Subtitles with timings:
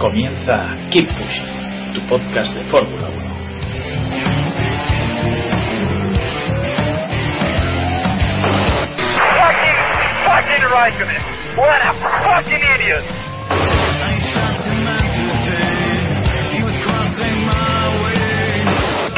[0.00, 3.20] Comienza Keep Pushing, tu podcast de Fórmula 1.
[9.36, 9.78] Fucking,
[10.24, 11.22] fucking Raikkonen.
[11.58, 11.92] What a
[12.24, 13.04] fucking idiot.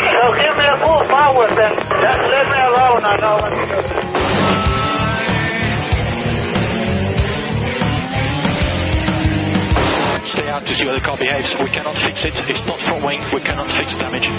[0.03, 1.75] So give me a full power then.
[1.79, 4.02] Just let me alone, I know what to do.
[10.33, 11.53] Stay out to see how the car behaves.
[11.61, 12.33] We cannot fix it.
[12.49, 13.21] It's not front wing.
[13.37, 14.25] We cannot fix damage.
[14.25, 14.33] I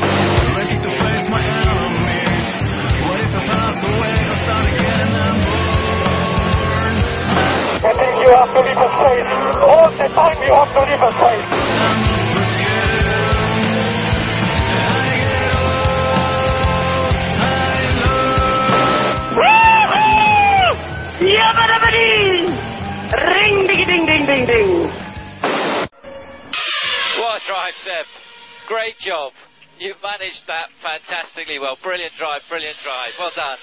[7.94, 9.38] think you have to leave a space.
[9.70, 11.46] All the time you have to leave a space.
[23.14, 25.03] Ring ding ding ding ding
[27.48, 28.06] drive, Seb.
[28.68, 29.34] Great job.
[29.80, 31.78] You managed that fantastically well.
[31.84, 33.12] Brilliant drive, brilliant drive.
[33.20, 33.58] Well done.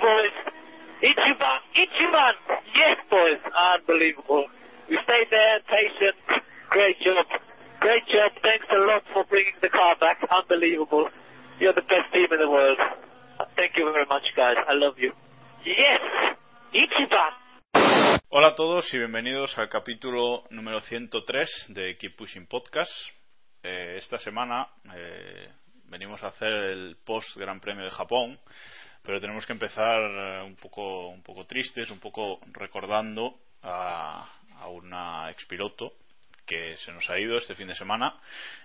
[0.00, 0.36] boys.
[1.02, 2.34] Ichiban, Ichiban.
[2.76, 3.40] Yes, boys.
[3.52, 4.46] Unbelievable.
[4.88, 6.16] We stayed there, patient.
[6.70, 7.26] Great job.
[7.80, 8.32] Great job.
[8.42, 10.18] Thanks a lot for bringing the car back.
[10.30, 11.08] Unbelievable.
[11.58, 12.78] You're the best team in the world.
[13.56, 14.56] Thank you very much, guys.
[14.66, 15.12] I love you.
[15.64, 16.00] Yes,
[16.74, 17.32] Ichiban.
[17.74, 22.92] Hola a todos y bienvenidos al capítulo número 103 de Keep Pushing Podcast.
[23.62, 25.48] Eh, esta semana eh,
[25.86, 28.38] venimos a hacer el post Gran Premio de Japón,
[29.02, 34.28] pero tenemos que empezar eh, un poco un poco tristes, un poco recordando a,
[34.60, 35.94] a una expiloto
[36.46, 38.14] que se nos ha ido este fin de semana.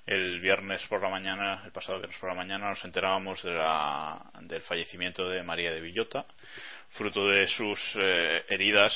[0.05, 4.21] El viernes por la mañana, el pasado viernes por la mañana, nos enterábamos de la,
[4.41, 6.25] del fallecimiento de María de Villota,
[6.89, 8.93] fruto de sus eh, heridas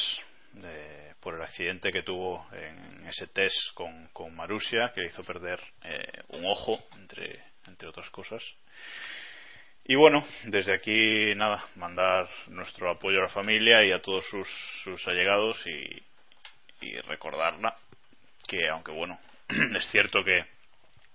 [0.54, 5.24] de- por el accidente que tuvo en ese test con, con Marusia, que le hizo
[5.24, 8.44] perder eh, un ojo, entre, entre otras cosas.
[9.86, 14.48] Y bueno, desde aquí, nada, mandar nuestro apoyo a la familia y a todos sus,
[14.84, 16.04] sus allegados y,
[16.86, 17.78] y recordarla
[18.48, 19.20] que, aunque bueno,
[19.78, 20.46] es cierto que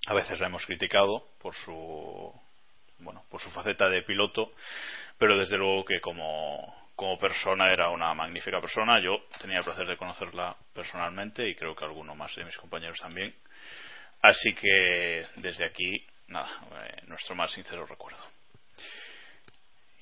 [0.07, 2.33] a veces la hemos criticado por su,
[2.99, 4.53] bueno, por su faceta de piloto,
[5.19, 9.01] pero desde luego que como, como persona era una magnífica persona.
[9.01, 12.99] Yo tenía el placer de conocerla personalmente y creo que alguno más de mis compañeros
[12.99, 13.35] también.
[14.23, 16.49] Así que desde aquí, nada,
[16.85, 18.19] eh, nuestro más sincero recuerdo.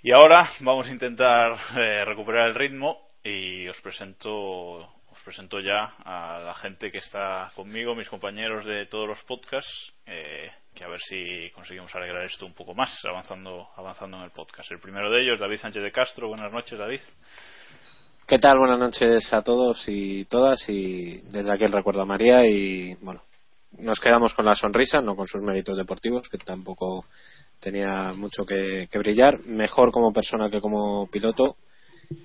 [0.03, 4.96] Y ahora vamos a intentar eh, recuperar el ritmo y os presento
[5.27, 10.49] presento ya a la gente que está conmigo, mis compañeros de todos los podcasts, eh,
[10.73, 14.71] que a ver si conseguimos alegrar esto un poco más, avanzando avanzando en el podcast.
[14.71, 16.29] El primero de ellos, David Sánchez de Castro.
[16.29, 17.01] Buenas noches, David.
[18.25, 18.57] ¿Qué tal?
[18.57, 23.23] Buenas noches a todos y todas y desde aquí el recuerdo a María y bueno,
[23.81, 27.05] nos quedamos con la sonrisa, no con sus méritos deportivos, que tampoco
[27.59, 31.57] tenía mucho que, brillar, mejor como persona que como piloto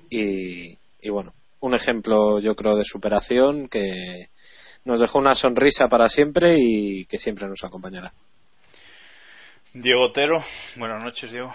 [0.08, 4.30] y, y bueno, un ejemplo yo creo de superación que
[4.84, 8.12] nos dejó una sonrisa para siempre y que siempre nos acompañará.
[9.74, 10.44] Diego Otero.
[10.76, 11.54] Buenas noches, Diego.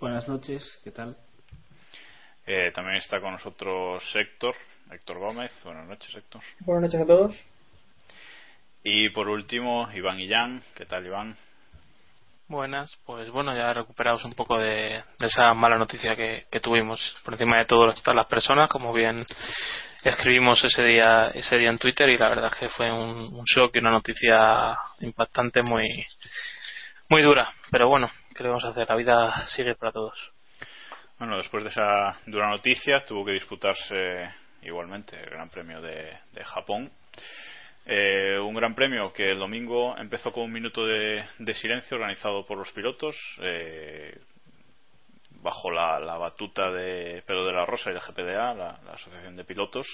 [0.00, 1.16] Buenas noches, ¿qué tal?
[2.46, 4.54] Eh, también está con nosotros Héctor,
[4.90, 5.52] Héctor Gómez.
[5.64, 6.42] Buenas noches, Héctor.
[6.60, 7.44] Buenas noches a todos.
[8.82, 10.62] Y por último, Iván Illán.
[10.74, 11.36] ¿Qué tal, Iván?
[12.48, 17.20] Buenas, pues bueno, ya recuperados un poco de, esa mala noticia que, tuvimos.
[17.24, 19.26] Por encima de todo están las personas, como bien
[20.04, 23.74] escribimos ese día ese día en Twitter y la verdad es que fue un, shock
[23.74, 25.88] y una noticia impactante muy
[27.08, 27.50] muy dura.
[27.72, 28.88] Pero bueno, ¿qué le vamos a hacer?
[28.88, 30.32] La vida sigue para todos.
[31.18, 34.30] Bueno, después de esa dura noticia, tuvo que disputarse
[34.62, 36.92] igualmente el Gran Premio de Japón.
[37.88, 41.24] Eh, un gran premio que el domingo empezó con un minuto de,
[41.54, 44.18] silencio organizado por los pilotos, eh,
[45.30, 49.44] bajo la, batuta de Pedro de la Rosa y la GPDA, la, la Asociación de
[49.44, 49.86] Pilotos,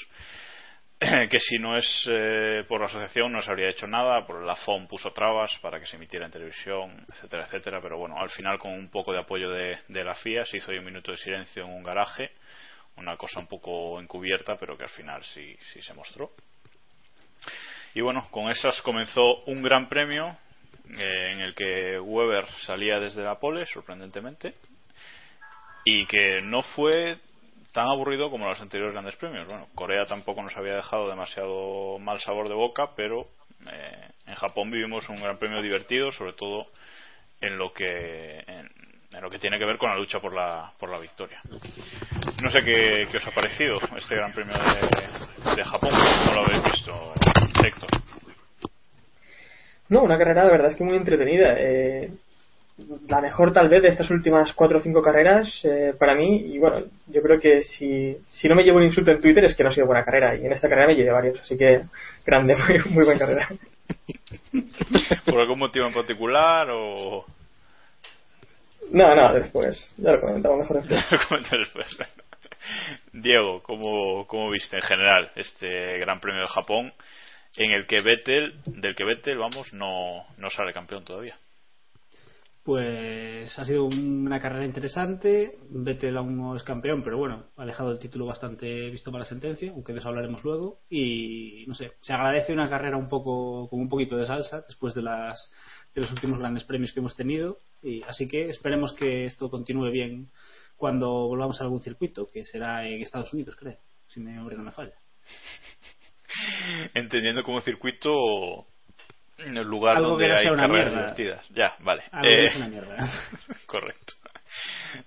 [1.30, 4.56] que si no es eh, por la asociación no se habría hecho nada, por la
[4.56, 8.58] FOM puso trabas para que se emitiera en televisión, etcétera, etcétera, pero bueno, al final
[8.58, 11.64] con un poco de apoyo de, de la FIA se hizo un minuto de silencio
[11.64, 12.30] en un garaje,
[12.96, 16.30] una cosa un poco encubierta, pero que al final sí, sí se mostró.
[17.94, 20.36] Y bueno, con esas comenzó un gran premio
[20.98, 24.54] eh, en el que Weber salía desde la pole, sorprendentemente,
[25.84, 27.18] y que no fue
[27.72, 29.46] tan aburrido como los anteriores grandes premios.
[29.48, 33.26] Bueno, Corea tampoco nos había dejado demasiado mal sabor de boca, pero
[33.70, 36.66] eh, en Japón vivimos un gran premio divertido, sobre todo
[37.40, 38.70] en lo que en,
[39.12, 41.40] en, lo que tiene que ver con la lucha por la por la victoria.
[42.42, 47.14] No sé qué, os ha parecido este gran premio de, Japón, ¿cómo lo habéis visto,
[47.64, 47.88] Héctor?
[49.88, 51.55] No, una carrera de verdad es que muy entretenida.
[51.59, 52.11] Eh,
[53.09, 56.59] la mejor tal vez de estas últimas cuatro o cinco carreras eh, para mí y
[56.59, 59.62] bueno yo creo que si, si no me llevo un insulto en Twitter es que
[59.62, 61.82] no ha sido buena carrera y en esta carrera me llevé varios así que
[62.25, 63.49] grande muy, muy buena carrera
[65.26, 67.25] ¿por algún motivo en particular o...?
[68.91, 71.88] no, no, después ya lo comentamos mejor después, después.
[73.12, 76.93] Diego, ¿cómo, ¿cómo viste en general este Gran Premio de Japón
[77.56, 81.38] en el que Vettel, del que Vettel, vamos, no, no sale campeón todavía?
[82.62, 85.58] Pues ha sido una carrera interesante.
[85.69, 89.28] Vettel aún no es campeón, pero bueno, ha dejado el título bastante visto para la
[89.28, 90.78] sentencia, aunque de eso hablaremos luego.
[90.88, 94.94] Y no sé, se agradece una carrera un poco con un poquito de salsa después
[94.94, 95.52] de las
[95.93, 97.58] de los últimos grandes premios que hemos tenido.
[97.82, 100.31] Y así que esperemos que esto continúe bien
[100.76, 103.76] cuando volvamos a algún circuito, que será en Estados Unidos, creo,
[104.06, 104.94] si memoria no me falla.
[106.94, 108.66] Entendiendo como circuito
[109.38, 111.14] en el lugar Algo donde que no hay sea una carreras mierda.
[111.14, 111.48] divertidas.
[111.50, 112.02] Ya, vale.
[112.12, 113.12] Algo que Eh, no sea una mierda.
[113.66, 114.12] correcto.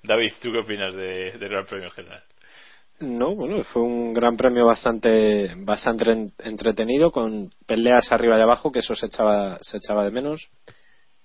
[0.04, 2.24] David, ¿tú qué opinas de, del Gran Premio en general?
[3.00, 8.72] No, bueno, fue un gran premio bastante bastante en- entretenido con peleas arriba y abajo
[8.72, 10.50] que eso se echaba se echaba de menos.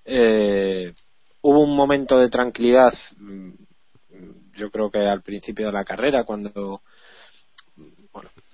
[0.05, 0.93] Eh,
[1.43, 3.51] hubo un momento de tranquilidad, mm,
[4.55, 6.83] yo creo que al principio de la carrera cuando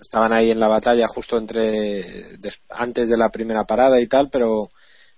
[0.00, 2.38] estaban ahí en la batalla justo entre
[2.70, 4.70] antes de la primera parada y tal, pero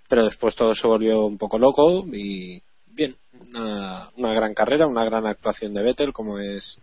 [0.09, 3.17] pero después todo se volvió un poco loco y bien,
[3.51, 6.79] una, gran carrera, una gran actuación de Vettel como es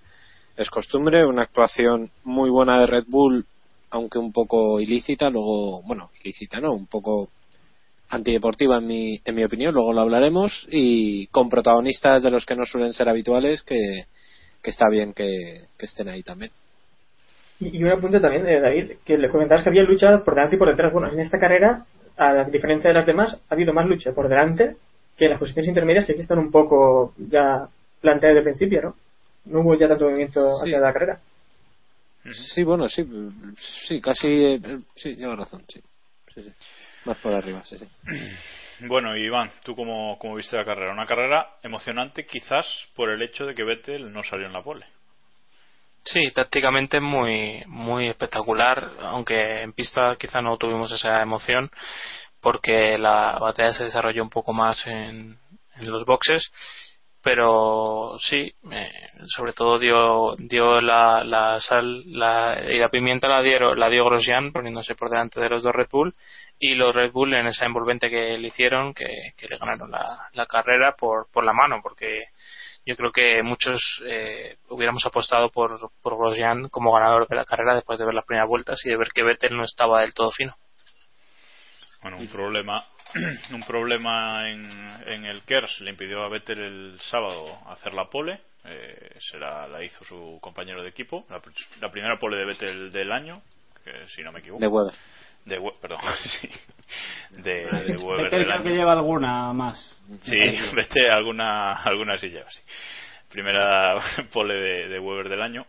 [0.57, 3.45] es costumbre, una actuación muy buena de Red Bull,
[3.89, 7.29] aunque un poco ilícita, luego, bueno, ilícita no, un poco
[8.07, 12.55] antideportiva en mi, en mi opinión, luego lo hablaremos, y con protagonistas de los que
[12.55, 14.05] no suelen ser habituales, que,
[14.63, 16.51] que está bien que estén ahí también.
[17.59, 20.55] Y, y un apunte también de David, que le comentabas que había lucha por delante
[20.55, 20.91] y por detrás.
[20.91, 21.85] Bueno, en esta carrera,
[22.17, 24.75] a diferencia de las demás, ha habido más lucha por delante
[25.17, 27.67] que en las posiciones intermedias que aquí están un poco ya
[28.01, 28.95] planteadas de principio, ¿no?
[29.45, 30.69] No hubo ya tanto movimiento Sí.
[30.69, 31.19] hacia la carrera.
[32.53, 33.07] Sí, bueno, sí,
[33.87, 34.59] sí, casi, eh,
[34.95, 35.79] sí, lleva razón, sí.
[36.33, 36.51] sí, sí.
[37.05, 37.87] Más por arriba, sí, sí.
[38.81, 40.91] Bueno, Iván, ¿tú cómo, cómo viste la carrera?
[40.91, 44.85] Una carrera emocionante quizás por el hecho de que Vettel no salió en la pole.
[46.05, 51.71] Sí, tácticamente muy, muy espectacular, aunque en pista quizá no tuvimos esa emoción
[52.39, 55.39] porque la batalla se desarrolló un poco más en,
[55.77, 56.51] en los boxes,
[57.23, 58.91] pero sí, eh,
[59.35, 64.05] sobre todo dio, dio la, la sal la, y la pimienta la, dieron, la dio
[64.05, 66.15] Grosjean poniéndose por delante de los dos Red Bull
[66.59, 70.29] y los Red Bull en esa envolvente que le hicieron que, que le ganaron la,
[70.33, 72.25] la carrera por, por la mano porque
[72.85, 77.75] yo creo que muchos eh, hubiéramos apostado por, por Grosjean como ganador de la carrera
[77.75, 80.31] después de ver las primeras vueltas y de ver que Vettel no estaba del todo
[80.31, 80.53] fino.
[82.03, 82.85] Bueno, un problema,
[83.51, 84.69] un problema en,
[85.07, 88.41] en el KERS le impidió a Vettel el sábado hacer la pole.
[88.65, 91.25] Eh, se la, la hizo su compañero de equipo.
[91.29, 91.41] La,
[91.81, 93.41] la primera pole de Vettel del año,
[93.83, 94.61] que si no me equivoco.
[94.61, 94.93] De Weber.
[95.45, 95.99] De perdón,
[96.41, 96.49] sí.
[97.31, 98.77] De, de Weber del creo que año.
[98.77, 100.01] lleva alguna más.
[100.21, 100.37] Sí,
[100.75, 102.61] vete alguna, alguna sí lleva, sí.
[103.29, 103.99] Primera
[104.33, 105.65] pole de, de Weber del año.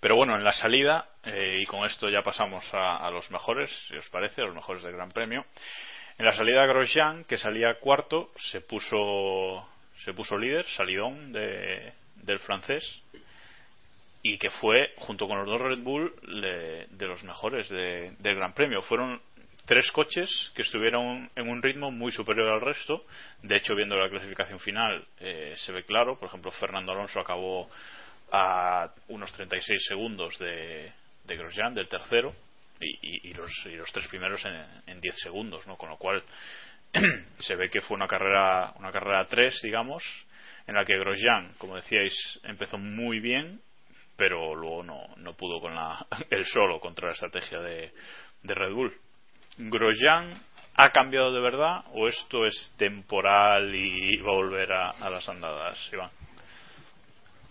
[0.00, 3.70] Pero bueno, en la salida, eh, y con esto ya pasamos a, a los mejores,
[3.88, 5.44] si os parece, a los mejores del Gran Premio.
[6.18, 9.66] En la salida Grosjean, que salía cuarto, se puso,
[10.04, 13.02] se puso líder, salidón de, del francés,
[14.22, 18.36] y que fue, junto con los dos Red Bull, le- de los mejores de- del
[18.36, 18.82] Gran Premio.
[18.82, 19.20] Fueron
[19.66, 23.04] tres coches que estuvieron en un ritmo muy superior al resto.
[23.42, 26.18] De hecho, viendo la clasificación final, eh, se ve claro.
[26.18, 27.70] Por ejemplo, Fernando Alonso acabó
[28.32, 30.92] a unos 36 segundos de,
[31.24, 32.34] de Grosjean, del tercero,
[32.80, 35.76] y, y, los, y los tres primeros en, en 10 segundos, ¿no?
[35.76, 36.22] Con lo cual
[37.38, 40.02] se ve que fue una carrera una carrera 3, digamos,
[40.66, 43.60] en la que Grosjean, como decíais, empezó muy bien,
[44.20, 47.90] pero luego no, no pudo con la, el solo contra la estrategia de,
[48.42, 48.92] Red Bull.
[49.56, 50.30] Grosjean
[50.74, 55.26] ha cambiado de verdad o esto es temporal y va a volver a, a las
[55.26, 56.10] andadas, Iván?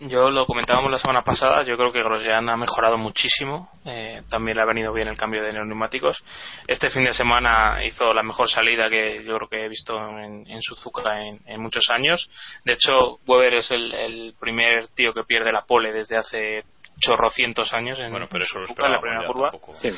[0.00, 4.56] Yo lo comentábamos la semana pasada, yo creo que Grosjean ha mejorado muchísimo, eh, también
[4.56, 6.24] le ha venido bien el cambio de neumáticos.
[6.66, 10.50] Este fin de semana hizo la mejor salida que yo creo que he visto en,
[10.50, 12.30] en Suzuka en, en, muchos años.
[12.64, 16.64] De hecho, Weber es el, el, primer tío que pierde la pole desde hace
[16.98, 19.52] chorrocientos años en, bueno, pero eso Suzuka, en la primera curva.
[19.80, 19.90] Sí,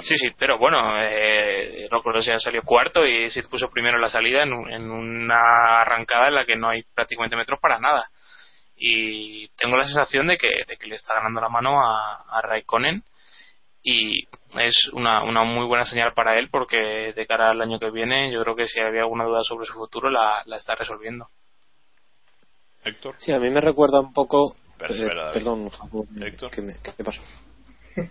[0.00, 4.44] sí, sí, pero bueno, eh, Grosjean salió cuarto y se puso primero en la salida
[4.44, 8.08] en, en una arrancada en la que no hay prácticamente metros para nada
[8.84, 12.42] y tengo la sensación de que, de que le está ganando la mano a, a
[12.42, 13.04] Raikkonen
[13.80, 14.24] y
[14.58, 18.32] es una, una muy buena señal para él porque de cara al año que viene
[18.32, 21.28] yo creo que si había alguna duda sobre su futuro la, la está resolviendo.
[22.84, 23.14] Héctor.
[23.18, 24.56] Sí, a mí me recuerda un poco...
[24.80, 25.70] Espera, eh, perdón,
[26.20, 26.50] Héctor.
[26.50, 27.22] ¿qué, me, ¿qué pasó?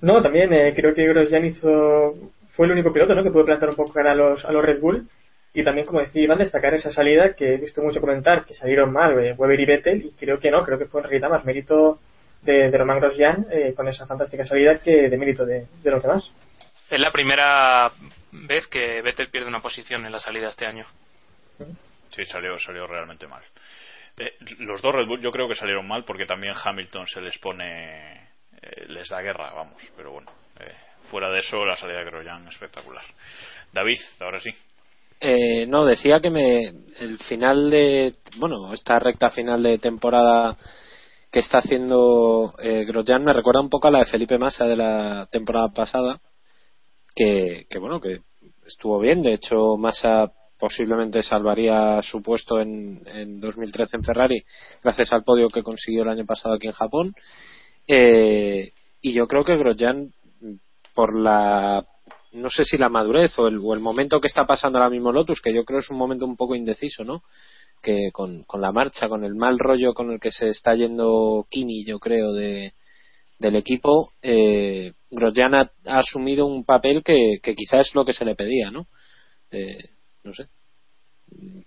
[0.00, 2.14] no, también eh, creo que Grosjean hizo...
[2.52, 3.22] Fue el único piloto ¿no?
[3.22, 5.06] que pudo plantar un poco cara a los, a los Red Bull
[5.58, 8.92] y también, como decía Iván, destacar esa salida que he visto mucho comentar que salieron
[8.92, 11.46] mal eh, Weber y Vettel, y creo que no, creo que fue en realidad más
[11.46, 11.98] mérito
[12.42, 16.02] de, de Román Grosjean eh, con esa fantástica salida que de mérito de, de los
[16.02, 16.30] demás.
[16.90, 17.90] Es la primera
[18.32, 20.84] vez que Vettel pierde una posición en la salida este año.
[22.14, 23.42] Sí, salió, salió realmente mal.
[24.18, 27.38] Eh, los dos Red Bull yo creo que salieron mal porque también Hamilton se les
[27.38, 28.28] pone,
[28.60, 30.74] eh, les da guerra, vamos, pero bueno, eh,
[31.10, 33.04] fuera de eso la salida de Grosjean espectacular.
[33.72, 34.50] David, ahora sí.
[35.20, 36.66] Eh, no, decía que me
[37.00, 40.56] el final de bueno esta recta final de temporada
[41.32, 44.76] que está haciendo eh, Grosjean me recuerda un poco a la de Felipe Massa de
[44.76, 46.20] la temporada pasada
[47.14, 48.20] que, bueno que
[48.66, 49.22] estuvo bien.
[49.22, 54.44] De hecho Massa posiblemente salvaría su puesto en, en 2013 en Ferrari
[54.82, 57.14] gracias al podio que consiguió el año pasado aquí en Japón.
[57.88, 60.12] Eh, y yo creo que Grosjean
[60.94, 61.86] por la
[62.36, 65.12] no sé si la madurez o el, o el, momento que está pasando ahora mismo
[65.12, 67.22] Lotus, que yo creo es un momento un poco indeciso, ¿no?
[67.82, 71.46] Que con, con la marcha, con el mal rollo con el que se está yendo
[71.50, 72.72] Kimi, yo creo, de,
[73.38, 78.12] del equipo, eh, Grosjean ha, ha, asumido un papel que, que quizás es lo que
[78.12, 78.86] se le pedía, ¿no?
[79.50, 79.90] Eh,
[80.24, 80.46] no sé.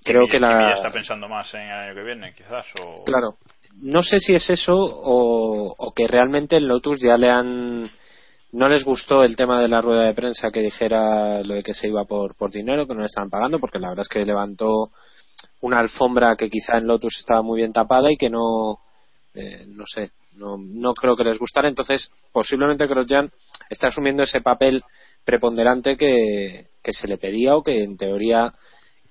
[0.03, 0.49] Creo Kimi, que la.
[0.49, 2.65] Kimi ya está pensando más en el año que viene, quizás.
[2.81, 3.03] O...
[3.03, 3.37] Claro.
[3.81, 7.89] No sé si es eso o, o que realmente en Lotus ya le han
[8.51, 11.73] no les gustó el tema de la rueda de prensa que dijera lo de que
[11.73, 14.25] se iba por, por dinero, que no le estaban pagando, porque la verdad es que
[14.25, 14.89] levantó
[15.61, 18.79] una alfombra que quizá en Lotus estaba muy bien tapada y que no,
[19.33, 21.67] eh, no sé, no, no creo que les gustara.
[21.67, 23.31] Entonces, posiblemente Grosjean
[23.69, 24.83] está asumiendo ese papel
[25.23, 28.53] preponderante que, que se le pedía o que en teoría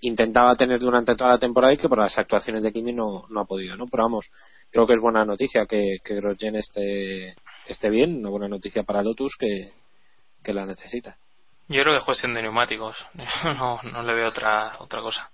[0.01, 3.41] intentaba tener durante toda la temporada y que por las actuaciones de Kimi no, no
[3.41, 3.87] ha podido, ¿no?
[3.87, 4.27] Pero vamos,
[4.71, 7.35] creo que es buena noticia que, que Grosjean esté,
[7.69, 9.73] esté bien, una buena noticia para Lotus que,
[10.43, 11.17] que la necesita.
[11.69, 12.97] Yo creo que es cuestión de neumáticos,
[13.45, 15.31] no, no le veo otra, otra cosa.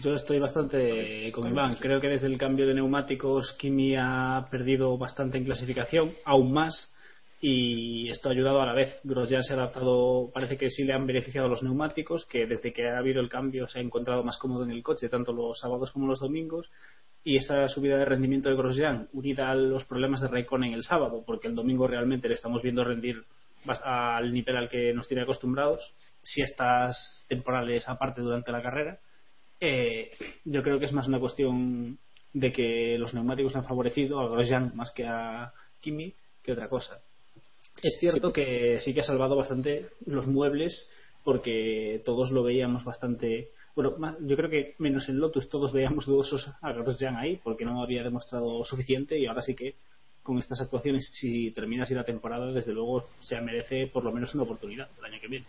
[0.00, 1.76] Yo estoy bastante con Iván.
[1.76, 6.94] Creo que desde el cambio de neumáticos Kimi ha perdido bastante en clasificación, aún más,
[7.40, 9.00] y esto ha ayudado a la vez.
[9.04, 12.88] Grosjean se ha adaptado, parece que sí le han beneficiado los neumáticos, que desde que
[12.88, 15.92] ha habido el cambio se ha encontrado más cómodo en el coche, tanto los sábados
[15.92, 16.70] como los domingos,
[17.22, 21.22] y esa subida de rendimiento de Grosjean, unida a los problemas de Raikkonen el sábado,
[21.26, 23.24] porque el domingo realmente le estamos viendo rendir
[23.84, 25.92] al nivel al que nos tiene acostumbrados,
[26.22, 28.98] siestas temporales aparte durante la carrera,
[29.60, 30.12] eh,
[30.44, 31.98] yo creo que es más una cuestión
[32.32, 37.00] de que los neumáticos han favorecido a Grosjean más que a Kimi que otra cosa.
[37.82, 38.32] Es cierto sí.
[38.32, 40.88] que sí que ha salvado bastante los muebles
[41.24, 46.50] porque todos lo veíamos bastante bueno, yo creo que menos en Lotus todos veíamos dudosos
[46.62, 49.76] a Grosjean ahí porque no había demostrado suficiente y ahora sí que
[50.22, 54.34] con estas actuaciones si termina así la temporada desde luego se merece por lo menos
[54.34, 55.46] una oportunidad el año que viene.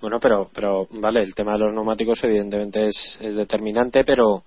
[0.00, 4.42] Bueno, pero, pero vale, el tema de los neumáticos evidentemente es, es determinante, pero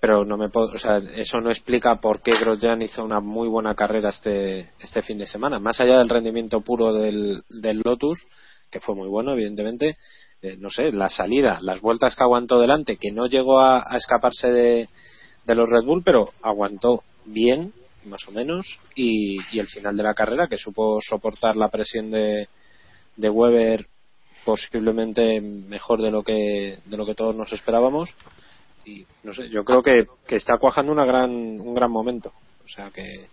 [0.00, 3.48] pero no me puedo, o sea, eso no explica por qué Grosjean hizo una muy
[3.48, 5.58] buena carrera este este fin de semana.
[5.60, 8.18] Más allá del rendimiento puro del, del Lotus,
[8.70, 9.98] que fue muy bueno, evidentemente,
[10.40, 14.48] eh, no sé, la salida, las vueltas que aguantó delante, que no llegó a, escaparse
[14.48, 14.88] de,
[15.44, 17.74] de, los Red Bull, pero aguantó bien,
[18.06, 22.10] más o menos, y, y, el final de la carrera, que supo soportar la presión
[22.10, 22.48] de,
[23.16, 23.86] de Weber
[24.46, 28.16] posiblemente mejor de lo que de lo que todos nos esperábamos
[28.84, 32.32] y no sé yo creo que, que está cuajando una gran un gran momento.
[32.64, 33.26] O sea que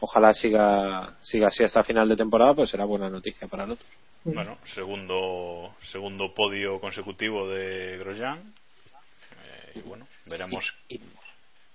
[0.00, 3.90] ojalá siga siga así hasta final de temporada pues será buena noticia para nosotros
[4.22, 8.38] bueno segundo segundo podio consecutivo de Grosjean.
[8.38, 10.72] Eh, y bueno veremos,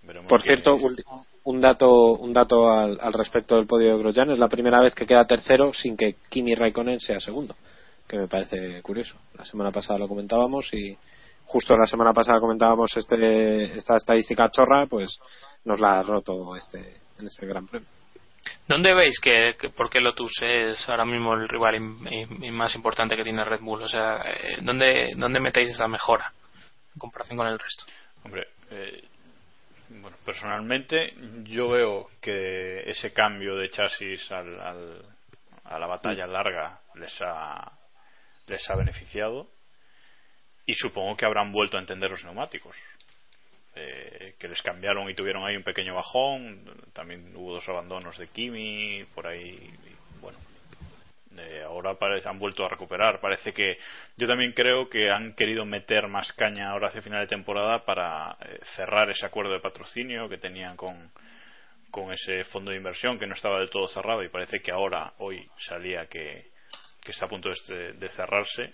[0.04, 0.78] veremos por cierto
[1.44, 4.32] un dato un dato al, al respecto del podio de Grosjean.
[4.32, 7.56] Es la primera vez que queda tercero sin que Kimi Raikkonen sea segundo
[8.08, 9.16] que me parece curioso.
[9.36, 10.96] La semana pasada lo comentábamos y
[11.46, 15.20] justo la semana pasada comentábamos este esta estadística chorra pues
[15.66, 17.88] nos la ha roto este en este gran premio
[18.68, 21.80] ¿Dónde veis que, que por qué Lotus es ahora mismo el rival
[22.52, 23.84] más importante que tiene Red Bull?
[23.84, 26.34] O sea, eh, ¿dónde, ¿dónde metéis esa mejora
[26.94, 27.86] en comparación con el resto?
[28.26, 29.02] Hombre, eh,
[30.02, 31.14] bueno, personalmente
[31.46, 35.06] yo veo que ese cambio de chasis al, al-
[35.64, 37.72] a la batalla larga les ha,
[38.48, 39.48] les ha beneficiado
[40.66, 42.76] y supongo que habrán vuelto a entender los neumáticos.
[43.76, 46.64] Eh, que les cambiaron y tuvieron ahí un pequeño bajón.
[46.94, 49.72] También hubo dos abandonos de Kimi por ahí.
[50.22, 50.38] bueno,
[51.38, 53.20] eh, ahora han vuelto a recuperar.
[53.20, 53.80] Parece que
[54.16, 58.38] yo también creo que han querido meter más caña ahora hacia final de temporada para
[58.42, 61.12] eh, cerrar ese acuerdo de patrocinio que tenían con,
[61.90, 65.14] con ese fondo de inversión que no estaba del todo cerrado y parece que ahora,
[65.18, 66.52] hoy, salía que,
[67.02, 68.70] que está a punto de, de cerrarse.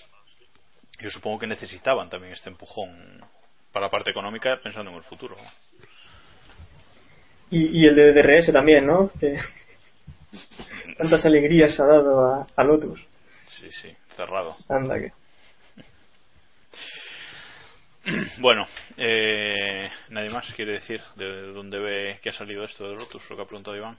[0.99, 3.23] Yo supongo que necesitaban también este empujón
[3.71, 5.35] para la parte económica pensando en el futuro.
[7.51, 9.11] Y, y el de DRS también, ¿no?
[9.19, 9.39] Que
[10.97, 12.99] tantas alegrías ha dado a, a Lotus.
[13.47, 14.55] Sí, sí, cerrado.
[14.67, 15.11] Anda que.
[18.39, 18.65] Bueno,
[18.97, 23.35] eh, nadie más quiere decir de dónde ve que ha salido esto de Lotus, lo
[23.35, 23.97] que ha preguntado Iván.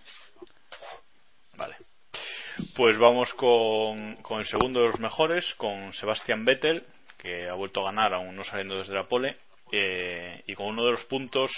[1.57, 1.77] Vale.
[2.77, 6.85] Pues vamos con, con el segundo de los mejores, con Sebastián Vettel,
[7.19, 9.37] que ha vuelto a ganar, aún no saliendo desde la pole,
[9.73, 11.51] eh, y con uno de los puntos,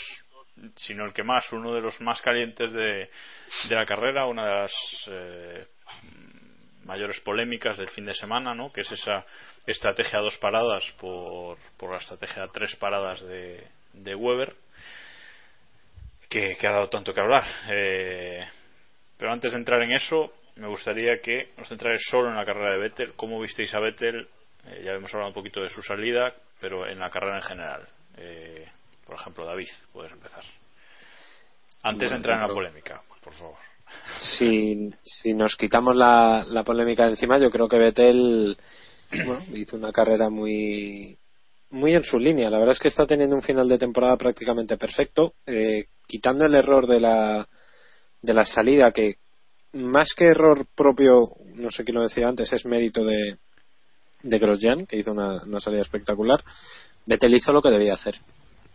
[0.77, 3.11] si no el que más, uno de los más calientes de,
[3.69, 4.73] de la carrera, una de las
[5.09, 5.67] eh,
[6.85, 8.73] mayores polémicas del fin de semana, ¿no?
[8.73, 9.25] que es esa
[9.67, 14.55] estrategia a dos paradas por, por la estrategia a tres paradas de, de Weber,
[16.29, 17.45] que, que ha dado tanto que hablar.
[17.71, 18.47] Eh,
[19.17, 22.73] pero antes de entrar en eso, me gustaría que os centrarais solo en la carrera
[22.73, 23.12] de Vettel.
[23.15, 24.29] ¿Cómo visteis a Vettel?
[24.67, 27.88] Eh, ya hemos hablado un poquito de su salida, pero en la carrera en general.
[28.17, 28.67] Eh,
[29.05, 30.45] por ejemplo, David, puedes empezar.
[31.83, 33.57] Antes de entrar en la polémica, por favor.
[34.17, 38.57] si, si nos quitamos la, la polémica de encima, yo creo que Vettel
[39.11, 41.19] bueno, hizo una carrera muy
[41.71, 42.51] muy en su línea.
[42.51, 46.55] La verdad es que está teniendo un final de temporada prácticamente perfecto, eh, quitando el
[46.55, 47.49] error de la
[48.21, 49.17] de la salida que
[49.73, 53.39] más que error propio, no sé quién lo decía antes, es mérito de
[54.23, 56.43] de Grosjean, que hizo una, salida espectacular.
[57.07, 58.17] Vettel hizo lo que debía hacer.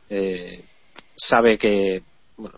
[0.10, 0.64] Eh,
[1.16, 2.04] sabe que
[2.36, 2.58] bueno,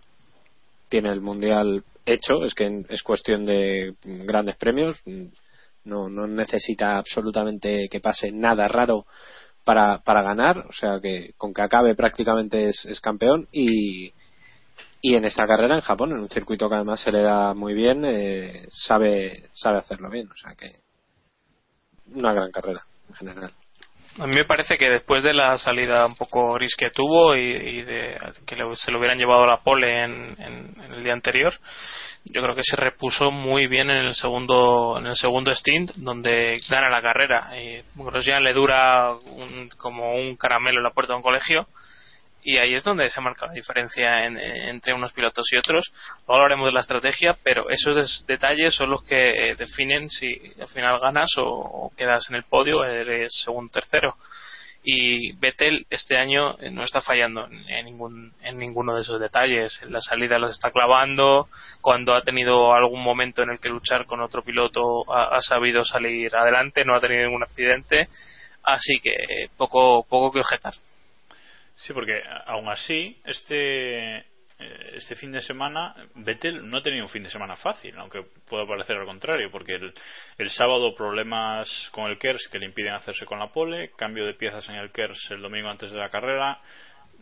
[0.90, 5.02] tiene el mundial hecho, es que es cuestión de grandes premios,
[5.84, 9.06] no, no necesita absolutamente que pase nada raro
[9.64, 14.12] para, para ganar, o sea que con que acabe prácticamente es, es campeón y,
[15.02, 17.74] y en esta carrera en Japón, en un circuito que además se le da muy
[17.74, 20.72] bien, eh, sabe, sabe hacerlo bien, o sea que
[22.14, 23.52] una gran carrera en general.
[24.20, 27.84] A mí me parece que después de la salida un poco gris que tuvo y,
[27.84, 31.54] de que le- se lo hubieran llevado la pole en, el día anterior,
[32.26, 36.60] yo creo que se repuso muy bien en el segundo en el segundo stint donde
[36.70, 37.50] gana la carrera.
[37.58, 41.68] Y Grosjean le dura un- como un caramelo en la puerta de un colegio
[42.42, 45.92] y ahí es donde se marca la diferencia en- en- entre unos pilotos y otros.
[46.28, 50.68] Luego hablaremos de la estrategia, pero esos detalles son los que eh, definen si al
[50.70, 54.16] final ganas o, quedas en el podio, eres segundo tercero.
[54.82, 59.78] Y Vettel este año eh, no está fallando en, ningún, en ninguno de esos detalles.
[59.84, 61.50] En la salida los está clavando.
[61.82, 65.84] Cuando ha tenido algún momento en el que luchar con otro piloto, ha, ha sabido
[65.84, 68.08] salir adelante, no ha tenido ningún accidente.
[68.64, 69.14] Así que
[69.58, 70.74] poco, poco que objetar.
[71.80, 74.24] Sí, porque aún así, este, eh,
[74.96, 78.66] este fin de semana, Vettel no ha tenido un fin de semana fácil, aunque pueda
[78.68, 79.94] parecer al contrario, porque el,
[80.38, 84.34] el sábado problemas con el KERS que le impiden hacerse con la pole, cambio de
[84.34, 86.60] piezas en el KERS el domingo antes de la carrera,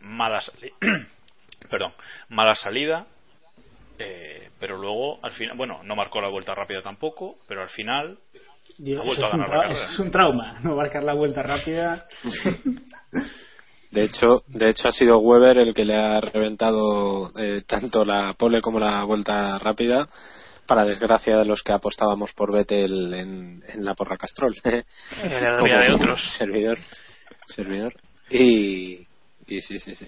[0.01, 0.73] mala, sali-
[1.69, 1.93] perdón,
[2.29, 3.05] mala salida,
[3.99, 8.17] eh, pero luego, al final, bueno, no marcó la vuelta rápida tampoco, pero al final
[8.79, 9.83] Dios, ha vuelto a ganar la carrera.
[9.83, 12.07] eso es un trauma, no marcar la vuelta rápida.
[13.91, 18.33] De hecho, de hecho ha sido Weber el que le ha reventado eh, tanto la
[18.33, 20.07] pole como la vuelta rápida
[20.65, 24.53] para desgracia de los que apostábamos por Vettel en, en la porra Castrol.
[24.63, 26.21] En la vida de otros.
[26.37, 26.77] Servidor.
[27.45, 27.93] Servidor.
[28.29, 29.07] Y,
[29.47, 30.07] y sí, sí, sí.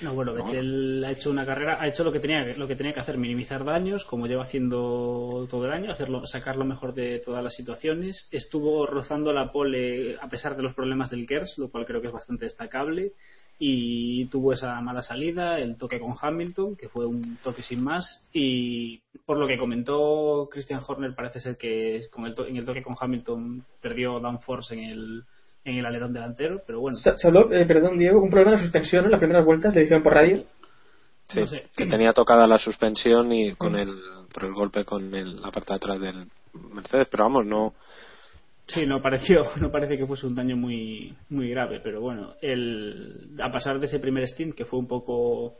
[0.00, 2.94] No, bueno, Vettel ha hecho una carrera, ha hecho lo que tenía lo que tenía
[2.94, 7.18] que hacer, minimizar daños, como lleva haciendo todo el año, hacerlo, sacar lo mejor de
[7.18, 8.28] todas las situaciones.
[8.30, 12.08] Estuvo rozando la pole a pesar de los problemas del Kers, lo cual creo que
[12.08, 13.12] es bastante destacable.
[13.58, 18.28] Y tuvo esa mala salida, el toque con Hamilton, que fue un toque sin más.
[18.32, 22.82] Y por lo que comentó Christian Horner, parece ser que con el en el toque
[22.82, 25.24] con Hamilton perdió downforce en el
[25.68, 26.96] en el alerón delantero, pero bueno.
[26.96, 29.82] Se, se habló, eh, perdón Diego, un problema de suspensión en las primeras vueltas, le
[29.82, 30.44] dijeron por radio.
[31.24, 31.64] Sí, No sé.
[31.76, 33.90] que tenía tocada la suspensión y con el
[34.32, 36.26] por el golpe con el, la parte de atrás del
[36.72, 37.74] Mercedes, pero vamos, no
[38.68, 43.30] Sí, no pareció, no parece que fuese un daño muy, muy grave, pero bueno, el,
[43.42, 45.54] a pasar de ese primer stint que fue un poco,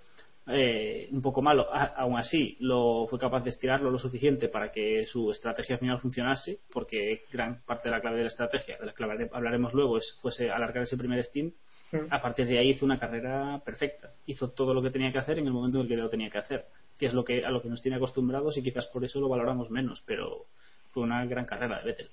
[0.50, 4.70] eh, un poco malo, a- aún así lo fue capaz de estirarlo lo suficiente para
[4.72, 8.86] que su estrategia final funcionase, porque gran parte de la clave de la estrategia, de
[8.86, 11.54] la que hablaré- hablaremos luego, es fuese alargar ese primer stint.
[11.92, 11.96] Mm.
[12.10, 15.38] A partir de ahí hizo una carrera perfecta, hizo todo lo que tenía que hacer
[15.38, 16.64] en el momento en el que lo tenía que hacer,
[16.98, 19.28] que es lo que a lo que nos tiene acostumbrados y quizás por eso lo
[19.28, 20.46] valoramos menos, pero
[20.92, 22.08] fue una gran carrera de Vettel.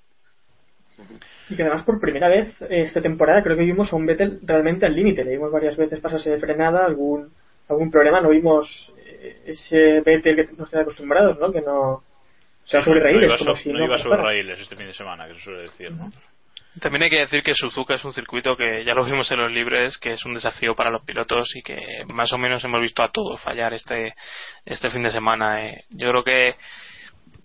[1.50, 4.86] Y que además por primera vez esta temporada creo que vimos a un Vettel realmente
[4.86, 5.24] al límite.
[5.24, 7.32] Le vimos varias veces pasarse de frenada, algún
[7.68, 8.20] algún problema.
[8.20, 11.52] No vimos eh, ese Vettel que nos tiene acostumbrados, ¿no?
[11.52, 11.92] Que no...
[11.92, 14.76] O sea, sobre no raíles, iba, como so- si no no iba sobre raíles este
[14.76, 16.10] fin de semana, que se suele decir, ¿no?
[16.80, 19.50] También hay que decir que Suzuka es un circuito que ya lo vimos en los
[19.50, 21.78] libres, que es un desafío para los pilotos y que
[22.12, 24.12] más o menos hemos visto a todos fallar este,
[24.64, 25.64] este fin de semana.
[25.66, 25.84] eh.
[25.90, 26.54] Yo creo que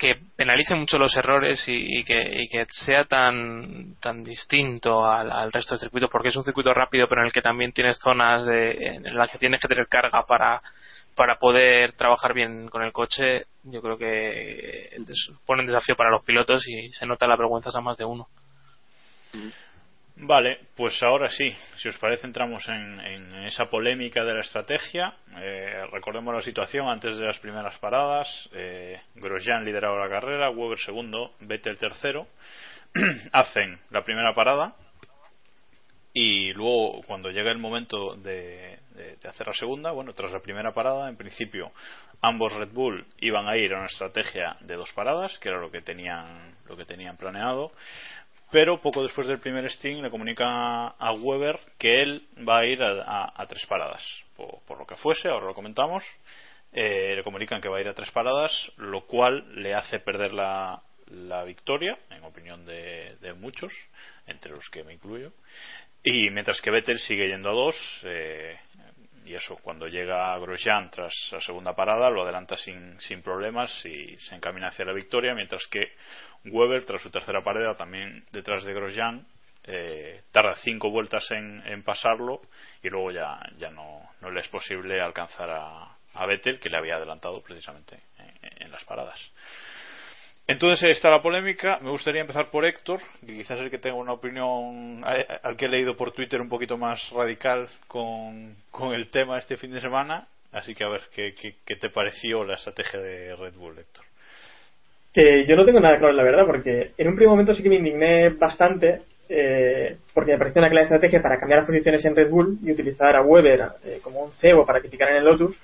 [0.02, 5.52] que penalice mucho los errores y, y que, y que sea tan tan distinto al,
[5.52, 8.44] resto del circuito porque es un circuito rápido pero en el que también tienes zonas
[8.44, 10.60] de, en las que tienes que tener carga para
[11.16, 16.24] para poder trabajar bien con el coche yo creo que supone un desafío para los
[16.24, 18.28] pilotos y se nota la vergüenza a más de uno
[20.24, 25.16] Vale, pues ahora sí, si os parece entramos en, en esa polémica de la estrategia.
[25.38, 28.28] Eh, recordemos la situación antes de las primeras paradas.
[28.54, 32.28] Eh, Grosjean lideraba la carrera, Weber segundo, Vettel tercero.
[33.32, 34.76] Hacen la primera parada
[36.14, 40.42] y luego cuando llega el momento de, de- de hacer la segunda, bueno, tras la
[40.42, 41.72] primera parada, en principio
[42.22, 45.72] ambos Red Bull iban a ir a una estrategia de dos paradas, que era lo
[45.72, 47.72] que tenían, lo que tenían planeado
[48.52, 52.82] pero poco después del primer Sting le comunica a Weber que él va a ir
[52.84, 54.04] a, a- tres paradas.
[54.36, 56.04] Por, por lo que fuese, ahora lo comentamos
[56.74, 60.32] Eh, le comunican que va a ir a tres paradas lo cual le hace perder
[60.32, 63.74] la, la victoria en opinión de, de muchos
[64.26, 65.34] entre los que me incluyo.
[66.04, 68.58] Y mientras que Vettel sigue yendo a dos eh,
[69.32, 74.18] y eso cuando llega Grosjean tras la segunda parada lo adelanta sin, sin problemas y
[74.18, 75.94] se encamina hacia la victoria mientras que
[76.46, 79.26] Weber tras su tercera parada también detrás de Grosjean
[79.64, 82.42] eh, tarda cinco vueltas en, en pasarlo
[82.84, 86.98] y luego ya, ya no, no le es posible alcanzar a, Vettel que le había
[86.98, 89.18] adelantado precisamente en, en las paradas
[90.52, 91.80] entonces está la polémica.
[91.82, 95.56] Me gustaría empezar por Héctor, que quizás es el que tenga una opinión a- al
[95.56, 99.72] que he leído por Twitter un poquito más radical con, con el tema este fin
[99.72, 100.28] de semana.
[100.52, 104.04] Así que a ver, ¿qué, qué, qué te pareció la estrategia de Red Bull, Héctor?
[105.14, 107.70] Que yo no tengo nada claro, la verdad, porque en un primer momento sí que
[107.70, 112.16] me indigné bastante, eh, porque me pareció una clara estrategia para cambiar las posiciones en
[112.16, 115.56] Red Bull y utilizar a Weber eh, como un cebo para criticar en el Lotus,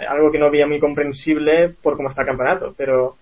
[0.00, 3.16] eh, algo que no veía muy comprensible por cómo está el campeonato, pero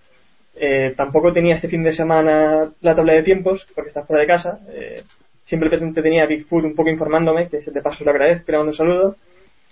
[0.55, 4.27] eh, tampoco tenía este fin de semana la tabla de tiempos, porque está fuera de
[4.27, 5.03] casa, eh,
[5.43, 8.77] simplemente tenía a Bigfoot un poco informándome, que de paso lo agradezco, le mando un
[8.77, 9.15] saludo,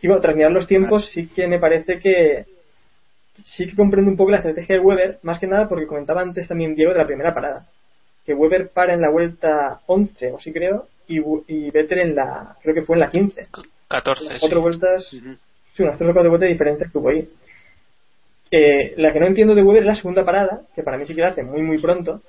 [0.02, 2.46] y bueno, tras mirar los tiempos sí que me parece que
[3.46, 6.48] sí que comprendo un poco la estrategia de Weber, más que nada porque comentaba antes
[6.48, 7.68] también Diego de la primera parada.
[8.26, 12.56] Que Weber para en la vuelta 11, o así creo, y, y Vettel en la,
[12.62, 13.44] creo que fue en la 15.
[13.88, 14.40] 14 Las sí.
[14.40, 17.30] cuatro vueltas, sí, unas tres o cuatro vueltas de diferencia que hubo ahí.
[18.56, 21.16] Eh, la que no entiendo de Weber es la segunda parada, que para mí sí
[21.16, 22.22] que la hace muy muy pronto,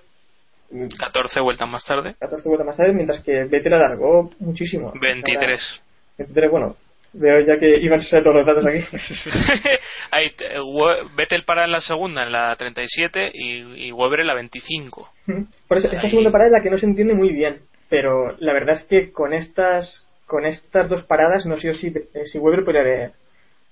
[0.98, 4.90] 14 vueltas más tarde 14 vueltas más tarde, mientras que Vettel alargó muchísimo.
[4.98, 5.82] 23
[6.16, 6.76] 23, bueno,
[7.12, 8.78] veo ya que iban a ser todos los datos aquí.
[10.10, 10.30] Ahí,
[11.14, 15.10] Vettel para en la segunda en la 37 y, y Weber en la 25
[15.68, 17.58] Por eso, esta segunda parada es la que no se entiende muy bien.
[17.90, 22.24] Pero la verdad es que con estas con estas dos paradas no sé si, eh,
[22.24, 23.12] si Weber podría haber.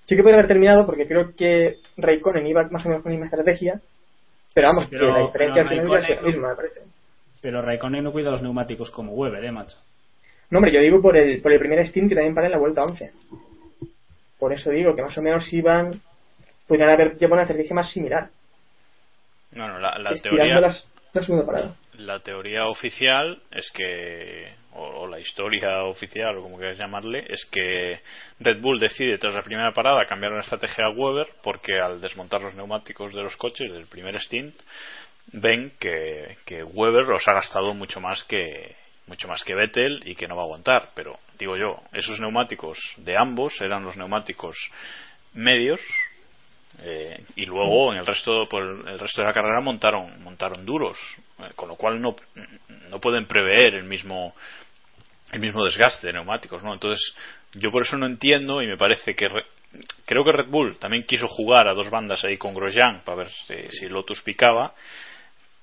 [0.05, 3.17] Sí que podría haber terminado porque creo que Raikkonen iba más o menos con la
[3.17, 3.79] misma estrategia.
[4.53, 6.49] Pero vamos, Sí, pero- que la diferencia pero al final iba a ser la misma,
[6.49, 6.79] me parece.
[7.41, 9.77] Pero Raikkonen no cuida los neumáticos como Weber, eh, macho.
[10.49, 12.59] No, hombre, yo digo por el, por el primer Steam que también para en la
[12.59, 13.11] vuelta 11.
[14.39, 16.01] Por eso digo que más o menos iban.
[16.67, 18.29] Podrían haber llevado una estrategia más similar.
[19.51, 21.75] No, no, la, la estirando teoría, las- la segunda parada.
[21.97, 27.99] la teoría oficial es que, o, la historia oficial, o como quieras llamarle, es que
[28.39, 32.41] Red Bull decide tras la primera parada cambiar la estrategia a Weber porque al desmontar
[32.41, 34.55] los neumáticos de los coches del primer stint
[35.31, 40.15] ven que, que Weber los ha gastado mucho más que mucho más que Vettel y
[40.15, 40.91] que no va a aguantar.
[40.95, 44.55] Pero digo yo, esos neumáticos de ambos eran los neumáticos
[45.33, 45.81] medios
[46.79, 50.97] eh, y luego en el resto por el resto de la carrera montaron montaron duros
[51.55, 52.15] con lo cual no
[52.89, 54.35] no pueden prever el mismo
[55.31, 57.13] el mismo desgaste de neumáticos no entonces
[57.53, 59.45] yo por eso no entiendo y me parece que Re-
[60.05, 63.29] creo que Red Bull también quiso jugar a dos bandas ahí con Grosjean para ver
[63.31, 64.73] si, si Lotus picaba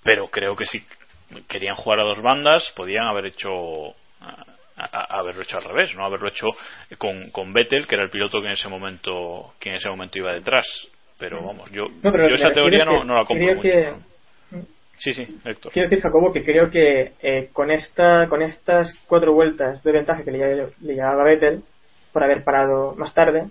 [0.03, 0.85] pero creo que si
[1.49, 3.91] querían jugar a dos bandas podían haber hecho
[4.21, 4.45] a-
[4.77, 6.47] a- haberlo hecho al revés, no haberlo hecho
[6.97, 10.19] con, con Vettel, que era el piloto que en ese momento que en ese momento
[10.19, 10.67] iba detrás.
[11.19, 13.61] Pero vamos, yo, No, pero yo esa teoría no, que no la compro mucho.
[13.61, 14.03] que- ¿no?
[15.01, 15.73] Sí, sí, Héctor.
[15.73, 20.23] Quiero decir, Jacobo, que creo que eh, con esta con estas cuatro vueltas de ventaja
[20.23, 21.63] que le, le llevaba Vettel
[22.13, 23.47] por haber parado más tarde,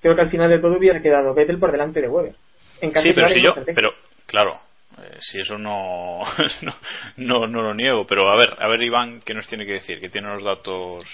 [0.00, 2.34] creo que al final de todo hubiera quedado Vettel por delante de Weber.
[2.80, 3.92] En caso Sí, pero si yo, pero
[4.26, 4.58] claro,
[4.98, 6.22] eh, si eso no,
[6.62, 6.74] no,
[7.18, 10.00] no, no lo niego, pero a ver, a ver Iván, ¿qué nos tiene que decir?
[10.00, 11.04] Que tiene los datos.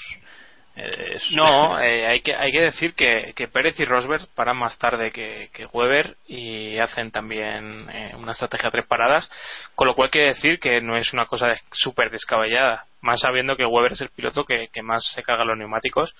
[0.76, 4.78] Eh, No, eh, hay, que, hay que decir que, que Pérez y Rosberg paran más
[4.78, 9.30] tarde que, que Weber y hacen también eh, una estrategia a tres paradas,
[9.74, 13.56] con lo cual quiere decir que no es una cosa de- súper descabellada, más sabiendo
[13.56, 16.14] que Weber es el piloto que, que más se caga los neumáticos,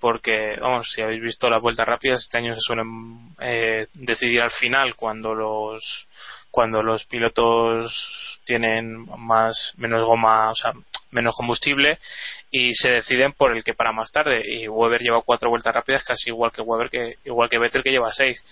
[0.00, 4.50] porque, vamos, si habéis visto las vueltas rápidas, este año se suelen eh, decidir al
[4.50, 6.06] final cuando los
[6.50, 10.72] cuando los pilotos tienen más menos goma, o sea,
[11.10, 11.98] menos combustible
[12.50, 14.42] y se deciden por el que para más tarde.
[14.46, 17.90] Y Weber lleva cuatro vueltas rápidas casi igual que Weber que igual que Vettel que
[17.92, 18.42] lleva seis.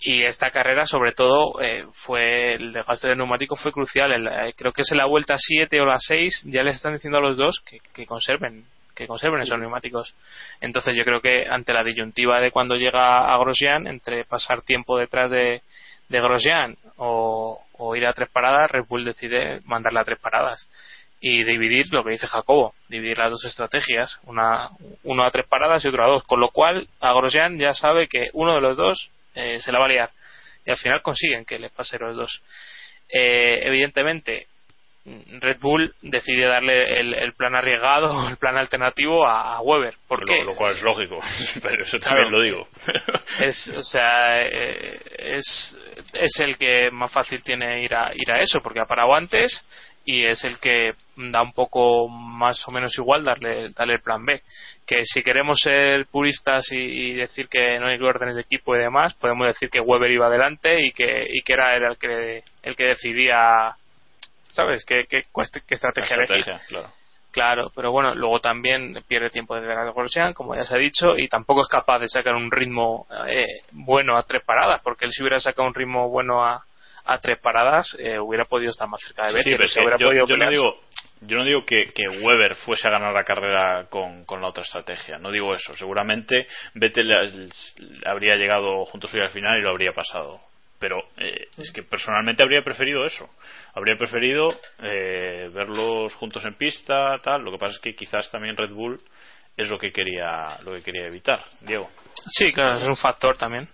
[0.00, 4.12] Y esta carrera sobre todo eh, fue el desgaste del neumático fue crucial.
[4.12, 6.92] En la- creo que es en la vuelta 7 o la 6 ya les están
[6.94, 10.14] diciendo a los dos que, que conserven que conserven esos neumáticos.
[10.60, 14.96] Entonces yo creo que ante la disyuntiva de cuando llega a Grosjean entre pasar tiempo
[14.98, 15.62] detrás de,
[16.08, 20.68] de Grosjean o, o ir a tres paradas Red Bull decide mandarle a tres paradas
[21.26, 24.68] y dividir lo que dice Jacobo, dividir las dos estrategias, una
[25.04, 28.08] uno a tres paradas y otro a dos, con lo cual a Grosjean ya sabe
[28.08, 30.10] que uno de los dos eh, se la va a liar
[30.66, 32.42] y al final consiguen que le pase los dos.
[33.08, 34.48] Eh, evidentemente
[35.40, 39.94] Red Bull decide darle el, el plan arriesgado, el plan alternativo a, a Weber.
[40.06, 40.44] ¿Por lo, qué?
[40.44, 41.20] lo cual es lógico,
[41.62, 42.20] pero eso Claro.
[42.20, 42.68] también lo digo.
[43.40, 45.78] es o sea eh, es
[46.12, 49.64] es el que más fácil tiene ir a ir a eso porque ha parado antes
[50.04, 54.24] y es el que da un poco más o menos igual darle darle el plan
[54.24, 54.40] B.
[54.86, 58.80] Que si queremos ser puristas y, y decir que no hay órdenes de equipo y
[58.80, 62.76] demás podemos decir que Weber iba adelante y que y que era el que el
[62.76, 63.76] que decidía
[64.52, 66.88] sabes qué, qué, qué estrategia, estrategia, claro.
[67.34, 71.18] Claro, pero bueno, luego también pierde tiempo de a Grosjean, como ya se ha dicho,
[71.18, 75.10] y tampoco es capaz de sacar un ritmo eh, bueno a tres paradas, porque él
[75.10, 76.64] si hubiera sacado un ritmo bueno a,
[77.04, 79.72] a tres paradas, eh, hubiera podido estar más cerca de Sí, Vettel, pero o es
[79.72, 80.80] sea, que hubiera yo, podido yo no digo,
[81.20, 84.62] yo no digo que, que Weber fuese a ganar la carrera con, con la otra
[84.62, 85.74] estrategia, no digo eso.
[85.74, 87.50] Seguramente Vettel
[88.06, 90.40] habría llegado junto suyo al final y lo habría pasado.
[90.78, 93.30] Pero eh, es que personalmente habría preferido eso.
[93.74, 94.48] Habría preferido
[94.82, 97.42] eh, verlos juntos en pista, tal.
[97.42, 99.00] Lo que pasa es que quizás también Red Bull
[99.56, 101.42] es lo que quería, lo que quería evitar.
[101.60, 101.88] Diego.
[102.26, 103.68] Sí, claro, es un factor también.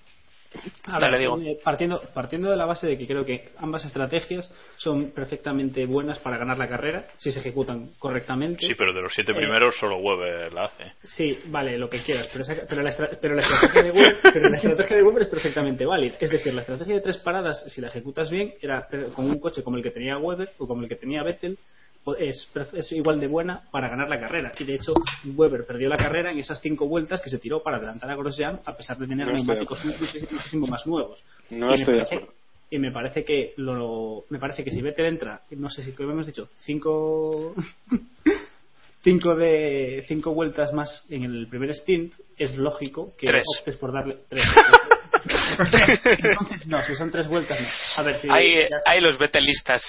[0.88, 1.38] A Dale, ver, digo.
[1.40, 6.18] eh, partiendo, partiendo de la base de que creo que ambas estrategias son perfectamente buenas
[6.18, 8.66] para ganar la carrera si se ejecutan correctamente.
[8.66, 10.92] Sí, pero de los siete Eh, primeros solo Weber la hace.
[11.04, 14.48] Sí, vale, lo que quieras, pero, esa- pero la, pero la estrategia de Weber, pero
[14.48, 16.16] la estrategia de Weber es perfectamente válida.
[16.20, 19.38] Es decir, la estrategia de tres paradas, si la ejecutas bien, era eh, con un
[19.38, 21.58] coche como el que tenía Weber o como el que tenía Vettel,
[22.18, 22.48] es,
[22.92, 24.52] igual de buena para ganar la carrera.
[24.58, 27.76] Y de hecho, Weber perdió la carrera en esas cinco vueltas que se tiró para
[27.76, 31.22] adelantar a Grosjean, a pesar de tener No neumáticos muchísimo, muchísimo más nuevos.
[31.50, 32.34] No Y me estoy de parece- acuerdo.
[32.72, 36.24] Y me parece que lo, me parece que si Vettel entra, no sé si hemos
[36.26, 37.52] dicho, cinco
[39.02, 43.44] cinco de cinco vueltas más en el primer stint, es lógico que Tres.
[43.58, 44.44] optes por darle tres.
[45.58, 47.66] Entonces, no, si son tres vueltas, no.
[47.96, 49.82] A ver si Hay, ya- hay los betelistas.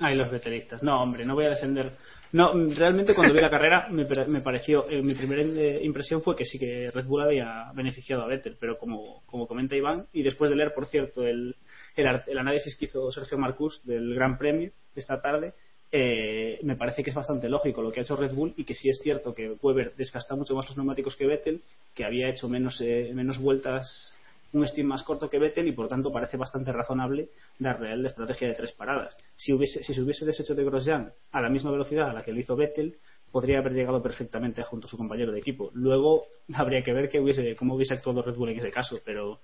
[0.00, 0.82] Hay los vetelistas.
[0.82, 1.92] No, hombre, no voy a defender.
[2.32, 6.36] No, realmente cuando vi la carrera me, me pareció, eh, mi primera eh, impresión fue
[6.36, 10.22] que sí que Red Bull había beneficiado a Vettel, pero como, como comenta Iván, y
[10.22, 11.54] después de leer, por cierto, el,
[11.94, 15.54] el, el análisis que hizo Sergio Marcus del Gran Premio esta tarde,
[15.92, 18.74] eh, me parece que es bastante lógico lo que ha hecho Red Bull y que
[18.74, 21.62] sí es cierto que Weber desgasta mucho más los neumáticos que Vettel,
[21.94, 24.14] que había hecho menos, eh, menos vueltas
[24.58, 28.02] un steam más corto que Vettel y por tanto parece bastante razonable darle a él
[28.02, 29.16] la estrategia de tres paradas.
[29.34, 32.32] Si, hubiese, si se hubiese deshecho de Grosjean a la misma velocidad a la que
[32.32, 32.98] lo hizo Vettel,
[33.30, 35.70] podría haber llegado perfectamente junto a su compañero de equipo.
[35.74, 39.40] Luego habría que ver que hubiese, cómo hubiese actuado Red Bull en ese caso, pero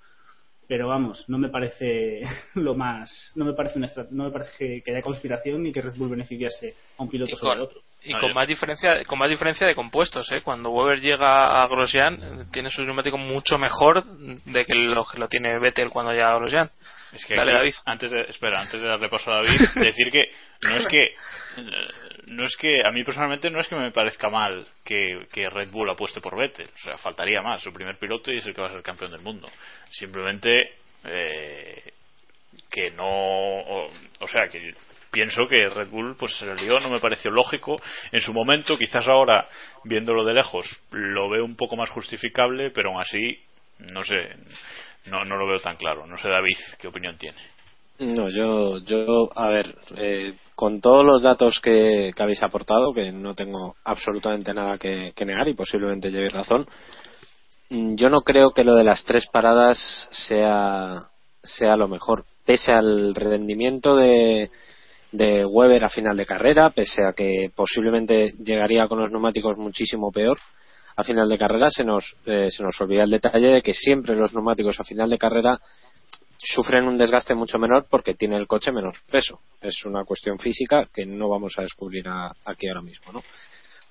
[0.69, 2.23] pero vamos, no me parece
[2.55, 5.97] lo más, no me parece una no me parece que, haya conspiración ni que Red
[5.97, 7.81] Bull beneficiase a un piloto sobre otro.
[8.05, 10.41] Y con más diferencia, con más diferencia de compuestos, ¿eh?
[10.43, 15.29] Cuando Weber llega a Grosjean tiene su neumático mucho mejor de que lo que lo
[15.29, 16.71] tiene Vettel cuando llega a Grosjean.
[17.13, 17.75] Es que David.
[17.85, 20.31] antes de, espera, antes de darle paso a David, decir que
[20.63, 21.15] no es que
[22.27, 25.91] no es que a mí personalmente no es que me parezca mal que, Red Bull
[25.91, 28.69] apueste por Vettel, o sea, faltaría más, su primer piloto y es el que va
[28.69, 29.49] a ser campeón del mundo.
[29.91, 30.73] Simplemente
[31.05, 31.93] eh,
[32.71, 34.75] que no, o, sea, que
[35.11, 37.77] pienso que Red Bull pues se le no me pareció lógico
[38.11, 39.49] en su momento, quizás ahora
[39.85, 43.43] viéndolo de lejos lo veo un poco más justificable, pero aún así
[43.91, 44.31] no sé,
[45.07, 46.07] no, no lo veo tan claro.
[46.07, 47.39] No sé David qué opinión tiene.
[47.99, 53.35] No, yo, yo, a ver, eh, con todos los datos que, habéis aportado, que no
[53.35, 56.67] tengo absolutamente nada que, negar y posiblemente llevéis razón,
[57.71, 61.11] mm, yo no creo que lo de las tres paradas sea,
[61.43, 64.51] sea lo mejor, pese al rendimiento de,
[65.13, 70.11] de Weber a final de carrera, pese a que posiblemente llegaría con los neumáticos muchísimo
[70.11, 70.39] peor
[70.97, 74.17] a final de carrera, se nos, eh, se nos olvida el detalle de que siempre
[74.17, 75.61] los neumáticos a final de carrera
[76.37, 79.41] sufren un desgaste mucho menor porque tiene el coche menos peso.
[79.61, 82.07] Es una cuestión física que no vamos a descubrir
[82.45, 83.13] aquí ahora mismo.
[83.13, 83.23] ¿no?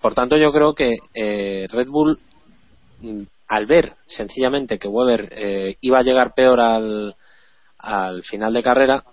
[0.01, 2.19] Por tanto, yo creo que eh, Red Bull,
[2.99, 7.15] mm, al ver sencillamente que Weber eh, iba a llegar peor al,
[7.77, 9.03] al final de carrera,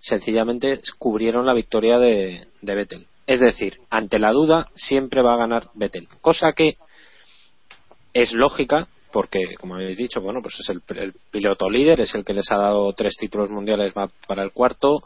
[0.00, 3.06] sencillamente cubrieron la victoria de, de Vettel.
[3.26, 6.08] Es decir, ante la duda siempre va a ganar Vettel.
[6.20, 6.78] Cosa que
[8.12, 10.82] es lógica porque, como habéis dicho, bueno, pues es el,
[11.30, 15.00] piloto líder, es el que les ha dado tres títulos mundiales, va para el cuarto,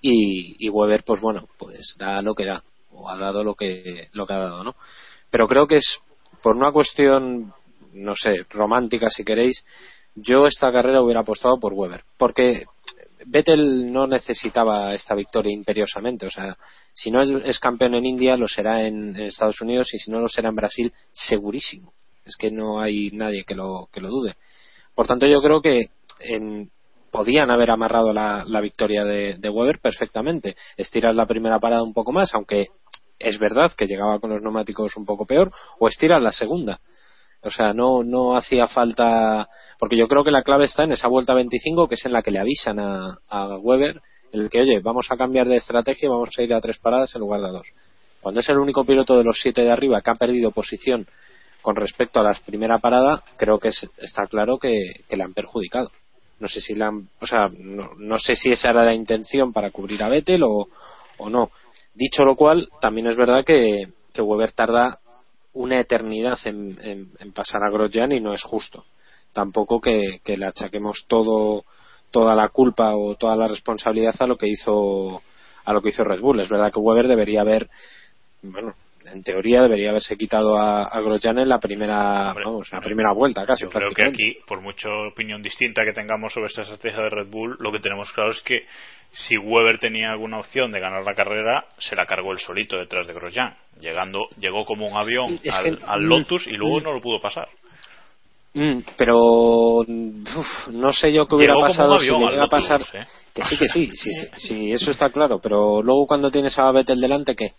[0.00, 4.26] y, Weber, pues bueno, pues da lo que da, o ha dado lo que, lo
[4.26, 4.74] que ha dado, ¿no?
[5.30, 6.00] Pero creo que es
[6.42, 7.52] por una cuestión,
[7.92, 9.64] no sé, romántica si queréis,
[10.14, 12.64] yo esta carrera hubiera apostado por Weber, porque
[13.26, 16.56] Vettel no necesitaba esta victoria imperiosamente, o sea,
[16.94, 20.28] si no es, campeón en India, lo será en Estados Unidos y si no lo
[20.28, 21.92] será en Brasil, segurísimo
[22.30, 24.34] es que no hay nadie que lo, que lo dude.
[24.94, 25.90] Por tanto, yo creo que
[27.10, 30.56] podían haber amarrado la, victoria de, Weber perfectamente.
[30.76, 32.68] Estirar la primera parada un poco más, aunque
[33.18, 36.80] es verdad que llegaba con los neumáticos un poco peor, o estirar la segunda.
[37.42, 39.48] O sea, no, no hacía falta.
[39.78, 42.22] Porque yo creo que la clave está en esa vuelta 25, que es en la
[42.22, 44.00] que le avisan a, a Weber,
[44.32, 46.78] en el que, oye, vamos a cambiar de estrategia y vamos a ir a tres
[46.78, 47.66] paradas en lugar de dos.
[48.20, 51.06] Cuando es el único piloto de los siete de arriba que ha perdido posición
[51.62, 55.90] con respecto a la primera parada, creo que está claro que, que le han perjudicado.
[56.38, 60.02] No sé si la o sea, no, sé si esa era la intención para cubrir
[60.02, 60.68] a Vettel o,
[61.18, 61.50] o no.
[61.94, 65.00] Dicho lo cual, también es verdad que, que Weber tarda
[65.52, 66.78] una eternidad en,
[67.18, 68.84] en, pasar a Grosjean y no es justo.
[69.32, 71.64] Tampoco que, que le achaquemos todo
[72.10, 75.22] toda la culpa o toda la responsabilidad a lo que hizo
[75.64, 76.40] a lo que hizo Red Bull.
[76.40, 77.68] Es verdad que Weber debería haber
[78.42, 83.12] bueno, en teoría debería haberse quitado a, a Grosjean en la primera vamos, la primera
[83.12, 83.64] vuelta casi.
[83.64, 87.28] Yo creo que aquí, por mucha opinión distinta que tengamos sobre esta estrategia de Red
[87.28, 88.66] Bull, lo que tenemos claro es que
[89.12, 93.06] si Weber tenía alguna opción de ganar la carrera, se la cargó el solito detrás
[93.06, 93.54] de Grosjean.
[93.80, 95.40] Llegando, llegó como un avión
[95.86, 96.82] al, mm, Lotus y luego mm.
[96.82, 97.48] no lo pudo pasar.
[98.52, 102.82] Mm, pero no sé yo qué hubiera pasado si llega a pasar.
[102.94, 103.06] ¿eh?
[103.32, 105.40] Que sí, que sí, sí, sí, eso está claro.
[105.40, 107.52] Pero luego cuando tienes a Vettel delante, ¿qué?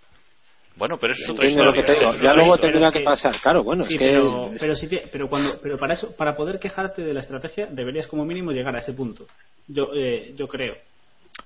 [0.76, 2.22] Bueno, pero eso es otra historia.
[2.22, 4.58] ya luego tendría que pasar, claro, bueno, es pero, que...
[4.60, 8.26] Pero, sí, pero, cuando, pero para eso, para poder quejarte de la estrategia, deberías como
[8.26, 9.28] mínimo llegar a ese punto.
[9.68, 10.76] Yo, eh, yo creo.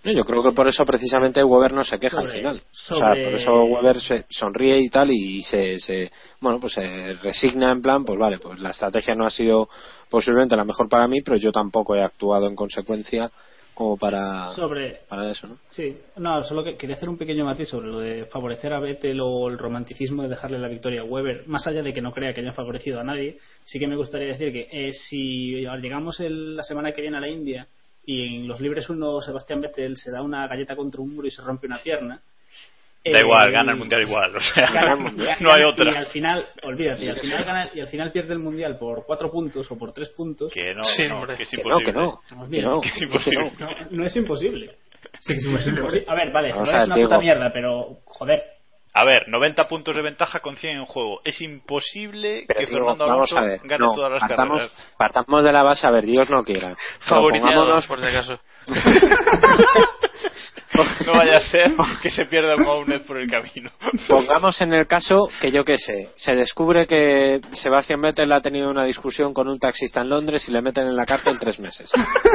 [0.04, 2.62] Yo creo que por eso precisamente Weber no se queja al final.
[2.92, 7.14] O sea, por eso Weber se sonríe y tal y se, se, bueno, pues se
[7.24, 9.68] resigna en plan, pues vale, pues la estrategia no ha sido
[10.10, 13.32] posiblemente la mejor para mí, pero yo tampoco he actuado en consecuencia
[13.76, 15.58] como para, sobre, para eso, ¿no?
[15.70, 19.20] Sí, no, solo que quería hacer un pequeño matiz sobre lo de favorecer a Vettel
[19.22, 22.34] o el romanticismo de dejarle la victoria a Weber, más allá de que no crea
[22.34, 26.64] que haya favorecido a nadie, sí que me gustaría decir que eh, si llegamos la
[26.64, 27.68] semana que viene a la India
[28.06, 31.32] y en los libres uno Sebastián Vettel se da una galleta contra un muro y
[31.32, 32.22] se rompe una pierna,
[33.06, 34.96] Da igual, gana el mundial igual, o sea,
[35.40, 35.92] no hay otra.
[35.92, 39.06] Y al final, olvídate, y al final, gana, y al final pierde el mundial por
[39.06, 40.52] cuatro puntos o por tres puntos.
[40.52, 40.82] Que no,
[41.28, 41.94] que, es imposible.
[41.94, 43.52] no, que no.
[43.92, 44.76] no, es imposible.
[45.20, 46.04] Sí, es imposible.
[46.08, 48.42] A ver, vale, no es una puta mierda, pero joder,
[48.94, 51.22] A ver, 90 puntos de ventaja con 100 en juego.
[51.26, 54.94] Es imposible Pero que digo, Fernando vamos Alonso gane no, todas las partamos, carreras.
[54.98, 56.70] partamos de la base, a ver, Dios no quiera.
[56.76, 56.78] Pero
[57.08, 58.40] Favoriteado, pongámonos- por si acaso.
[61.06, 61.72] No vaya a ser
[62.02, 63.72] que se pierda un Mounet por el camino.
[64.10, 68.70] Pongamos en el caso que yo qué sé, se descubre que Sebastián Vettel ha tenido
[68.70, 71.92] una discusión con un taxista en Londres y le meten en la cárcel tres meses.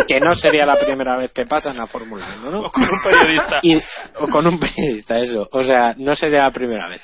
[0.09, 2.61] Que no sería la primera vez que pasa en la Fórmula 1, ¿no?
[2.67, 3.59] O con un periodista.
[3.63, 3.79] Y-
[4.19, 5.49] o con un periodista, eso.
[5.53, 7.03] O sea, no sería la primera vez.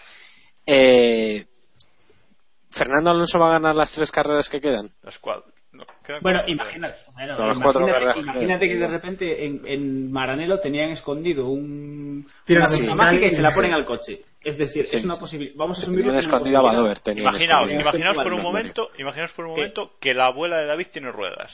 [0.67, 1.45] Eh,
[2.71, 4.91] ¿Fernando Alonso va a ganar las tres carreras que quedan?
[5.03, 5.51] Las cuatro.
[6.21, 11.49] Bueno, imagínate, bueno, Son las cuatro imagínate, que de repente en, en Maranello tenían escondido
[11.49, 12.85] un, una sí.
[12.85, 13.57] mágica y se la Sí.
[13.57, 14.21] ponen al coche.
[14.43, 14.99] Es decir, Sí.
[14.99, 15.57] es una posibilidad.
[15.57, 17.01] Vamos a asumir Tenían escondido a Badoer.
[17.01, 20.87] tenían Imaginaos, imaginaos por un momento, imaginaos por un momento que la abuela de David
[20.93, 21.53] tiene ruedas.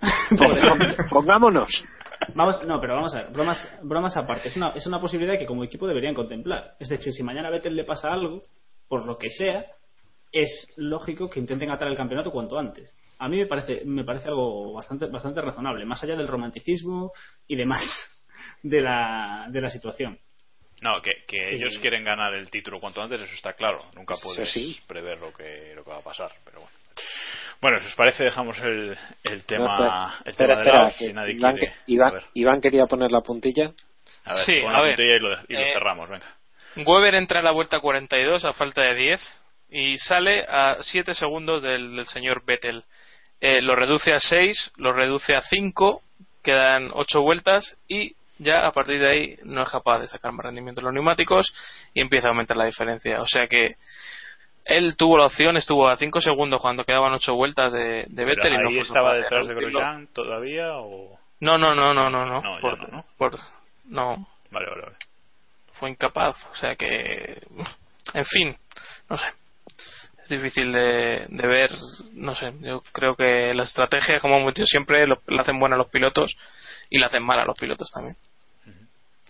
[1.10, 1.84] Pongámonos.
[2.34, 4.48] Vamos, no, pero vamos a ver, bromas, bromas aparte.
[4.48, 6.72] Es una, es una posibilidad que como equipo deberían contemplar.
[6.80, 8.42] Es decir, si mañana a Vettel le pasa algo,
[8.88, 9.64] por lo que sea,
[10.32, 12.94] es lógico que intenten atar el campeonato cuanto antes.
[13.18, 17.12] A mí me parece, me parece algo bastante, bastante razonable, más allá del romanticismo
[17.46, 17.82] y demás
[18.62, 20.18] de la, de la situación.
[20.82, 23.86] No, que, que Eh, ellos quieren ganar el título cuanto antes, eso está claro.
[23.94, 24.78] Nunca puedes sí.
[24.86, 26.72] prever lo que, lo que va a pasar, pero bueno.
[27.62, 31.12] Bueno, si os parece, dejamos el, el tema, el Espera, tema de espera, que si
[31.14, 31.74] nadie Iván, quiere.
[31.86, 33.72] Iván- Iván quería poner la puntilla.
[34.26, 36.36] a ver, Sí, pon a la ver, puntilla y lo, y lo eh, cerramos, venga.
[36.76, 39.20] Weber entra a la vuelta 42 a falta de 10
[39.70, 42.84] y sale a 7 segundos del, del señor Vettel.
[43.40, 46.02] Eh, lo reduce a 6, lo reduce a 5,
[46.42, 50.44] quedan 8 vueltas y ya a partir de ahí no es capaz de sacar más
[50.44, 51.52] rendimiento de los neumáticos
[51.94, 53.20] y empieza a aumentar la diferencia.
[53.20, 53.76] O sea que
[54.64, 58.54] él tuvo la opción, estuvo a 5 segundos cuando quedaban 8 vueltas de, de Vettel
[58.54, 59.54] y no fue estaba detrás de.
[59.54, 61.18] Grosjean todavía o...?
[61.40, 62.42] No, no, no, no, no, no.
[62.60, 63.04] Por, no, ¿no?
[63.18, 63.38] por-
[63.84, 64.96] no, Vale, vale, vale.
[65.74, 66.34] fue incapaz.
[66.50, 67.40] O sea que,
[68.14, 68.56] en fin,
[69.08, 69.26] no sé.
[70.26, 71.70] Es difícil de, de ver,
[72.14, 72.52] no sé.
[72.60, 76.36] Yo creo que la estrategia, como hemos dicho siempre, lo, la hacen buena los pilotos
[76.90, 78.16] y la hacen mal a los pilotos también.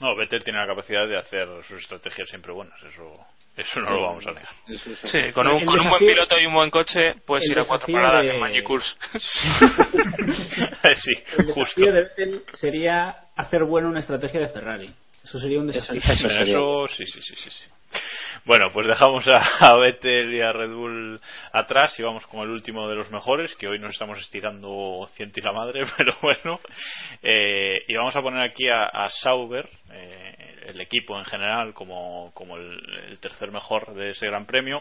[0.01, 3.27] No, Vettel tiene la capacidad de hacer sus estrategias siempre buenas, eso
[3.57, 4.53] eso no lo vamos a negar.
[4.69, 7.65] Eso Sí, con un, con un buen piloto y un buen coche puedes ir a
[7.65, 8.97] cuatro paradas de- en Magny-Course.
[10.97, 11.61] sí, El justo.
[11.61, 14.95] desafío de Vettel sería hacer buena una estrategia de Ferrari.
[15.25, 16.01] Eso sería un desafío.
[16.01, 16.53] Eso Bueno, sería.
[16.59, 17.65] eso sí, sí, sí, sí, sí.
[18.47, 21.21] Bueno, pues dejamos a, Vettel y a Red Bull
[21.53, 25.41] atrás y vamos con el último de los mejores, que hoy nos estamos estirando ciento
[25.41, 26.61] y la madre, pero bueno.
[27.25, 32.31] Eh, y vamos a poner aquí a, a Sauber, eh, el equipo en general, como,
[32.35, 32.79] como el,
[33.09, 34.81] el tercer mejor de ese gran premio.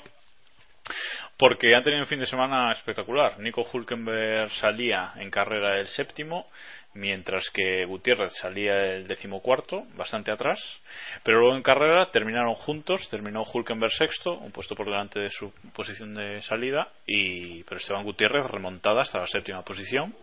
[1.36, 3.40] Porque han tenido un fin de semana espectacular.
[3.40, 6.52] Nico Hulkenberg salía en carrera el séptimo,
[6.96, 10.60] mientras que Gutiérrez salía el decimocuarto, bastante atrás.
[11.24, 15.54] Pero luego en carrera terminaron juntos, terminó Hulkenberg sexto, un puesto por delante de su
[15.74, 20.16] posición de salida, y pero Esteban Gutiérrez remontada hasta la séptima posición.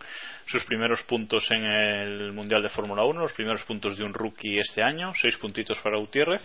[0.45, 4.59] Sus primeros puntos en el Mundial de Fórmula 1, los primeros puntos de un rookie
[4.59, 6.41] este año, seis puntitos para Gutiérrez,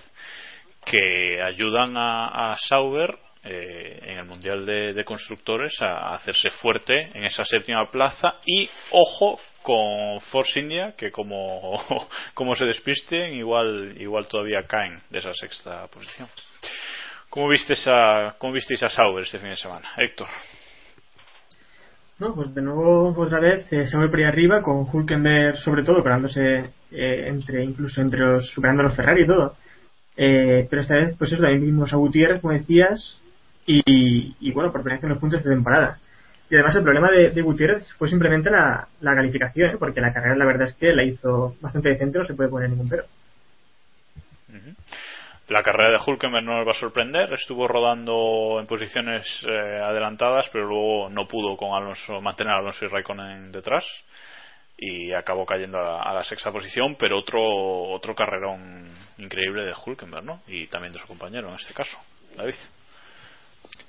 [0.85, 7.45] que ayudan a, Sauber eh, en el Mundial de, Constructores a hacerse fuerte en esa
[7.45, 11.81] séptima plaza y ojo con Force India que como,
[12.35, 16.29] como se despisten igual, igual todavía caen de esa sexta posición.
[17.29, 19.91] ¿Cómo, viste esa, ¿Cómo visteis a Sauber este fin de semana?
[19.99, 20.29] Héctor.
[22.19, 26.03] No, pues de nuevo otra vez eh, mueve por ahí arriba con Hulkenberg sobre todo
[26.03, 29.55] colándose eh, entre incluso entre los superando a los Ferrari y todo.
[30.17, 33.23] Eh, pero esta vez pues eso también vimos a Gutiérrez como decías
[33.67, 36.01] y, y bueno por primera vez en los puntos de temporada.
[36.51, 39.77] Y además el problema de, de Gutiérrez fue simplemente la, la calificación, ¿eh?
[39.79, 42.71] porque la carrera la verdad es que la hizo bastante decente, no se puede poner
[42.71, 43.05] ningún pero.
[45.49, 50.45] La carrera de Hulkenberg no nos va a sorprender, estuvo rodando en posiciones eh, adelantadas,
[50.53, 53.87] pero luego no pudo con Alonso mantener a Alonso y Raikkonen detrás
[54.77, 59.73] y acabó cayendo a la, a la sexta posición, pero otro otro carrerón increíble de
[59.73, 60.43] Hulkenberg, ¿no?
[60.47, 61.97] Y también de su compañero en este caso,
[62.37, 62.55] David.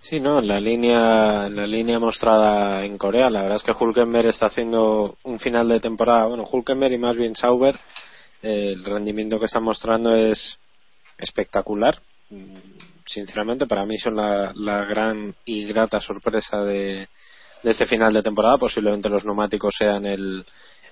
[0.02, 4.48] Sí, no, la línea, la línea mostrada en Corea, la verdad es que Hulkenberg está
[4.48, 7.78] haciendo un final de temporada, bueno, Hulkenberg y más bien Sauber,
[8.42, 10.58] el rendimiento que están mostrando es
[11.18, 12.00] espectacular.
[13.06, 17.08] Sinceramente, para mí son la, la gran y grata sorpresa de,
[17.64, 18.58] de este final de temporada.
[18.58, 20.46] Posiblemente los neumáticos sean el,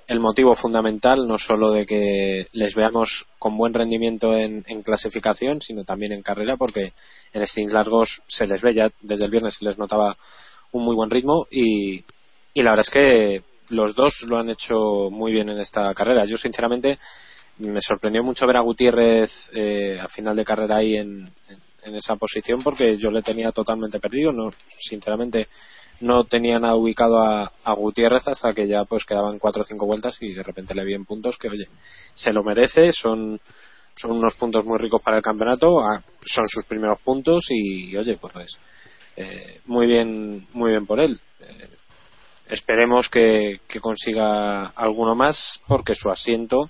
[0.07, 5.61] el motivo fundamental, no solo de que les veamos con buen rendimiento en, en clasificación,
[5.61, 6.93] sino también en carrera, porque
[7.33, 10.15] en stints largos se les ve ya desde el viernes se les notaba
[10.71, 12.03] un muy buen ritmo y,
[12.53, 16.23] y la verdad es que los dos lo han hecho muy bien en esta carrera.
[16.25, 16.97] Yo sinceramente
[17.57, 21.29] me sorprendió mucho ver a Gutiérrez eh, a final de carrera ahí en-
[21.83, 24.31] en esa posición porque yo le tenía totalmente perdido.
[24.31, 25.47] No, sinceramente,
[25.99, 29.85] no tenía nada ubicado a, a Gutiérrez hasta que ya pues quedaban cuatro o cinco
[29.85, 31.67] vueltas y de repente le vi en puntos que, oye,
[32.13, 33.39] se lo merece, son
[33.97, 38.17] son unos puntos muy ricos para el campeonato, ah, son sus primeros puntos y, oye,
[38.17, 38.57] pues
[39.15, 41.19] eh, muy bien, muy bien por él.
[41.39, 41.69] Eh,
[42.49, 46.69] esperemos que, que, consiga alguno más porque su asiento,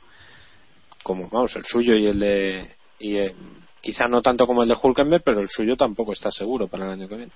[1.03, 2.69] como vamos, el suyo y el de
[2.99, 3.35] y eh,
[3.81, 6.91] quizá no tanto como el de Hulkenberg, pero el suyo tampoco está seguro para el
[6.91, 7.31] año que viene.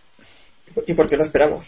[0.88, 1.68] ¿Y por qué lo esperamos?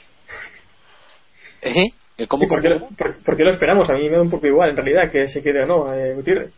[1.63, 2.25] ¿Eh?
[2.27, 3.89] ¿Cómo, ¿Y por, qué lo, por, qué lo esperamos?
[3.89, 6.13] A mí me da un poco igual, en realidad, que se quede o no, eh,
[6.13, 6.53] Gutiérrez.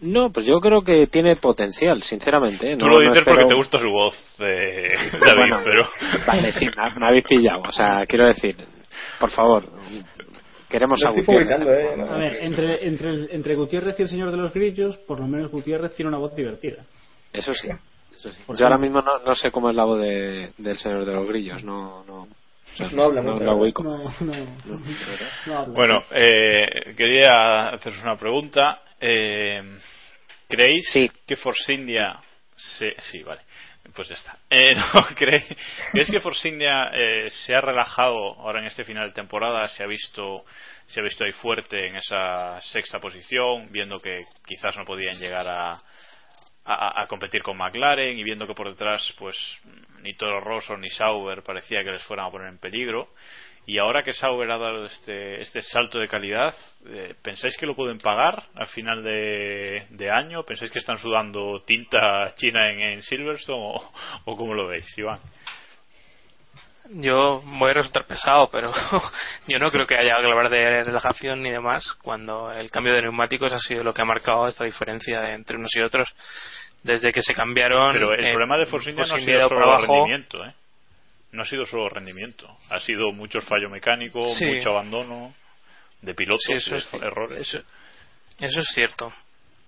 [0.00, 2.72] No, pues yo creo que tiene potencial, sinceramente.
[2.72, 2.76] ¿eh?
[2.76, 3.36] Tú lo dices no espero...
[3.36, 5.88] porque te gusta su voz, de David, bueno, pero...
[6.26, 7.62] Vale, sí, me, me, habéis pillado.
[7.68, 8.56] O sea, quiero decir,
[9.18, 9.64] por favor,
[10.68, 11.60] queremos no a Gutiérrez.
[11.60, 15.20] Eh, no, a ver, entre, entre, entre Gutiérrez y el señor de los grillos, por
[15.20, 16.84] lo menos Gutiérrez tiene una voz divertida.
[17.32, 17.68] Eso sí.
[18.14, 18.42] Eso sí.
[18.56, 21.26] Yo ahora mismo no, no sé cómo es la voz de, del señor de los
[21.26, 21.62] grillos.
[21.62, 22.26] No, no,
[22.92, 23.38] no habla no.
[23.38, 23.70] No,
[25.46, 25.66] no.
[25.74, 28.82] Bueno, eh, quería haceros una pregunta.
[29.00, 29.78] Eh,
[30.48, 31.10] ¿Creéis sí.
[31.26, 32.18] que Force India...
[32.56, 32.94] Se...
[32.98, 33.42] Sí, vale.
[33.94, 34.38] Pues ya está.
[34.50, 35.46] Eh, no, ¿creéis,
[35.92, 39.66] ¿Creéis que Force India eh, se ha relajado ahora en este final de temporada?
[39.68, 40.44] ¿Se ha visto
[40.86, 45.46] se ha visto ahí fuerte en esa sexta posición, viendo que quizás no podían llegar
[45.46, 45.78] a,
[46.72, 49.36] a, competir con McLaren y viendo que por detrás pues
[50.02, 53.08] ni Toro Rosso ni Sauber parecía que les fueran a poner en peligro
[53.66, 56.54] y ahora que Sauber ha dado este, este salto de calidad
[56.86, 60.44] eh, ¿pensáis que lo pueden pagar al final de, año?
[60.44, 63.92] ¿pensáis que están sudando tinta china en, Silverstone o,
[64.24, 65.20] o cómo lo veis Iván?
[66.92, 68.72] yo voy a resultar pesado, pero
[69.46, 73.02] yo no creo que haya que hablar de relajación ni demás cuando el cambio de
[73.02, 76.12] neumáticos ha sido lo que ha marcado esta diferencia entre unos y otros
[76.82, 77.92] desde que se cambiaron.
[77.92, 80.54] Pero el eh, problema de Force India no ha sido solo rendimiento, ¿eh?
[81.32, 84.46] No ha sido solo rendimiento, ha sido mucho fallo mecánico, Sí.
[84.46, 85.32] mucho abandono
[86.02, 87.40] de pilotos, Sí, eso de es- errores.
[87.48, 87.62] Eso,
[88.40, 89.12] eso es cierto.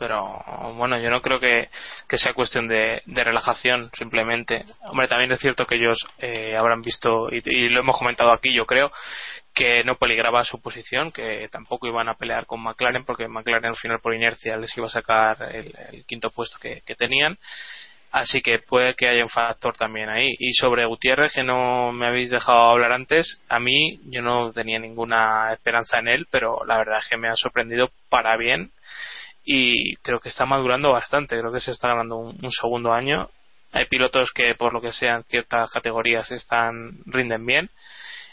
[0.03, 0.43] Pero
[0.75, 1.69] bueno, yo no creo que,
[2.09, 4.65] que sea cuestión de, de relajación, simplemente.
[4.81, 8.67] Hombre, también es cierto que ellos eh, habrán visto, y, lo hemos comentado aquí, yo
[8.67, 8.91] creo,
[9.55, 13.77] que no peligraba su posición, que tampoco iban a pelear con McLaren, porque McLaren al
[13.77, 17.39] final por inercia les iba a sacar el, el quinto puesto que, que tenían.
[18.11, 20.31] Así que puede que haya un factor también ahí.
[20.41, 24.81] Y sobre Gutiérrez, que no me habéis dejado hablar antes, a mí yo no tenía
[24.81, 28.73] ninguna esperanza en él, pero la verdad es que me ha sorprendido para bien
[29.45, 31.39] y creo que está madurando bastante.
[31.39, 33.31] Creo que se está ganando un, un segundo año.
[33.73, 37.71] Hay pilotos que, por lo que sea, en ciertas categorías están rinden bien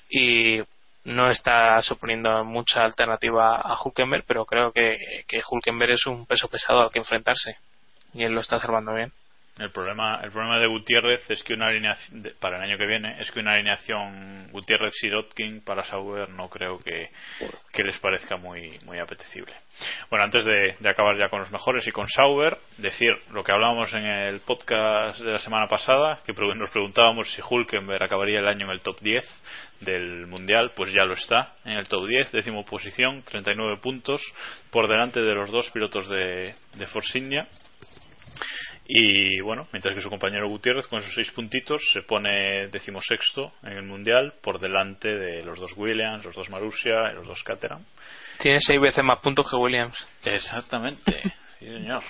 [0.10, 0.62] y
[1.06, 4.98] no está suponiendo mucha alternativa a Hulkenberg, pero creo que,
[5.28, 7.58] que Hulkenberg es un peso pesado al que enfrentarse
[8.14, 9.12] y él lo está observando bien.
[9.60, 13.20] El problema, el problema de Gutiérrez es que una alineación para el año que viene
[13.20, 17.10] es que una alineación Gutiérrez Sirotkin para Sauber no creo que,
[17.84, 19.54] les parezca muy muy apetecible.
[20.10, 23.94] Bueno, antes de, acabar ya con los mejores y con Sauber, decir lo que hablábamos
[23.94, 28.66] en el podcast de la semana pasada, que nos preguntábamos si Hulkenberg acabaría el año
[28.66, 29.26] en el top 10
[29.82, 34.22] del mundial, pues ya lo está en el top 10, décimo posición, 39 puntos
[34.72, 37.46] por delante de los dos pilotos de, de Force India.
[38.92, 43.74] Y bueno, mientras que su compañero Gutiérrez con esos seis puntitos se pone decimosexto en
[43.74, 47.86] el mundial por delante de los dos Williams, los dos Marussia y los dos Caterham.
[48.40, 50.10] Tiene seis veces más puntos que Williams.
[50.26, 51.22] Exactamente,
[51.60, 52.02] sí señor.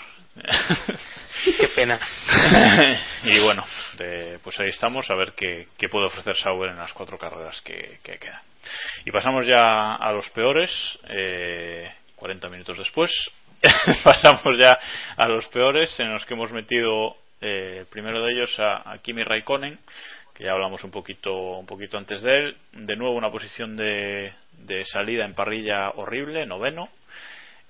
[1.59, 1.99] Qué pena.
[3.25, 3.63] y bueno,
[3.97, 7.59] de- pues ahí estamos a ver qué, qué puede ofrecer Sauber en las cuatro carreras
[7.61, 8.41] que, que quedan.
[9.05, 10.71] Y pasamos ya a los peores,
[11.09, 13.11] eh, 40 minutos después.
[14.03, 14.78] pasamos ya
[15.18, 19.24] a los peores en los que hemos metido eh, el primero de ellos a, Kimi
[19.24, 19.80] Raikkonen
[20.34, 22.57] que ya hablamos un poquito un poquito antes de él.
[22.72, 26.89] De nuevo una posición de, de salida en parrilla horrible noveno.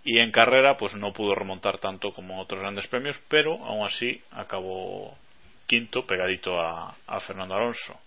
[0.03, 4.21] Y en carrera pues no pudo remontar tanto como otros grandes premios pero aún así
[4.31, 5.17] acabó
[5.67, 7.99] quinto pegadito a, a Fernando Alonso.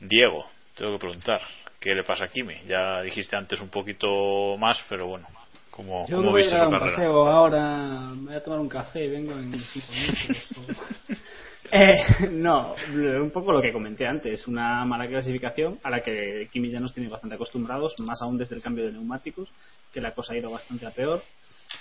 [0.00, 1.40] Diego tengo que preguntar
[1.80, 5.28] qué le pasa a Kimi ya dijiste antes un poquito más pero bueno
[5.72, 6.92] ¿Cómo, Yo cómo me voy a dar un carrera?
[6.96, 11.18] paseo ahora, me voy a tomar un café y vengo en cinco minutos.
[11.74, 16.68] Eh, no, un poco lo que comenté antes, una mala clasificación a la que Kimi
[16.68, 19.48] ya nos tiene bastante acostumbrados, más aún desde el cambio de neumáticos,
[19.90, 21.22] que la cosa ha ido bastante a peor.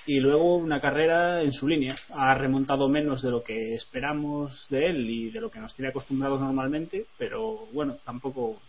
[0.06, 1.98] Y luego una carrera en su línea.
[2.16, 5.90] Ha remontado menos de lo que esperamos de él y de lo que nos tiene
[5.90, 8.62] acostumbrados normalmente, pero bueno, tampoco,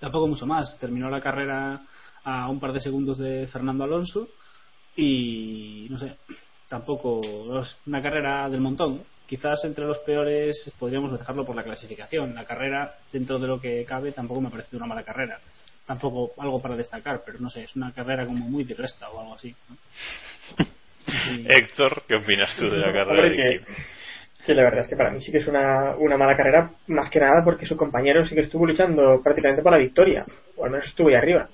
[0.00, 0.76] tampoco mucho más.
[0.80, 1.80] Terminó la carrera
[2.24, 4.28] a un par de segundos de Fernando Alonso
[4.96, 6.16] y no sé,
[6.68, 7.20] tampoco
[7.60, 9.02] es una carrera del montón.
[9.26, 12.34] quizás entre los peores podríamos dejarlo por la clasificación.
[12.34, 15.38] La carrera, dentro de lo que cabe, tampoco me ha parecido una mala carrera.
[15.86, 19.34] Tampoco algo para destacar, pero no sé, es una carrera como muy directa o algo
[19.34, 19.54] así.
[21.46, 23.74] Héctor, ¿qué opinas tú de la carrera de Kim?
[24.46, 27.08] Sí, la verdad es que para mí sí que es una, una mala carrera, más
[27.10, 30.70] que nada porque su compañero sí que estuvo luchando prácticamente por la victoria, o al
[30.70, 31.48] menos estuvo ahí arriba.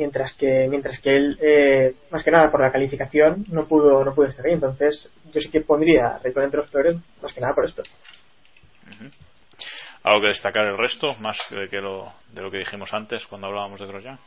[0.00, 4.14] Mientras que, mientras que él, eh, más que nada por la calificación, no pudo, no
[4.14, 4.54] pudo estar ahí.
[4.54, 7.82] Entonces, yo sí que pondría a entre los peores, más que nada por esto.
[10.02, 11.36] ¿Algo que destacar el resto, más
[11.70, 14.18] que lo, de lo que dijimos antes cuando hablábamos de Grosjean?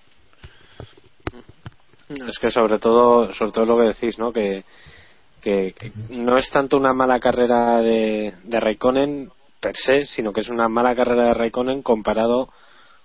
[2.27, 4.31] Es que sobre todo, sobre todo lo que decís, ¿no?
[4.31, 4.63] Que,
[5.41, 5.73] que,
[6.09, 10.69] no es tanto una mala carrera de, de Raikkonen per se, sino que es una
[10.69, 12.49] mala carrera de Raikkonen comparado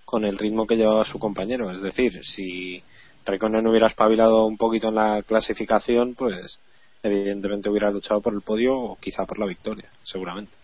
[0.09, 1.70] con el ritmo que llevaba su compañero.
[1.70, 2.82] Es decir, si
[3.26, 6.62] Raikkonen hubiera espabilado un poquito en la clasificación, pues
[7.02, 10.56] evidentemente hubiera luchado por el podio o quizá por la victoria, seguramente.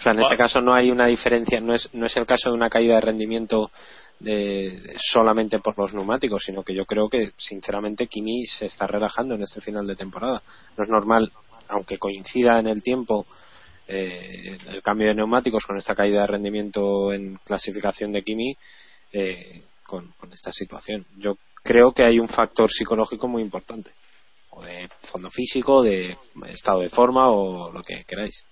[0.00, 2.50] O sea, en este caso no hay una diferencia, no es, no es el caso
[2.50, 3.70] de una caída de rendimiento
[4.18, 9.36] de, solamente por los neumáticos, sino que yo creo que, sinceramente, Kimi se está relajando
[9.36, 10.42] en este final de temporada.
[10.76, 11.30] No es normal,
[11.68, 13.24] aunque coincida en el tiempo
[13.88, 18.56] eh, el cambio de neumáticos con esta caída de rendimiento en clasificación de Kimi,
[19.12, 21.06] eh, con, esta situación.
[21.18, 23.90] Yo creo que hay un factor psicológico muy importante,
[24.50, 26.16] o de fondo físico, de
[26.46, 28.44] estado de forma o lo que queráis.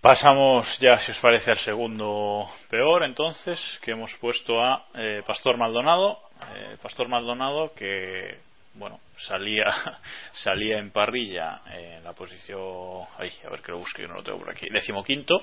[0.00, 5.58] Pasamos ya, si os parece, al segundo peor, entonces, que hemos puesto a eh, Pastor
[5.58, 6.18] Maldonado.
[6.54, 8.38] Eh, Pastor Maldonado que,
[8.74, 9.66] bueno, salía,
[10.32, 13.06] salía en parrilla en la posición.
[13.18, 14.68] Ay, a ver que lo busque, no lo tengo por aquí.
[14.70, 15.42] Decimoquinto,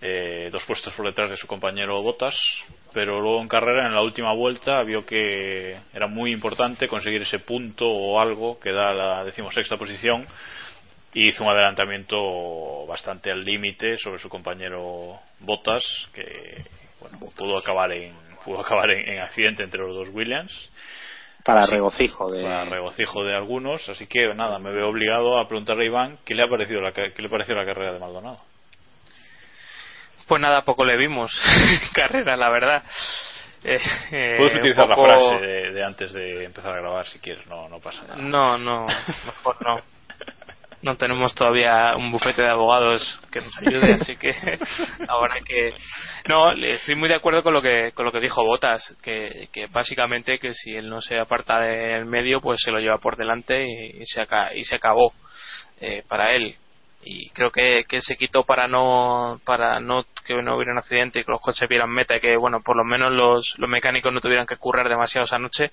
[0.00, 2.36] eh, dos puestos por detrás de su compañero Botas,
[2.92, 7.38] pero luego en carrera, en la última vuelta, vio que era muy importante conseguir ese
[7.38, 10.26] punto o algo que da la decimosexta posición
[11.14, 16.64] hizo un adelantamiento bastante al límite sobre su compañero Bottas que
[17.00, 18.14] bueno, pudo acabar en
[18.44, 20.52] pudo acabar en, accidente entre los dos Williams
[21.44, 25.84] para regocijo de para regocijo de algunos así que nada me veo obligado a preguntarle
[25.84, 28.38] a Iván qué le ha parecido la qué le pareció la carrera de Maldonado.
[30.26, 31.30] Pues nada poco le vimos
[31.94, 32.82] carrera la verdad.
[33.62, 33.78] Eh,
[34.10, 37.66] eh, Puedes utilizar la frase de, de, antes de empezar a grabar si quieres, no,
[37.68, 38.16] no pasa nada.
[38.16, 39.80] No, no, mejor no
[40.84, 44.34] no tenemos todavía un bufete de abogados que nos ayude, así que
[45.08, 45.70] ahora que
[46.28, 49.66] no, estoy muy de acuerdo con lo que con lo que dijo Botas, que, que
[49.66, 53.66] básicamente que si él no se aparta del medio, pues se lo lleva por delante
[53.66, 55.12] y, se, y se acabó
[55.80, 56.54] eh, para él.
[57.06, 61.20] Y creo que, que se quitó para no para no que no hubiera un accidente
[61.20, 64.10] y que los coches vieran meta y que bueno por lo menos los, los mecánicos
[64.12, 65.70] no tuvieran que currar demasiado esa noche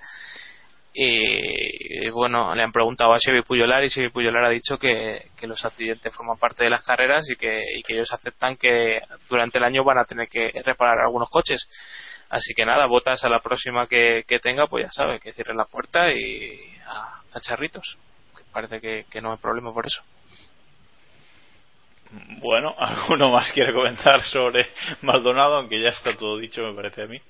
[0.94, 5.64] y bueno, le han preguntado a Xavi Puyolar y Xavi Puyolar ha dicho que, los
[5.64, 10.00] accidentes forman parte de las carreras y que, ellos aceptan que durante el año van
[10.00, 11.68] a tener que reparar algunos coches.
[12.30, 15.66] Así que nada, botas a la próxima que, tenga, pues ya sabe, que cierre la
[15.66, 17.98] puerta y a, charritos.
[18.52, 20.02] parece que, que no hay problema por eso.
[22.42, 24.70] Bueno, ¿alguno más quiere comentar sobre
[25.02, 25.56] Maldonado?
[25.56, 27.22] Aunque ya está todo dicho, me parece a mí.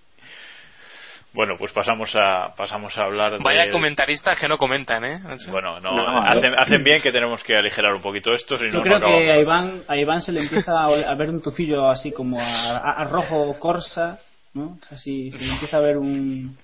[1.34, 5.20] Bueno, pues pasamos a pasamos a hablar Vaya comentaristas que no comentan, ¿eh?
[5.50, 8.58] Bueno, no, hacen, bien que tenemos que aligerar un poquito esto.
[8.58, 11.90] Si Yo creo que a Iván, a Iván se le empieza a, ver un tufillo
[11.90, 14.20] así como a, rojo corsa,
[14.54, 14.78] ¿no?
[14.90, 16.58] Así, se le empieza a ver un,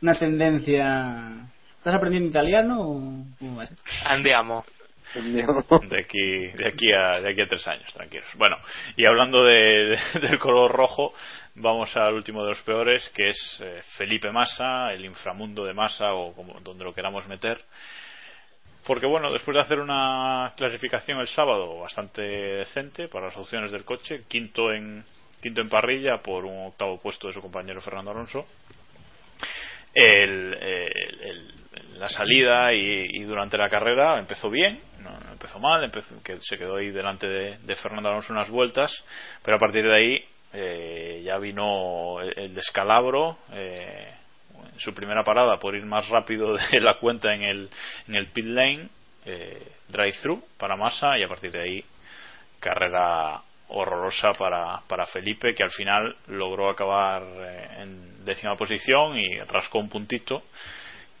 [0.00, 1.48] una tendencia...
[1.78, 3.24] ¿Estás aprendiendo italiano o
[4.06, 4.64] Andiamo.
[5.14, 8.26] De aquí, de aquí a, de aquí a tres años, tranquilos.
[8.36, 8.56] Bueno,
[8.96, 11.12] y hablando de, del color rojo,
[11.54, 16.14] vamos al último de los peores, que es eh, Felipe Massa, el inframundo de Massa,
[16.14, 17.62] o como, donde lo queramos meter.
[18.86, 23.84] Porque bueno, después de hacer una clasificación el sábado bastante decente para las opciones del
[23.84, 25.04] coche, quinto en,
[25.40, 28.44] quinto en parrilla por un octavo puesto de su compañero Fernando Alonso,
[29.94, 30.58] el,
[31.96, 36.76] la salida y, durante la carrera empezó bien, no, empezó mal, empezó, que se quedó
[36.76, 38.92] ahí delante de, Fernando Alonso unas vueltas,
[39.44, 43.38] pero a partir de ahí eh, ya vino el, descalabro.
[43.52, 44.12] Eh,
[44.76, 47.70] su primera parada por ir más rápido de la cuenta en el,
[48.08, 48.88] en el pit lane,
[49.24, 51.84] eh, drive-thru para Massa y a partir de ahí
[52.60, 57.22] carrera horrorosa para, para Felipe que al final logró acabar
[57.78, 60.42] en décima posición y rascó un puntito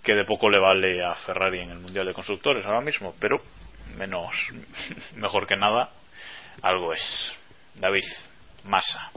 [0.02, 3.40] que de poco le vale a Ferrari en el Mundial de Constructores ahora mismo, pero
[3.96, 4.34] menos
[5.16, 5.90] mejor que nada
[6.60, 7.38] algo es.
[7.74, 8.04] David,
[8.64, 9.10] Massa.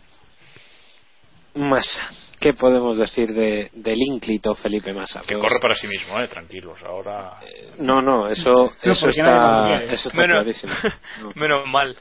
[1.55, 2.09] Massa.
[2.39, 5.21] ¿Qué podemos decir de, del ínclito Felipe Massa?
[5.21, 6.77] Que Pues- corre para sí mismo, eh, tranquilos.
[6.83, 7.39] Ahora.
[7.79, 10.73] No, no, eso, No, eso está, eso está Menos- clarísimo.
[11.21, 11.31] No.
[11.35, 11.95] Menos mal.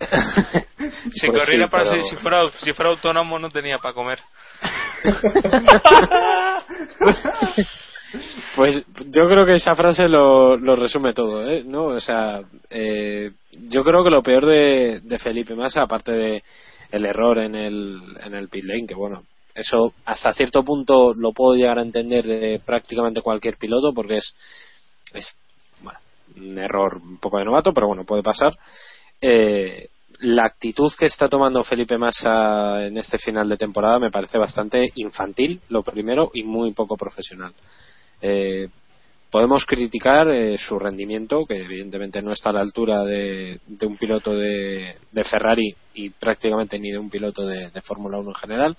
[1.12, 3.94] si Pues corriera sí, para pero- si, si fuera si fuera autónomo no tenía para
[3.94, 4.18] comer.
[8.56, 11.62] Pues yo creo que esa frase lo, lo resume todo, ¿eh?
[11.64, 11.84] ¿No?
[11.84, 13.30] O sea, eh,
[13.72, 16.42] yo creo que lo peor de, Felipe Massa, aparte de
[16.90, 21.32] el error en el, en el pit lane, que bueno, eso hasta cierto punto lo
[21.32, 24.34] puedo llegar a entender de prácticamente cualquier piloto, porque es,
[25.14, 25.34] es
[25.80, 25.98] bueno,
[26.36, 28.52] un error un poco de novato, pero bueno, puede pasar.
[29.20, 29.88] Eh,
[30.20, 34.92] la actitud que está tomando Felipe Massa en este final de temporada me parece bastante
[34.96, 37.52] infantil, lo primero, y muy poco profesional.
[38.20, 38.68] Eh,
[39.32, 43.96] podemos criticar eh, su rendimiento, que evidentemente no está a la altura de, de un
[43.96, 48.34] piloto de, de Ferrari y prácticamente ni de un piloto de, de Fórmula 1 en
[48.34, 48.76] general,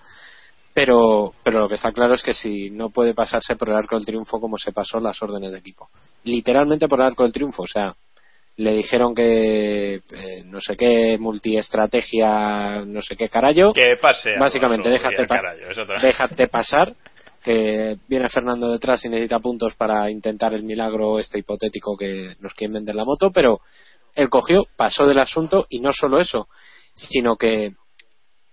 [0.75, 3.95] pero, pero lo que está claro es que si no puede pasarse por el arco
[3.95, 5.89] del triunfo como se pasó las órdenes de equipo.
[6.23, 7.93] Literalmente por el arco del triunfo, o sea,
[8.57, 13.73] le dijeron que eh, no sé qué multiestrategia, no sé qué carallo.
[13.73, 14.29] Que pase.
[14.39, 15.55] Básicamente, déjate, pa- otra-
[16.01, 16.93] déjate pasar,
[17.43, 22.53] que viene Fernando detrás y necesita puntos para intentar el milagro este hipotético que nos
[22.53, 23.59] quieren vender la moto, pero
[24.15, 26.47] él cogió, pasó del asunto y no solo eso,
[26.95, 27.73] sino que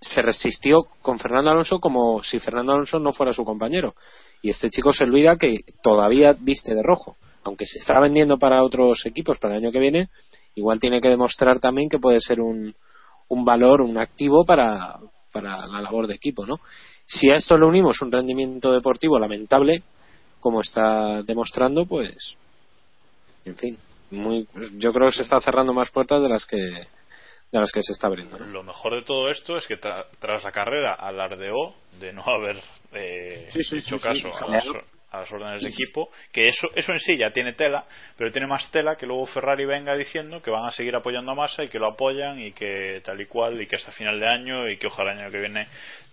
[0.00, 3.94] se resistió con Fernando Alonso como si Fernando Alonso no fuera su compañero.
[4.42, 7.16] Y este chico se olvida que todavía viste de rojo.
[7.44, 10.08] Aunque se está vendiendo para otros equipos para el año que viene,
[10.54, 12.74] igual tiene que demostrar también que puede ser un,
[13.28, 14.98] un valor, un activo para,
[15.32, 16.60] para la labor de equipo, ¿no?
[17.12, 19.82] Si a esto le unimos un rendimiento deportivo lamentable,
[20.38, 22.36] como está demostrando, pues,
[23.44, 23.78] en fin,
[24.12, 24.46] muy,
[24.78, 27.92] yo creo que se está cerrando más puertas de las que de las que se
[27.92, 28.38] está abriendo.
[28.38, 28.46] ¿no?
[28.46, 32.58] Lo mejor de todo esto es que tra- tras la carrera alardeó de no haber
[32.92, 34.44] eh, Sí, sí, hecho sí, caso sí.
[34.44, 34.66] a, las,
[35.10, 37.86] a las órdenes de equipo, que eso, eso en sí ya tiene tela,
[38.16, 41.34] pero tiene más tela que luego Ferrari venga diciendo que van a seguir apoyando a
[41.34, 44.28] Massa y que lo apoyan y que tal y cual y que hasta final de
[44.28, 45.66] año y que ojalá el año que viene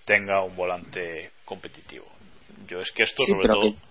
[0.07, 2.05] tenga un volante competitivo.
[2.67, 3.63] Yo es que esto Sí, sobre pero todo...
[3.63, 3.87] que-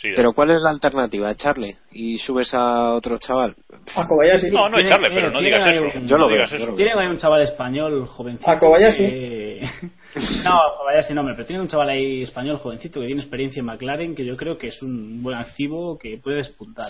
[0.00, 1.30] Sí, Pero ¿cuál es la alternativa?
[1.30, 1.76] ¿Echarle?
[1.92, 3.54] ¿Y subes a otro chaval?
[3.94, 4.50] A Kobayashi.
[4.50, 5.84] No, no echarle, pero no digas eso.
[5.94, 6.74] un- Yo lo no veo, eso.
[6.74, 8.50] Tienen ahí un chaval español jovencito.
[8.50, 8.96] A Kobayashi.
[8.96, 9.60] que-
[10.44, 14.14] No, Kobayashi no, pero tiene un chaval ahí español jovencito que tiene experiencia en McLaren
[14.14, 16.86] que yo creo que es un buen activo que puede despuntar.
[16.86, 16.88] ¿eh?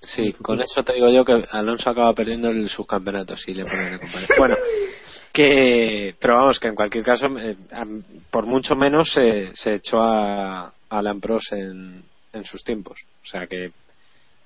[0.00, 3.64] Sí, sí, con eso te digo yo que Alonso acaba perdiendo el subcampeonato si le
[3.66, 4.34] ponen de compañero.
[4.36, 4.56] Bueno,
[5.32, 7.56] que, pero vamos, que en cualquier caso, eh,
[8.30, 13.00] por mucho menos se, se echó a Alan Prost en, en sus tiempos.
[13.22, 13.72] O sea que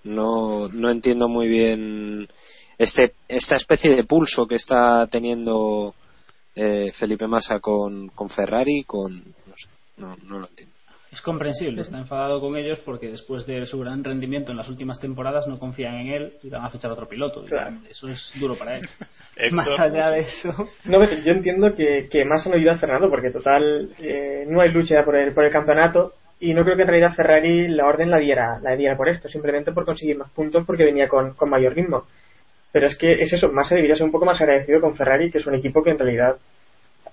[0.04, 2.28] no, no entiendo muy bien
[2.78, 5.94] este, esta especie de pulso que está teniendo
[6.54, 9.16] eh, Felipe Massa con, con Ferrari, con.
[9.16, 10.75] No sé, no, no lo entiendo.
[11.12, 14.98] Es comprensible, está enfadado con ellos porque después de su gran rendimiento en las últimas
[15.00, 17.44] temporadas no confían en él y van a fichar a otro piloto.
[17.44, 17.76] Y Claro.
[17.88, 18.88] Eso es duro para él.
[19.52, 20.50] Más allá de eso.
[20.84, 24.60] No, pero yo entiendo que, que Massa no ayuda a Fernando porque total eh, no
[24.60, 27.86] hay lucha por el, por el campeonato y no creo que en realidad Ferrari la
[27.86, 31.34] orden la diera, la diera por esto, simplemente por conseguir más puntos porque venía con,
[31.34, 32.04] con mayor ritmo.
[32.72, 35.38] Pero es que es eso, Massa debería ser un poco más agradecido con Ferrari, que
[35.38, 36.36] es un equipo que en realidad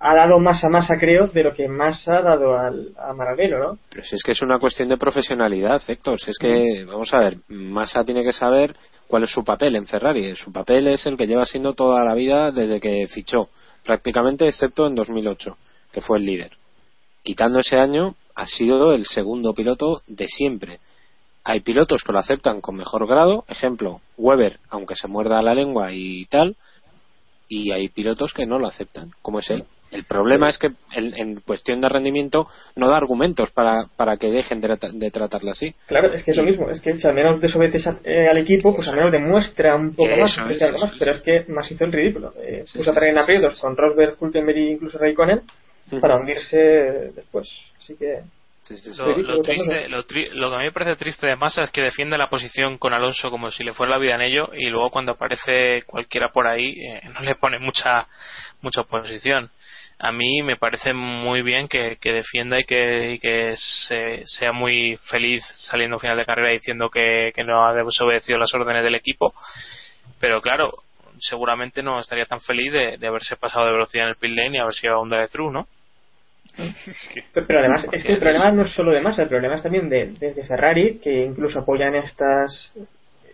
[0.06, 3.58] ha dado más a Massa, creo, de lo que Massa ha dado al, a Maranello,
[3.58, 3.78] ¿no?
[3.90, 6.20] Pero si es que es una cuestión de profesionalidad, Héctor.
[6.20, 8.76] Si es que, vamos a ver, Massa tiene que saber
[9.08, 10.36] cuál es su papel en Ferrari.
[10.36, 13.48] Su papel es el que lleva siendo toda la vida desde que fichó,
[13.86, 15.58] prácticamente excepto en 2008,
[15.94, 16.52] que fue el líder.
[17.24, 20.80] Quitando ese año, ha sido el segundo piloto de siempre.
[21.46, 25.94] Hay pilotos que lo aceptan con mejor grado, ejemplo, Weber, aunque se muerda la lengua
[25.94, 26.58] y tal,
[27.48, 29.64] y hay pilotos que no lo aceptan, como es él.
[29.94, 34.28] El problema es que en, en cuestión de rendimiento no da argumentos para, para que
[34.28, 35.74] dejen de, trata- de tratarla así.
[35.88, 38.38] Claro, es que es lo mismo, es que si al menos desobedeces a- eh, al
[38.40, 41.86] equipo, pues al menos demuestra un poco más, Eso eso pero es que más hizo
[41.86, 42.34] el ridículo.
[42.42, 45.42] Eh, Sí, puso a sí, traer en sí, aprietos con Rosberg, Hulkenberg e incluso Raikkonen
[46.02, 46.58] para hundirse
[47.16, 47.50] después.
[47.80, 48.22] Así que
[48.98, 51.72] Lo, lo triste, lo, tri- lo que a mí me parece triste de Massa es
[51.72, 54.70] que defiende la posición con Alonso como si le fuera la vida en ello y
[54.70, 58.08] luego cuando aparece cualquiera por ahí eh, no le pone mucha
[58.62, 59.50] mucha oposición.
[60.06, 64.52] A mí me parece muy bien que, que defienda y que, y que se- sea
[64.52, 68.96] muy feliz saliendo final de carrera diciendo que, que no ha desobedecido las órdenes del
[68.96, 69.34] equipo.
[70.20, 70.74] Pero claro,
[71.20, 74.58] seguramente no estaría tan feliz de, de haberse pasado de velocidad en el pit lane
[74.58, 75.68] y haber sido a un drive-thru, ¿no?
[77.34, 79.64] Pero, pero además, es que el problema no es solo de Massa, el problema es
[79.64, 82.74] también de, de- de Ferrari, que incluso apoyan estas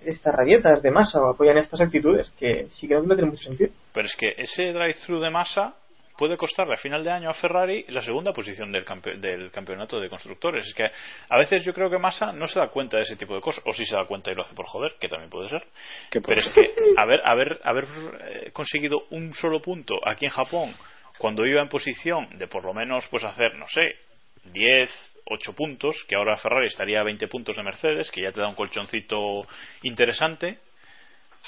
[0.05, 3.43] estas rabietas de Massa o apoyan estas actitudes, que sí creo que no tiene mucho
[3.43, 3.72] sentido.
[3.93, 5.74] Pero es que ese drive-thru de masa,
[6.20, 8.84] puede costarle a final de año a Ferrari la segunda posición del,
[9.22, 10.67] del campeonato de constructores.
[10.67, 10.91] Es que
[11.30, 13.63] a veces yo creo que Massa no se da cuenta de ese tipo de cosas,
[13.65, 15.65] o si se da cuenta y lo hace por joder, que también puede ser.
[16.11, 17.88] Pero es que haber, haber, haber
[18.20, 20.76] eh, conseguido un solo punto aquí en Japón
[21.17, 23.95] cuando iba en posición de por lo menos pues hacer, no sé,
[24.51, 24.89] 10,
[25.24, 28.49] 8 puntos, que ahora Ferrari estaría a 20 puntos de Mercedes, que ya te da
[28.49, 29.47] un colchoncito
[29.84, 30.59] interesante,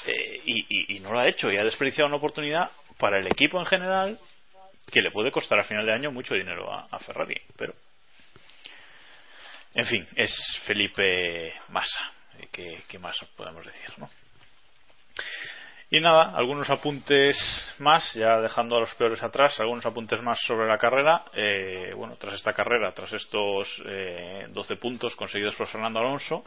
[0.06, 3.66] eh, y, no lo ha hecho y ha desperdiciado una oportunidad para el equipo en
[3.66, 4.18] general
[4.92, 7.40] que le puede costar a final de año mucho dinero a, Ferrari.
[7.58, 7.74] Pero,
[9.74, 10.32] en fin, es
[10.66, 12.12] Felipe Massa.
[12.52, 13.90] ¿Qué, qué más podemos decir?
[13.98, 14.10] ¿no?
[15.94, 17.38] Y nada, algunos apuntes
[17.80, 21.26] más, ya dejando a los peores atrás, algunos apuntes más sobre la carrera.
[21.34, 26.46] Eh, bueno, tras esta carrera, tras estos eh, 12 puntos conseguidos por Fernando Alonso,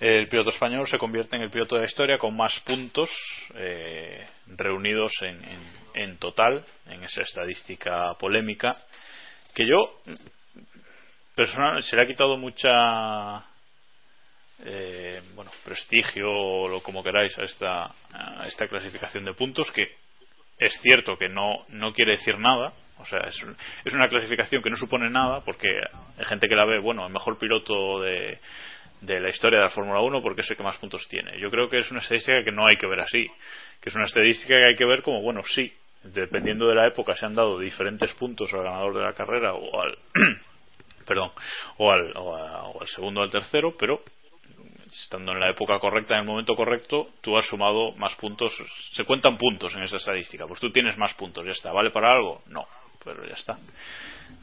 [0.00, 3.10] el piloto español se convierte en el piloto de la historia con más puntos
[3.54, 5.38] eh, reunidos en,
[5.94, 8.74] en, total en esa estadística polémica
[9.54, 10.00] que yo
[11.34, 13.44] personalmente se le ha quitado mucha
[14.64, 17.94] eh, bueno prestigio o lo como queráis a esta,
[18.46, 19.86] esta clasificación de puntos que
[20.58, 23.36] es cierto que no, no quiere decir nada o sea, es,
[23.84, 25.68] es una clasificación que no supone nada porque
[26.18, 28.38] hay gente que la ve, bueno, el mejor piloto de,
[29.00, 31.38] de la historia de la Fórmula 1 porque es el que más puntos tiene.
[31.40, 33.26] Yo creo que es una estadística que no hay que ver así,
[33.80, 35.72] que es una estadística que hay que ver como, bueno, sí,
[36.02, 39.80] dependiendo de la época se han dado diferentes puntos al ganador de la carrera o
[39.80, 39.98] al
[41.06, 41.32] perdón,
[41.78, 44.02] o al, o, al segundo o al tercero, pero
[44.90, 48.52] estando en la época correcta, en el momento correcto, tú has sumado más puntos.
[48.92, 50.46] Se cuentan puntos en esa estadística.
[50.46, 51.72] Pues tú tienes más puntos, ya está.
[51.72, 52.42] ¿Vale para algo?
[52.46, 52.66] No
[53.04, 53.58] pero ya está.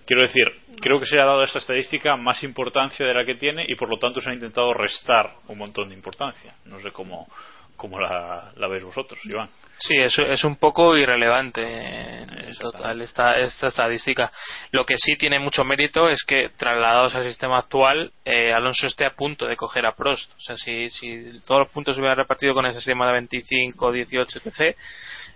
[0.05, 0.45] Quiero decir,
[0.82, 3.76] creo que se ha dado a esta estadística más importancia de la que tiene y
[3.76, 6.55] por lo tanto se ha intentado restar un montón de importancia.
[6.66, 7.28] No sé cómo,
[7.76, 9.49] cómo la, la veis vosotros, Iván.
[9.80, 14.32] Sí, es, es un poco irrelevante en total esta, esta estadística.
[14.72, 19.05] Lo que sí tiene mucho mérito es que, trasladados al sistema actual, eh, Alonso esté
[19.05, 20.32] a punto de coger a Prost.
[20.34, 23.91] O sea, si, si todos los puntos se hubieran repartido con ese sistema de 25,
[23.91, 24.76] 18, etc.,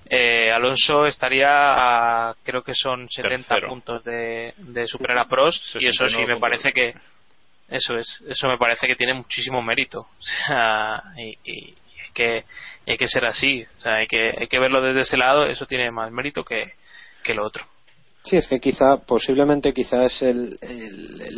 [0.05, 5.87] eh, Alonso estaría a, creo que son 70 puntos de, de superar a Prost, y
[5.87, 6.93] eso sí me parece que.
[7.69, 10.07] Eso es, eso me parece que tiene muchísimo mérito.
[10.19, 11.73] O sea, y
[12.13, 12.43] que
[12.87, 15.65] hay que ser así, o sea, hay que, hay que verlo desde ese lado, eso
[15.65, 16.73] tiene más mérito que,
[17.23, 17.65] que lo otro.
[18.23, 20.57] Sí, es que quizá, posiblemente quizás el,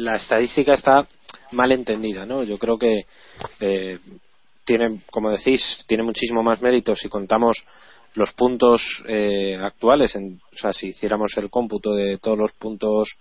[0.03, 1.07] la estadística está
[1.51, 2.43] mal entendida, ¿no?
[2.43, 3.05] Yo creo que
[3.59, 3.99] eh,
[4.65, 7.63] tiene, como decís, tiene muchísimo más mérito si contamos
[8.15, 13.15] los puntos eh, actuales, en, o sea, si hiciéramos el cómputo de todos los puntos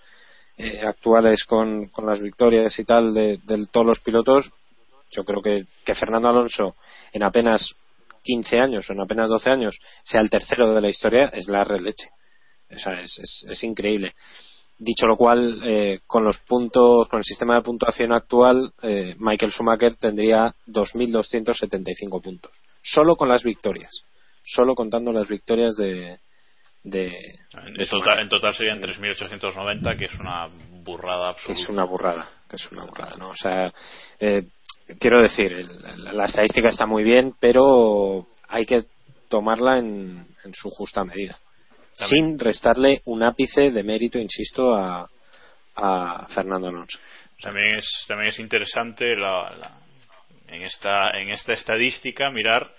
[0.58, 3.38] eh, actuales con, con, las victorias y tal de,
[3.70, 4.50] todos los pilotos,
[5.10, 6.76] yo creo que, Fernando Alonso
[7.12, 7.74] en apenas
[8.22, 11.64] 15 años o en apenas 12 años sea el tercero de la historia es la
[11.64, 12.08] releche.
[12.68, 14.14] es, es, increíble.
[14.78, 19.52] Dicho lo cual, eh, con los puntos, con el sistema de puntuación actual, eh, Michael
[19.52, 22.52] Schumacher tendría 2.275 puntos.
[22.82, 24.04] Solo con las victorias.
[24.44, 26.18] Solo contando las victorias de.
[26.82, 30.48] de, en, total, en, total, serían 3.890, que es una
[30.82, 31.60] burrada absoluta.
[31.60, 33.30] es una burrada, que es una burrada, ¿no?
[33.30, 33.72] O sea,
[34.18, 34.44] eh,
[34.98, 35.66] quiero decir,
[35.96, 38.84] la, estadística está muy bien, pero hay que
[39.28, 41.38] tomarla en, su justa medida.
[41.94, 45.08] Sin restarle un ápice de mérito, insisto, a,
[45.76, 46.98] a Fernando Alonso.
[47.40, 49.78] También es, también es interesante la,
[50.48, 52.72] en, esta, en esta estadística mirar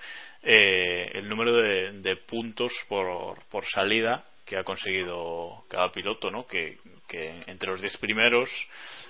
[0.44, 6.46] eh, el número de, de puntos por, por salida que ha conseguido cada piloto, ¿no?
[6.46, 6.78] Que,
[7.48, 8.50] entre los diez primeros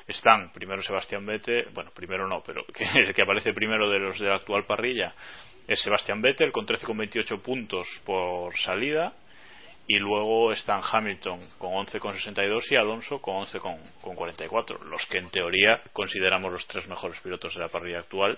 [0.07, 4.19] están primero Sebastián Vettel, bueno, primero no, pero que, el que aparece primero de los
[4.19, 5.15] de la actual parrilla
[5.67, 9.13] es Sebastián Vettel con 13,28 puntos por salida
[9.87, 16.51] y luego están Hamilton con 11,62 y Alonso con 11,44, los que en teoría consideramos
[16.51, 18.37] los tres mejores pilotos de la parrilla actual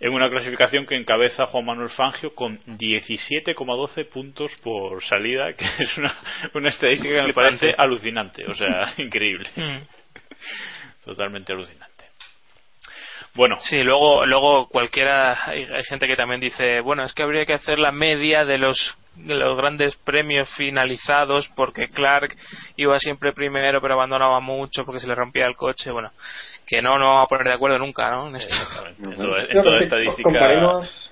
[0.00, 5.96] en una clasificación que encabeza Juan Manuel Fangio con 17,12 puntos por salida, que es
[5.98, 6.16] una,
[6.54, 9.48] una estadística que me parece alucinante, o sea, increíble.
[9.54, 9.82] Mm.
[11.04, 11.90] Totalmente alucinante.
[13.34, 13.56] Bueno.
[13.60, 17.78] Sí, luego, luego cualquiera, hay, gente que también dice, bueno, es que habría que hacer
[17.78, 22.36] la media de los, los grandes premios finalizados porque Clark
[22.76, 25.90] iba siempre primero pero abandonaba mucho porque se le rompía el coche.
[25.90, 26.10] Bueno,
[26.66, 28.28] que no nos vamos a poner de acuerdo nunca, ¿no?
[28.28, 28.54] En, esto.
[28.98, 29.16] en,
[29.62, 30.22] toda estadística.
[30.22, 31.10] Comparemos,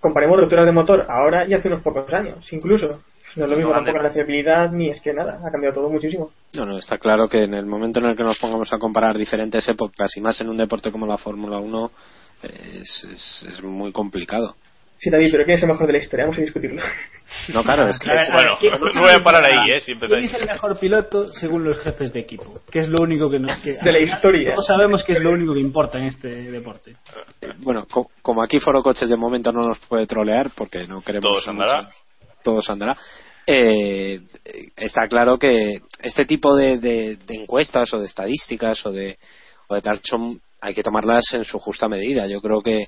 [0.00, 3.00] comparemos rupturas de motor ahora y hace unos pocos años, incluso.
[3.36, 6.30] No es lo mismo tampoco la fiabilidad ni es que nada, ha cambiado todo muchísimo.
[6.56, 9.16] No, no, está claro que en el momento en el que nos pongamos a comparar
[9.16, 11.90] diferentes épocas y más en un deporte como la Fórmula 1
[12.42, 14.54] es, es, muy complicado.
[14.96, 16.24] Sí, David, pero ¿quién es el mejor de la historia?
[16.26, 16.82] Vamos a discutirlo.
[17.52, 18.10] No, claro, es que.
[18.10, 19.80] A ver, Bueno, ¿quién- voy a parar ahí, ¿eh?
[19.80, 22.60] Si ¿Quién es el mejor piloto según los jefes de equipo?
[22.70, 23.56] Que es lo único que nos.
[23.58, 24.52] Que, De la historia.
[24.52, 26.94] Todos sabemos que es lo único que importa en este deporte.
[27.58, 31.24] Bueno, co- como aquí Foro Coches de momento no nos puede trolear porque no queremos.
[31.30, 31.82] Todo se andará.
[31.82, 31.96] mucho-
[32.42, 32.96] todo se andará.
[33.46, 34.20] eh,
[34.76, 39.18] está claro que este tipo de, de- de encuestas o de estadísticas o de,
[39.68, 42.26] o de tal son- hay que tomarlas en su justa medida.
[42.26, 42.86] Yo creo que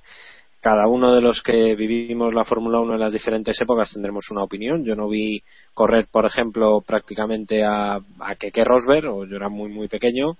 [0.66, 4.42] cada uno de los que vivimos la Fórmula 1 en las diferentes épocas tendremos una
[4.42, 4.84] opinión.
[4.84, 5.40] Yo no vi
[5.72, 10.36] correr, por ejemplo, prácticamente a, a Keke Rosberg, o yo era muy, muy pequeño,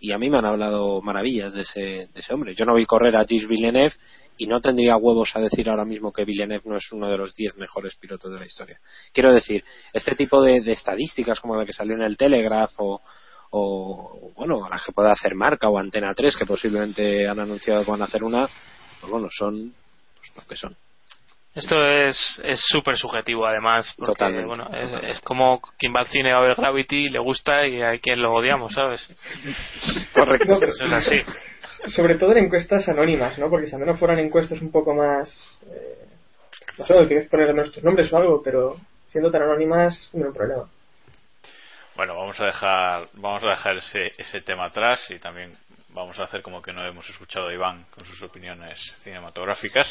[0.00, 2.56] y a mí me han hablado maravillas de ese, de ese hombre.
[2.56, 3.94] Yo no vi correr a Gilles Villeneuve
[4.36, 7.32] y no tendría huevos a decir ahora mismo que Villeneuve no es uno de los
[7.32, 8.80] 10 mejores pilotos de la historia.
[9.12, 13.00] Quiero decir, este tipo de, de estadísticas como la que salió en el Telegraph o,
[13.50, 17.90] o, bueno, las que pueda hacer Marca o Antena 3, que posiblemente han anunciado que
[17.92, 18.48] van a hacer una,
[19.08, 19.74] bueno, son
[20.16, 20.76] pues, lo que son.
[21.54, 25.10] Esto es es súper subjetivo además porque Totalmente, bueno es, totalmente.
[25.10, 28.32] es como quien va al cine a ver Gravity le gusta y hay quien lo
[28.32, 29.06] odiamos sabes
[30.14, 30.52] Correcto.
[30.64, 31.22] Eso es así
[31.88, 33.50] Sobre todo en encuestas anónimas, ¿no?
[33.50, 35.28] Porque si al menos fueran encuestas un poco más.
[35.66, 36.06] eh,
[36.78, 38.76] no sé, tienes que poner nuestros nombres o algo, pero
[39.10, 40.64] siendo tan anónimas, no hay un problema.
[41.96, 45.52] Bueno, vamos a dejar, vamos a dejar ese, ese tema atrás y también
[45.92, 49.86] vamos a hacer como que no hemos escuchado a Iván con sus opiniones cinematográficas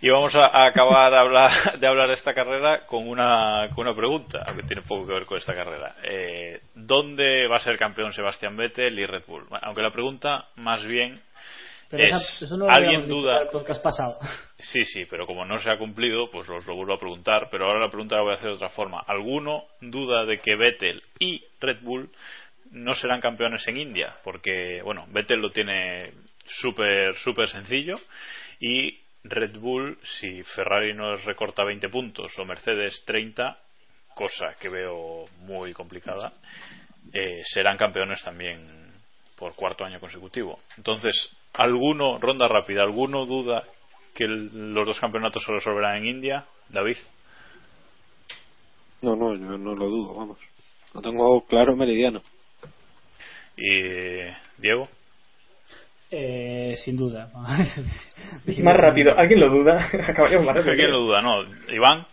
[0.00, 3.96] y vamos a, acabar de hablar, de hablar de esta carrera con una, con una
[3.96, 5.96] pregunta que tiene poco que ver con esta carrera.
[6.02, 9.46] Eh, ¿Dónde va a ser campeón Sebastián Vettel y Red Bull?
[9.62, 11.20] Aunque la pregunta más bien
[11.88, 13.42] Pero es, esa- eso no lo ¿alguien duda?
[13.42, 14.18] el pasado.
[14.64, 17.48] Sí, sí, pero como no se ha cumplido, pues os lo vuelvo a preguntar.
[17.50, 19.02] Pero ahora la pregunta la voy a hacer de otra forma.
[19.08, 22.08] ¿Alguno duda de que Vettel y Red Bull
[22.72, 24.16] no serán campeones en India?
[24.24, 26.12] Porque, bueno, Vettel lo tiene
[26.46, 28.00] súper, súper sencillo.
[28.60, 33.58] Y Red Bull, si Ferrari nos recorta 20 puntos o Mercedes 30,
[34.14, 36.32] cosa que veo muy complicada,
[37.12, 38.66] eh, serán campeones también
[39.36, 40.60] por cuarto año consecutivo.
[40.76, 43.64] Entonces, ¿alguno, ronda rápida, alguno duda
[44.14, 46.46] que los dos campeonatos se resolverán en India?
[46.68, 46.96] David.
[49.02, 50.38] No, no, yo no lo dudo, vamos.
[50.94, 52.22] Lo tengo claro meridiano.
[53.56, 54.22] ¿Y
[54.58, 54.88] Diego?
[56.10, 57.30] Eh, sin duda.
[58.62, 59.88] Más rápido, ¿alguien lo duda?
[60.08, 60.74] Acabaríamos más rápido.
[60.76, 61.22] ¿Quién lo duda?
[61.22, 61.42] No,
[61.72, 62.06] Iván.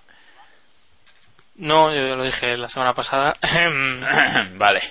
[1.56, 3.36] no yo ya lo dije la semana pasada
[4.58, 4.82] vale.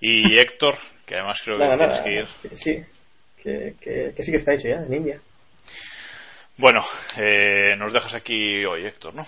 [0.00, 0.76] Y Héctor,
[1.06, 2.26] que además creo que Nada, tienes nada, que ir.
[2.50, 2.84] que sí,
[3.42, 5.20] que, que, que sí que está hecho ya, en India.
[6.58, 6.84] Bueno,
[7.16, 9.26] eh, nos dejas aquí hoy, Héctor, ¿no?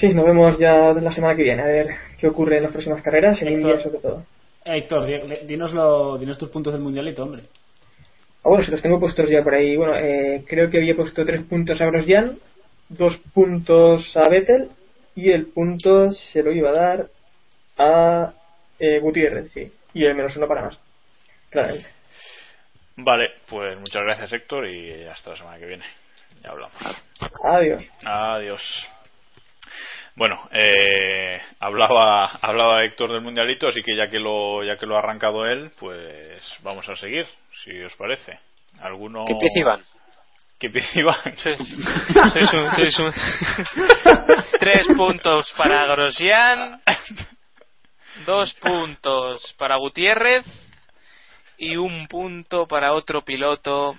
[0.00, 3.02] Sí, nos vemos ya la semana que viene, a ver qué ocurre en las próximas
[3.02, 3.72] carreras, en Héctor.
[3.72, 4.24] India sobre todo.
[4.76, 7.42] Héctor, di- di- dinoslo, dinos tus puntos del mundialito, hombre.
[8.44, 9.76] Ah, bueno, si los tengo puestos ya por ahí.
[9.76, 12.38] Bueno, eh, creo que había puesto tres puntos a Grosjean,
[12.88, 14.70] dos puntos a Vettel
[15.14, 17.06] y el punto se lo iba a dar
[17.78, 18.32] a
[18.78, 19.72] eh, Gutiérrez, sí.
[19.94, 20.78] Y el menos uno para más.
[21.50, 21.88] Claramente.
[22.96, 25.84] Vale, pues muchas gracias, Héctor, y hasta la semana que viene.
[26.42, 26.76] Ya hablamos.
[27.44, 27.84] Adiós.
[28.04, 28.88] Adiós.
[30.18, 34.96] Bueno, eh, hablaba hablaba Héctor del mundialito, así que ya que lo ya que lo
[34.96, 37.24] ha arrancado él, pues vamos a seguir,
[37.64, 38.38] si os parece.
[38.80, 39.24] ¿Alguno?
[39.24, 39.80] ¿Qué empiece Iván?
[40.96, 41.36] Iván.
[41.36, 41.50] Sí.
[42.32, 43.12] Sois un- sois un-
[44.58, 46.80] Tres puntos para Grosjean,
[48.26, 50.44] dos puntos para Gutiérrez
[51.58, 53.96] y un punto para otro piloto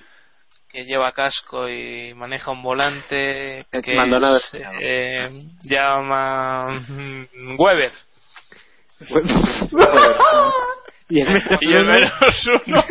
[0.70, 4.38] que lleva casco y maneja un volante que Maldonado.
[4.38, 4.52] es,
[4.82, 5.28] eh,
[5.64, 7.92] llama mm, Weber.
[11.10, 12.14] y el menos Y el uno, menos
[12.66, 12.84] uno.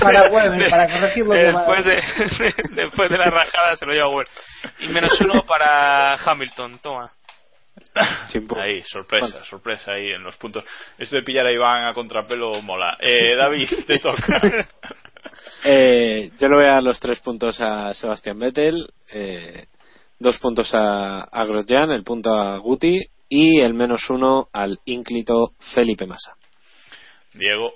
[0.00, 2.02] Para Weber, para corregirlo de Después de,
[2.82, 4.28] después de la rajada se lo lleva Weber.
[4.80, 7.10] Y menos uno para Hamilton, toma.
[8.26, 8.58] Chimpo.
[8.58, 10.64] Ahí, sorpresa, sorpresa ahí en los puntos.
[10.98, 12.96] Esto de pillar a Iván a contrapelo mola.
[13.00, 14.40] Eh, David, te toca.
[15.64, 19.66] Eh, yo le voy a dar los tres puntos a Sebastián Vettel, eh,
[20.18, 25.52] dos puntos a, a Grosjean, el punto a Guti y el menos uno al ínclito
[25.74, 26.36] Felipe Massa.
[27.34, 27.72] Diego.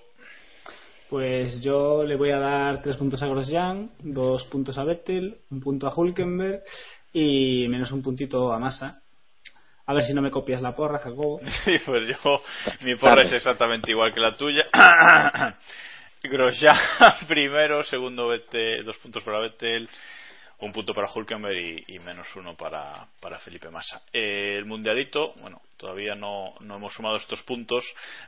[1.09, 5.61] Pues yo le voy a dar tres puntos a Grosjean, dos puntos a Vettel, un
[5.61, 6.63] punto a Hulkenberg
[7.13, 9.03] y menos un puntito a Massa.
[9.87, 11.41] A ver si no me copias la porra, Jacobo.
[11.65, 12.43] Sí, pues yo,
[12.83, 14.63] mi porra es exactamente igual que la tuya.
[16.23, 16.77] Grosjean
[17.29, 19.89] primero, segundo Vettel, dos puntos para Vettel,
[20.59, 24.03] un punto para Hulkenberg y, menos uno para, para Felipe Massa.
[24.13, 27.85] Eh, el mundialito, bueno, todavía no, no hemos sumado estos puntos,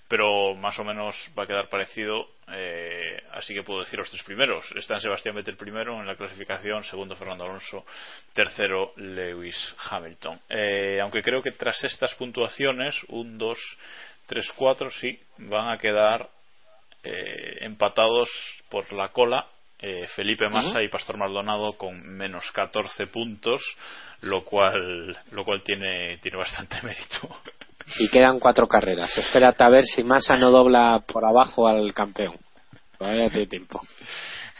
[0.08, 4.22] pero más o menos va a quedar parecido, eh, así que puedo decir los tres
[4.22, 4.64] primeros.
[4.74, 7.84] Están Sebastián Vettel primero en la clasificación, segundo Fernando Alonso,
[8.32, 10.40] tercero Lewis Hamilton.
[10.48, 13.58] Eh, aunque creo que tras estas puntuaciones, un, dos,
[14.24, 16.30] tres, cuatro, sí, van a quedar
[17.02, 18.28] eh, empatados
[18.68, 19.46] por la cola
[19.84, 23.60] eh, Felipe Massa y Pastor Maldonado con menos 14 puntos,
[24.20, 27.40] lo cual, lo cual tiene, tiene bastante mérito.
[27.98, 29.18] Y quedan cuatro carreras.
[29.18, 32.38] Espérate a ver si Massa no dobla por abajo al campeón.
[32.96, 33.82] Todavía tiene tiempo.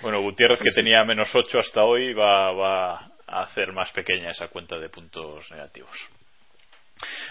[0.01, 2.95] Bueno, Gutiérrez, que tenía menos 8 hasta hoy, va, va
[3.29, 5.97] a hacer más pequeña esa cuenta de puntos negativos.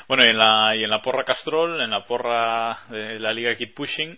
[0.07, 3.53] Bueno, y en la, y en la porra Castrol, en la porra de la Liga
[3.55, 4.18] Keep Pushing,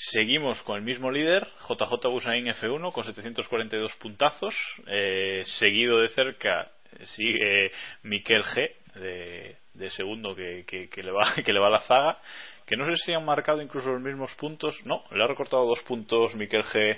[0.00, 4.54] Seguimos con el mismo líder, JJ Busain F1, con 742 puntazos.
[4.86, 6.70] Eh, seguido de cerca
[7.16, 7.72] sigue
[8.04, 11.80] Miquel G, de, de segundo, que, que, que, le va, que le va a la
[11.80, 12.18] zaga.
[12.64, 14.78] Que no sé si han marcado incluso los mismos puntos.
[14.84, 16.96] No, le ha recortado dos puntos Miquel G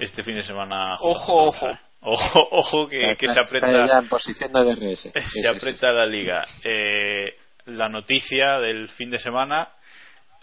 [0.00, 0.96] este fin de semana.
[0.98, 1.68] Ojo, ojo.
[2.00, 3.98] Ojo, ojo que, que se aprieta.
[3.98, 5.12] En posición de DRS.
[5.32, 6.42] Sí, se aprieta la liga.
[6.64, 7.36] Eh,
[7.66, 9.68] la noticia del fin de semana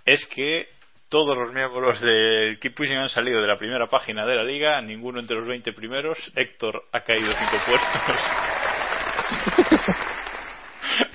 [0.05, 0.69] es que
[1.09, 4.81] todos los miembros del Keep Pushing han salido de la primera página de la liga,
[4.81, 6.17] ninguno entre los 20 primeros.
[6.35, 8.11] Héctor ha caído cinco puestos.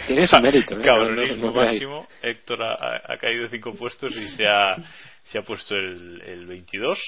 [0.07, 0.82] Tiene su mérito, ¿eh?
[0.84, 2.07] Cabronismo máximo.
[2.22, 4.76] Héctor ha, ha, caído cinco puestos y se ha,
[5.24, 6.99] se ha puesto el, el 22.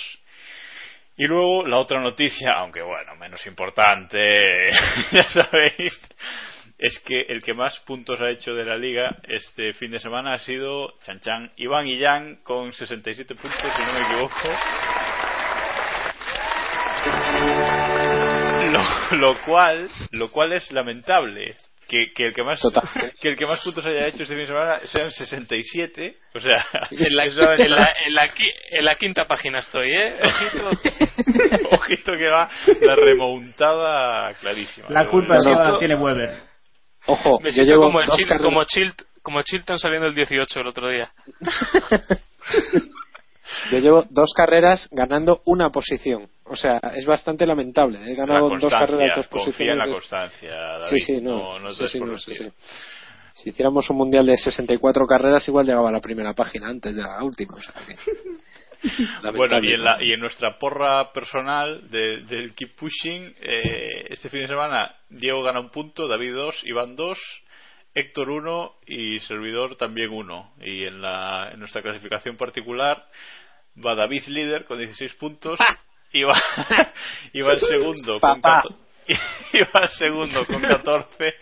[1.17, 4.71] Y luego la otra noticia, aunque bueno, menos importante,
[5.13, 5.99] ya sabéis,
[6.85, 10.35] es que el que más puntos ha hecho de la liga este fin de semana
[10.35, 11.51] ha sido Chan Chan.
[11.57, 14.35] Iván Illán con 67 puntos, si no me equivoco.
[18.71, 21.55] Lo, lo cual, lo cual es lamentable.
[21.89, 22.61] Que, que, el que más
[23.21, 26.65] que el que más puntos haya hecho este fin de semana sean 67 o sea
[26.91, 28.31] en la, en la, en la,
[28.71, 30.71] en la quinta página estoy eh ojito.
[31.73, 32.49] Ojito que va
[32.81, 34.89] la remontada clarísima.
[34.89, 36.54] La culpa no, no, tiene Weber
[37.07, 40.67] Ojo, me yo llevo como, dos Chil, como, Chilt, como Chilton saliendo el 18 el
[40.67, 41.13] otro día.
[43.71, 46.29] yo llevo dos carreras ganando una posición.
[46.45, 48.01] O sea, es bastante lamentable.
[48.11, 49.73] He ganado dos carreras, dos posiciones.
[49.73, 51.59] en la constancia, David, sí, sí, no.
[51.59, 52.35] no, no sí, sí, no sí.
[53.33, 57.03] Si hiciéramos un mundial de 64 carreras, igual llegaba a la primera página antes de
[57.03, 57.57] la última.
[57.57, 57.97] O sea que...
[59.37, 64.29] bueno, y en, la, y en, nuestra porra personal de, del Keep Pushing, eh, este
[64.29, 67.19] fin de semana Diego gana un punto, David dos, Iván dos,
[67.95, 70.53] Héctor uno y servidor también uno.
[70.61, 73.07] Y en, la, en nuestra clasificación particular
[73.85, 75.59] va David líder con 16 puntos
[76.13, 76.41] y va,
[77.33, 78.85] y va el segundo con 14.
[79.53, 81.35] Y va el segundo con 14,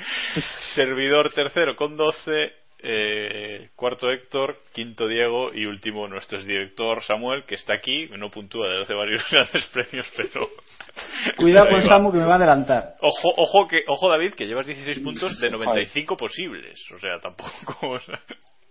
[0.75, 7.55] servidor tercero con 12 eh, cuarto Héctor, quinto Diego y último nuestro director Samuel, que
[7.55, 10.49] está aquí, no puntúa desde hace varios grandes premios, pero...
[11.37, 12.95] Cuidado con Samu que me va a adelantar.
[13.01, 17.53] Ojo, ojo, que, ojo David, que llevas 16 puntos de 95 posibles, o sea, tampoco...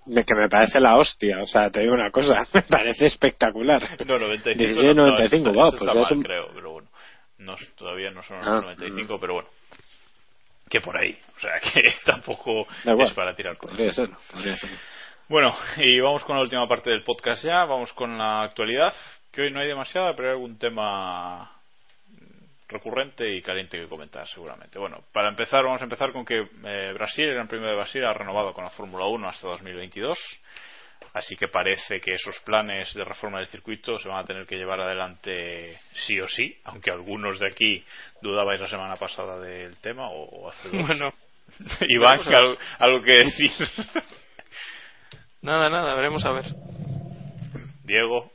[0.03, 0.23] O sea...
[0.23, 3.81] que me parece la hostia, o sea, te digo una cosa, me parece espectacular.
[4.05, 4.57] No, 95.
[4.57, 6.23] 16, 95, no, wow, pues pues ya es un...
[6.23, 6.89] creo, pero bueno.
[7.37, 9.49] No, todavía no son los Ah, 95, pero bueno.
[10.71, 11.19] Que por ahí.
[11.35, 13.91] O sea, que tampoco es para tirar Podría
[14.31, 14.77] podría serlo.
[15.27, 17.65] Bueno, y vamos con la última parte del podcast ya.
[17.65, 18.93] Vamos con la actualidad.
[19.31, 21.51] Que hoy no hay demasiada, pero hay algún tema
[22.71, 24.79] recurrente y caliente que comentar seguramente.
[24.79, 28.03] Bueno, para empezar vamos a empezar con que eh, Brasil, el Gran Premio de Brasil,
[28.05, 30.17] ha renovado con la Fórmula 1 hasta 2022.
[31.13, 34.55] Así que parece que esos planes de reforma del circuito se van a tener que
[34.55, 37.83] llevar adelante sí o sí, aunque algunos de aquí
[38.21, 40.87] dudabais la semana pasada del tema o, o hace dos.
[40.87, 41.13] Bueno,
[41.89, 42.19] Iván,
[42.79, 43.51] algo que decir.
[45.41, 46.45] nada, nada, veremos a ver.
[47.83, 48.30] Diego,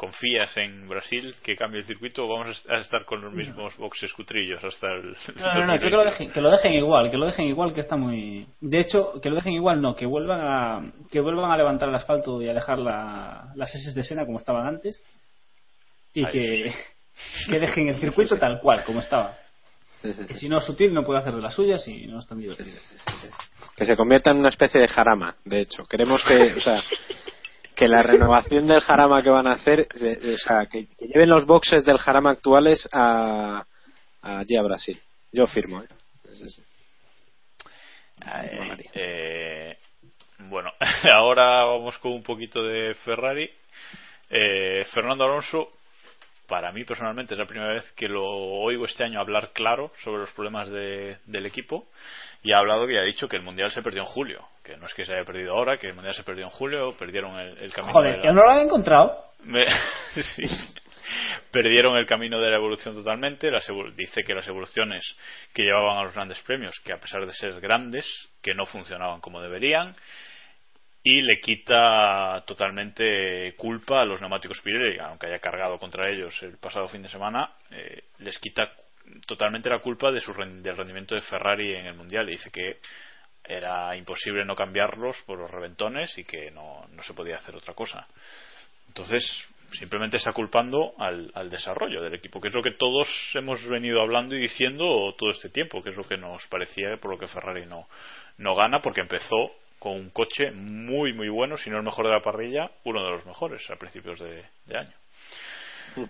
[0.00, 4.10] ¿confías en Brasil que cambie el circuito o vamos a estar con los mismos boxes
[4.14, 5.14] cutrillos hasta el.
[5.36, 7.74] No, no, no, yo que lo, dejen, que lo dejen igual, que lo dejen igual,
[7.74, 8.46] que está muy.
[8.62, 11.94] De hecho, que lo dejen igual, no, que vuelvan a, que vuelvan a levantar el
[11.94, 15.04] asfalto y a dejar la, las S de Sena como estaban antes
[16.14, 16.72] y que,
[17.50, 19.36] que dejen el circuito tal cual, como estaba.
[20.00, 22.38] Que si no es sutil, no puede hacer de las suyas y no es tan
[22.38, 22.78] divertido.
[23.76, 25.84] Que se convierta en una especie de jarama, de hecho.
[25.84, 26.82] Queremos que, o sea,
[27.80, 31.30] que la renovación del jarama que van a hacer, de- o sea, que, que lleven
[31.30, 33.64] los boxes del jarama actuales a,
[34.20, 35.00] a allí a Brasil.
[35.32, 35.86] Yo firmo, ¿eh?
[36.30, 36.62] Sí, sí.
[38.22, 38.50] Ay,
[38.92, 39.78] eh,
[40.40, 40.70] bueno,
[41.14, 43.50] ahora vamos con un poquito de Ferrari.
[44.28, 45.72] Eh, Fernando Alonso
[46.50, 50.20] para mí personalmente es la primera vez que lo oigo este año hablar claro sobre
[50.20, 51.88] los problemas de, del equipo
[52.42, 54.86] y ha hablado que ha dicho que el mundial se perdió en julio que no
[54.86, 57.56] es que se haya perdido ahora que el mundial se perdió en julio perdieron el,
[57.62, 59.24] el camino Joder, de la- ¿ya no lo han encontrado?
[59.44, 59.64] Me-
[60.36, 60.42] sí.
[61.50, 63.50] Perdieron el camino de la evolución totalmente.
[63.50, 65.02] Las evol- dice que las evoluciones
[65.52, 68.06] que llevaban a los grandes premios, que a pesar de ser grandes,
[68.40, 69.96] que no funcionaban como deberían,
[71.02, 76.58] y le quita totalmente culpa a los neumáticos Pirelli, aunque haya cargado contra ellos el
[76.58, 78.70] pasado fin de semana, eh, les quita
[79.26, 82.28] totalmente la culpa de su del rendimiento de Ferrari en el mundial.
[82.28, 82.80] Y dice que
[83.42, 87.72] era imposible no cambiarlos por los reventones y que no, no se podía hacer otra
[87.72, 88.06] cosa.
[88.88, 89.24] Entonces,
[89.72, 94.02] simplemente está culpando al, al desarrollo del equipo, que es lo que todos hemos venido
[94.02, 97.26] hablando y diciendo todo este tiempo, que es lo que nos parecía por lo que
[97.26, 97.88] Ferrari no,
[98.36, 102.12] no gana, porque empezó con un coche muy, muy bueno, si no el mejor de
[102.12, 104.92] la parrilla, uno de los mejores a principios de, de año.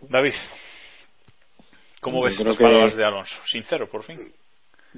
[0.08, 0.34] David,
[2.00, 3.36] ¿cómo ves las que- palabras de Alonso?
[3.46, 4.18] Sincero, por fin.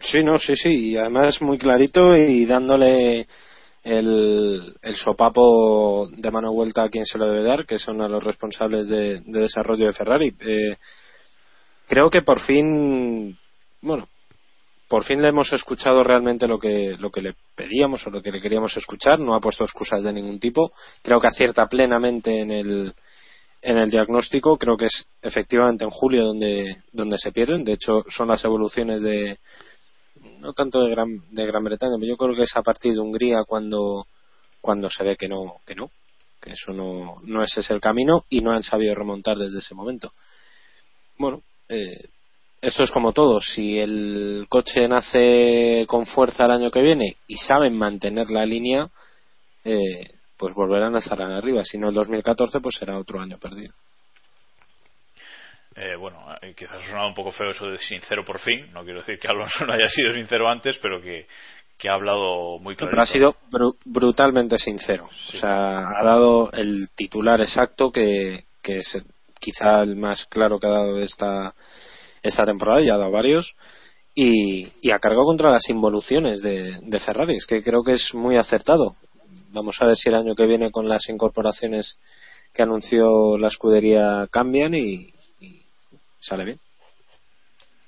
[0.01, 3.27] Sí, no, sí, sí, y además muy clarito y dándole
[3.85, 8.09] el, el sopapo de mano vuelta a quien se lo debe dar, que son a
[8.09, 10.35] los responsables de, de desarrollo de Ferrari.
[10.40, 10.77] Eh,
[11.89, 13.36] creo que por fin,
[13.82, 14.09] bueno,
[14.93, 18.31] por fin le hemos escuchado realmente lo que, lo que le pedíamos o lo que
[18.31, 20.70] le queríamos escuchar, no ha puesto excusas de ningún tipo,
[21.01, 22.94] creo que acierta plenamente en el,
[23.62, 28.05] en el diagnóstico, creo que es efectivamente en julio donde, donde se pierden, de hecho
[28.10, 29.39] son las evoluciones de,
[30.40, 33.01] no tanto de Gran, de Gran Bretaña, pero yo creo que es a partir de
[33.01, 34.06] Hungría cuando,
[34.60, 35.90] cuando se ve que no, que no,
[36.39, 39.74] que eso no, no ese es el camino y no han sabido remontar desde ese
[39.74, 40.12] momento.
[41.16, 41.40] Bueno,
[41.70, 42.10] eh,
[42.62, 47.36] esto es como todo, si el coche nace con fuerza el año que viene y
[47.36, 48.89] saben mantener la línea,
[49.64, 51.64] eh, pues volverán a estar arriba.
[51.64, 53.74] Si no el 2014, pues será otro año perdido.
[55.74, 58.72] Eh, bueno, eh, quizás ha sonado un poco feo eso de sincero por fin.
[58.72, 61.26] No quiero decir que Alonso no haya sido sincero antes, pero que,
[61.78, 62.90] que ha hablado muy claro.
[62.90, 65.09] Pero ha sido bru- brutalmente sincero.
[65.34, 69.05] O sea, ha dado el titular exacto que, que es
[69.40, 71.55] quizá el más claro que ha dado esta,
[72.23, 73.55] esta temporada, y ha dado varios.
[74.15, 78.12] Y, y ha cargado contra las involuciones de, de Ferrari, es que creo que es
[78.12, 78.94] muy acertado.
[79.53, 81.99] Vamos a ver si el año que viene con las incorporaciones
[82.53, 85.62] que anunció la escudería cambian y, y
[86.20, 86.61] sale bien.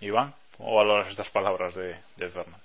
[0.01, 2.59] Iván, ¿cómo valoras estas palabras de, de Fernando?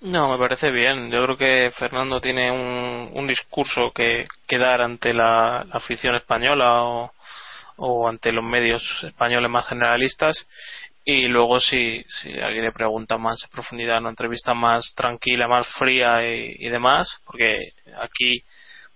[0.00, 1.10] No, me parece bien.
[1.10, 6.16] Yo creo que Fernando tiene un, un discurso que, que dar ante la, la afición
[6.16, 7.12] española o,
[7.82, 10.46] o ante los medios españoles más generalistas.
[11.04, 15.66] Y luego, si, si alguien le pregunta más en profundidad, una entrevista más tranquila, más
[15.78, 17.56] fría y, demás, porque
[18.00, 18.44] aquí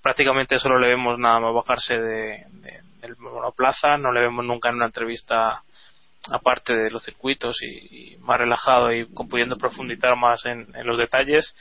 [0.03, 4.69] prácticamente solo le vemos nada más bajarse de, de- del monoplaza, no le vemos nunca
[4.69, 5.63] en una entrevista
[6.31, 11.55] aparte de los circuitos y, más relajado y pudiendo profundizar más en, los detalles,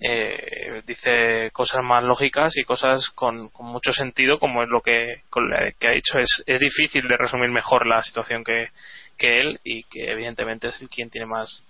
[0.00, 5.22] eh, dice cosas más lógicas y cosas con, con mucho sentido, como es lo que,
[5.30, 6.18] con la que ha dicho.
[6.18, 8.68] Es, es difícil de resumir mejor la situación que,
[9.16, 11.64] que él y que evidentemente es el quien tiene más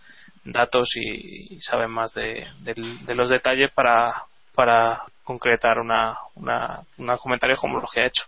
[0.44, 7.56] datos y, sabe más de, de los detalles para, para concretar una, una, una comentario
[7.56, 8.24] como los que ha hecho.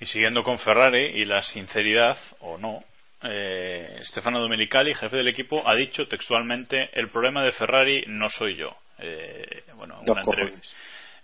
[0.00, 2.84] Y siguiendo con Ferrari y la sinceridad, o no,
[3.22, 8.56] eh, Stefano Domenicali, jefe del equipo, ha dicho textualmente: el problema de Ferrari no soy
[8.56, 8.76] yo.
[8.98, 10.02] Eh, bueno,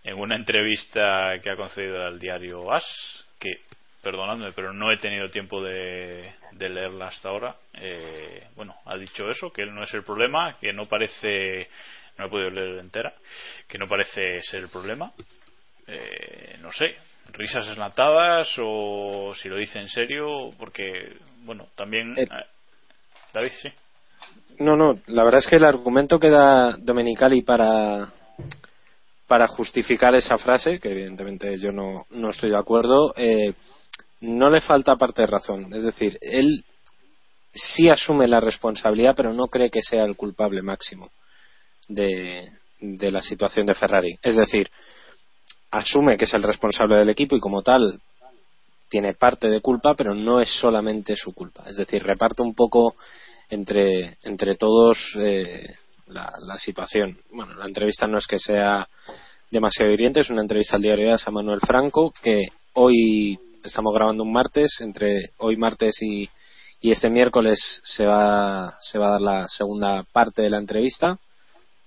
[0.03, 2.85] en una entrevista que ha concedido al diario AS,
[3.39, 3.61] que,
[4.03, 9.29] perdonadme, pero no he tenido tiempo de, de leerla hasta ahora, eh, bueno, ha dicho
[9.31, 11.69] eso, que él no es el problema, que no parece,
[12.19, 13.15] no he podido leer entera,
[13.67, 15.11] que no parece ser el problema.
[15.87, 16.97] Eh, no sé,
[17.33, 22.15] risas enlatadas o si lo dice en serio, porque, bueno, también.
[22.17, 22.23] Eh.
[22.23, 22.47] eh,
[23.33, 23.69] David, sí.
[24.59, 28.13] No, no, la verdad es que el argumento que da Domenicali para,
[29.27, 33.55] para justificar esa frase, que evidentemente yo no, no estoy de acuerdo, eh,
[34.21, 35.75] no le falta parte de razón.
[35.75, 36.65] Es decir, él
[37.53, 41.11] sí asume la responsabilidad, pero no cree que sea el culpable máximo
[41.89, 42.49] de,
[42.81, 44.19] de la situación de Ferrari.
[44.23, 44.71] Es decir,
[45.75, 48.01] asume que es el responsable del equipo y como tal
[48.89, 51.65] tiene parte de culpa, pero no es solamente su culpa.
[51.69, 52.95] Es decir, reparte un poco
[53.51, 55.67] entre, entre todos eh,
[56.07, 57.19] la, la situación.
[57.33, 58.87] Bueno, la entrevista no es que sea
[59.51, 62.43] demasiado hiriente, es una entrevista al diario AS a Manuel Franco, que
[62.75, 66.29] hoy estamos grabando un martes, entre hoy martes y,
[66.81, 71.19] y este miércoles se va, se va a dar la segunda parte de la entrevista.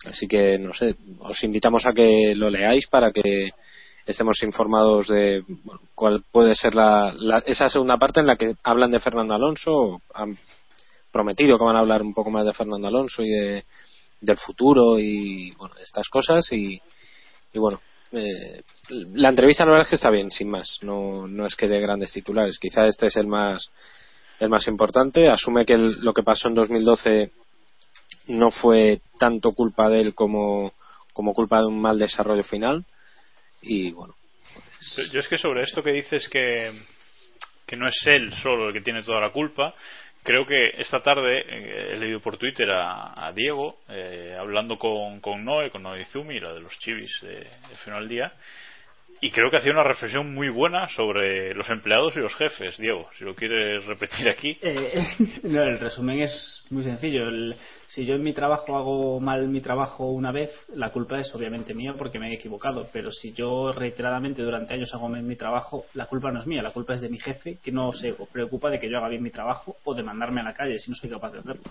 [0.06, 3.52] Así que, no sé, os invitamos a que lo leáis para que
[4.08, 5.44] estemos informados de
[5.94, 7.14] cuál puede ser la,
[7.46, 10.02] esa segunda parte en la que hablan de Fernando Alonso.
[10.14, 10.38] Han
[11.12, 13.66] prometido que van a hablar un poco más de Fernando Alonso y de,
[14.22, 16.50] del futuro y bueno, estas cosas.
[16.54, 16.80] Y,
[17.54, 17.82] y bueno,
[18.14, 18.62] eh,
[19.14, 20.80] la entrevista la verdad es que está bien, sin más.
[20.82, 22.58] No, no es que de grandes titulares.
[22.60, 23.70] Quizá este es el más,
[24.40, 25.30] el más importante.
[25.30, 27.32] Asume que lo que pasó en 2012
[28.28, 30.72] no fue tanto culpa de él como,
[31.12, 32.86] como culpa de un mal desarrollo final.
[33.68, 34.16] Y bueno.
[34.96, 36.72] Pues yo es que sobre esto que dices que,
[37.66, 39.74] que no es él solo el que tiene toda la culpa,
[40.24, 45.44] creo que esta tarde eh, he leído por Twitter a, Diego eh, hablando con, con
[45.44, 47.48] Noé, con Noé Izumi, la de los chivis de
[47.84, 48.34] Final Día,
[49.22, 52.78] y creo que hacía una reflexión muy buena sobre los empleados y los jefes.
[52.78, 54.58] Diego, si lo quieres repetir aquí.
[54.62, 55.00] Eh,
[55.44, 57.26] no, el resumen es muy sencillo.
[57.88, 61.74] si yo en mi trabajo hago mal mi trabajo una vez, la culpa es obviamente
[61.74, 62.90] mía porque me he equivocado.
[62.94, 66.62] Pero si yo reiteradamente durante años hago mal mi trabajo, la culpa no es mía.
[66.62, 69.24] La culpa es de mi jefe que no se preocupa de que yo haga bien
[69.24, 71.64] mi trabajo o de mandarme a la calle si no soy capaz de hacerlo.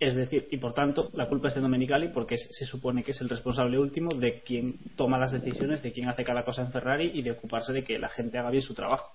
[0.00, 3.20] Es decir, y por tanto, la culpa es de Domenicali porque se supone que es
[3.20, 7.10] el responsable último de quien toma las decisiones, de quien hace cada cosa en Ferrari
[7.14, 9.12] y de ocuparse de que la gente haga bien su trabajo.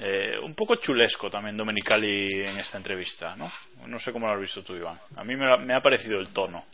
[0.00, 3.50] Eh, un poco chulesco también Domenicali en esta entrevista, ¿no?
[3.86, 4.98] No sé cómo lo has visto tú, Iván.
[5.16, 6.64] A mí me, ha parecido el tono.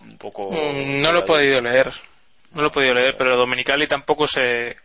[0.00, 0.50] Un poco.
[0.50, 1.92] Mm, no lo he podido leer.
[2.52, 4.76] No lo he podido leer, pero Domenicali tampoco se,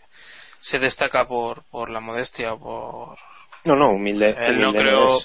[0.59, 3.17] se destaca por, por la modestia o por.
[3.63, 4.35] No, no, humilde.
[4.57, 5.19] no creo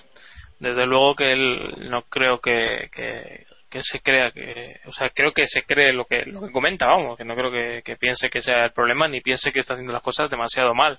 [0.65, 2.89] desde luego que él no creo que,
[3.81, 7.19] se crea que o sea creo que se cree lo que lo que comenta vamos
[7.19, 10.03] que no creo que, piense que sea el problema ni piense que está haciendo las
[10.03, 10.99] cosas demasiado mal.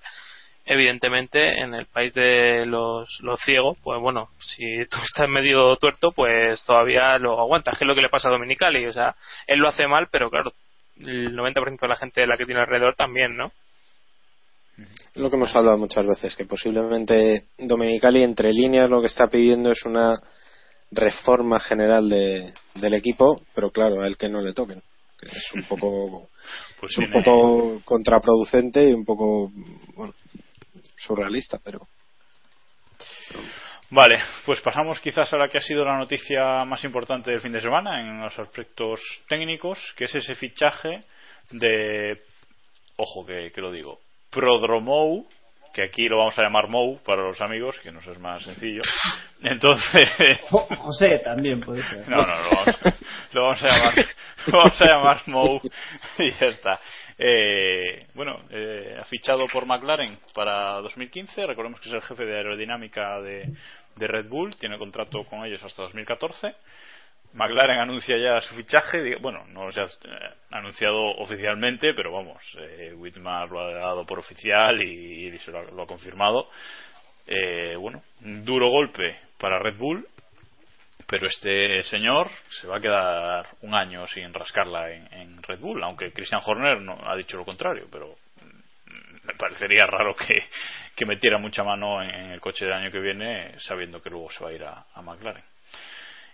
[0.67, 6.11] Evidentemente en el país de los, los ciegos pues bueno si tú estás medio tuerto
[6.11, 9.15] pues todavía lo aguantas que es lo que le pasa a Dominicali o sea
[9.47, 10.53] él lo hace mal pero claro
[10.97, 13.51] el 90% de la gente de la que tiene alrededor también no
[15.15, 19.71] lo que hemos hablado muchas veces, que posiblemente Domenicali entre líneas lo que está pidiendo
[19.71, 20.19] es una
[20.91, 24.81] reforma general de, del equipo, pero claro, a él que no le toquen.
[25.17, 26.29] Que es un poco,
[26.79, 29.49] pues un poco contraproducente y un poco
[29.95, 30.13] bueno,
[30.97, 31.87] surrealista, pero.
[33.91, 37.53] Vale, pues pasamos quizás a la que ha sido la noticia más importante del fin
[37.53, 38.99] de semana en los aspectos
[39.29, 41.01] técnicos, que es ese fichaje
[41.51, 42.19] de,
[42.97, 43.99] ojo que, que lo digo,
[44.35, 45.25] Prodromou,
[45.73, 48.81] que aquí lo vamos a llamar Mou para los amigos, que nos es más sencillo.
[49.41, 50.09] Entonces.
[50.49, 52.07] José también puede ser.
[52.09, 52.25] No, no,
[53.33, 54.05] lo vamos, a llamar,
[54.47, 55.61] lo vamos a llamar Mou
[56.19, 56.81] y ya está.
[57.17, 61.45] Eh, bueno, eh, ha fichado por McLaren para 2015.
[61.45, 63.53] Recordemos que es el jefe de aerodinámica de,
[63.95, 64.57] de Red Bull.
[64.57, 66.55] Tiene contrato con ellos hasta 2014.
[67.35, 72.93] McLaren anuncia ya su fichaje, bueno, no se ha eh, anunciado oficialmente, pero vamos, eh,
[72.95, 76.49] Whitmar lo ha dado por oficial y, se lo, ha, confirmado.
[77.27, 80.07] Eh, bueno, un duro golpe para Red Bull,
[81.07, 82.29] pero este señor
[82.61, 86.97] se va a quedar un año sin rascarla en, Red Bull, aunque Christian Horner no
[87.03, 88.15] ha dicho lo contrario, pero
[89.23, 94.01] me parecería raro que, metiera mucha mano en, el coche del año que viene sabiendo
[94.01, 95.43] que luego se va a ir a McLaren.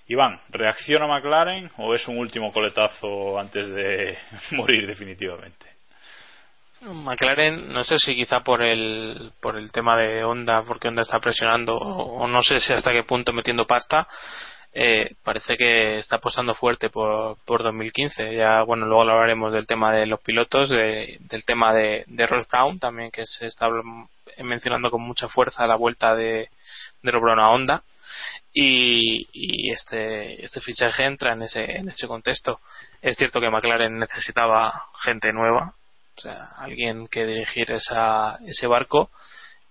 [0.07, 4.18] Iván, ¿reacciona McLaren o es un último coletazo antes de
[4.52, 5.68] morir definitivamente?
[6.82, 11.19] McLaren, no sé si quizá por el, por el tema de Honda, porque Honda está
[11.19, 14.07] presionando, o, no sé si hasta qué punto metiendo pasta,
[14.73, 18.36] eh, parece que está apostando fuerte por, por 2015.
[18.36, 22.80] Ya, bueno, luego hablaremos del tema de los pilotos, del tema de, de Ross Brown
[22.80, 23.69] también, que se está
[24.40, 26.49] mencionando con mucha fuerza la vuelta de,
[27.03, 27.84] de Ross Brown a Honda
[28.53, 32.60] y, este, este fichaje entra en ese, en ese contexto.
[33.02, 35.73] Es cierto que McLaren necesitaba gente nueva,
[36.18, 39.10] o sea, alguien que dirigir esa, ese barco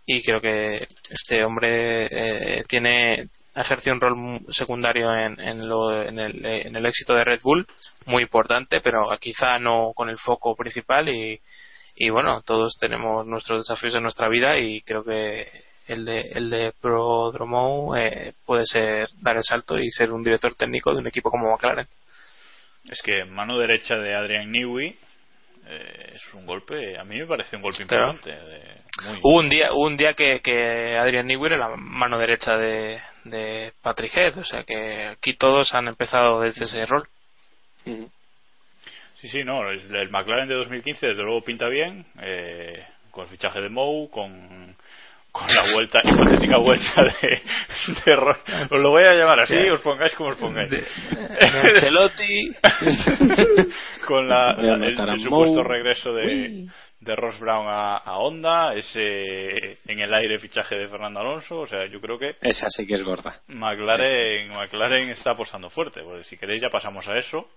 [0.07, 6.19] y creo que este hombre eh, tiene ejerce un rol secundario en, en, lo, en,
[6.19, 7.67] el, en el éxito de Red Bull
[8.07, 11.41] muy importante pero quizá no con el foco principal y,
[11.97, 15.49] y bueno todos tenemos nuestros desafíos en nuestra vida y creo que
[15.91, 20.55] el de, el de Prodromo eh, puede ser dar el salto y ser un director
[20.55, 21.87] técnico de un equipo como McLaren.
[22.89, 24.97] Es que mano derecha de Adrian Newey
[25.67, 28.35] eh, es un golpe, a mí me parece un golpe importante.
[29.23, 33.73] hubo un día, un día que, que Adrian Newey era la mano derecha de, de
[33.83, 37.07] Patrick Head, o sea que aquí todos han empezado desde ese rol.
[37.85, 43.61] Sí, sí, no, el, McLaren de 2015 desde luego pinta bien, eh, con el fichaje
[43.61, 44.77] de Mou, con
[45.33, 47.43] con la vuelta, hipotética vuelta de,
[48.05, 48.15] de
[48.71, 50.71] Os lo voy a llamar así, os pongáis como os pongáis.
[50.71, 50.79] De,
[51.41, 52.53] Ancelotti.
[54.07, 56.67] con la, el, el, supuesto regreso de,
[57.01, 61.67] de Ross Brown a, a, Honda, ese en el aire fichaje de Fernando Alonso, o
[61.67, 63.41] sea, yo creo que esa sí que es gorda.
[63.49, 67.49] McLaren, McLaren está apostando fuerte, porque si queréis ya pasamos a eso.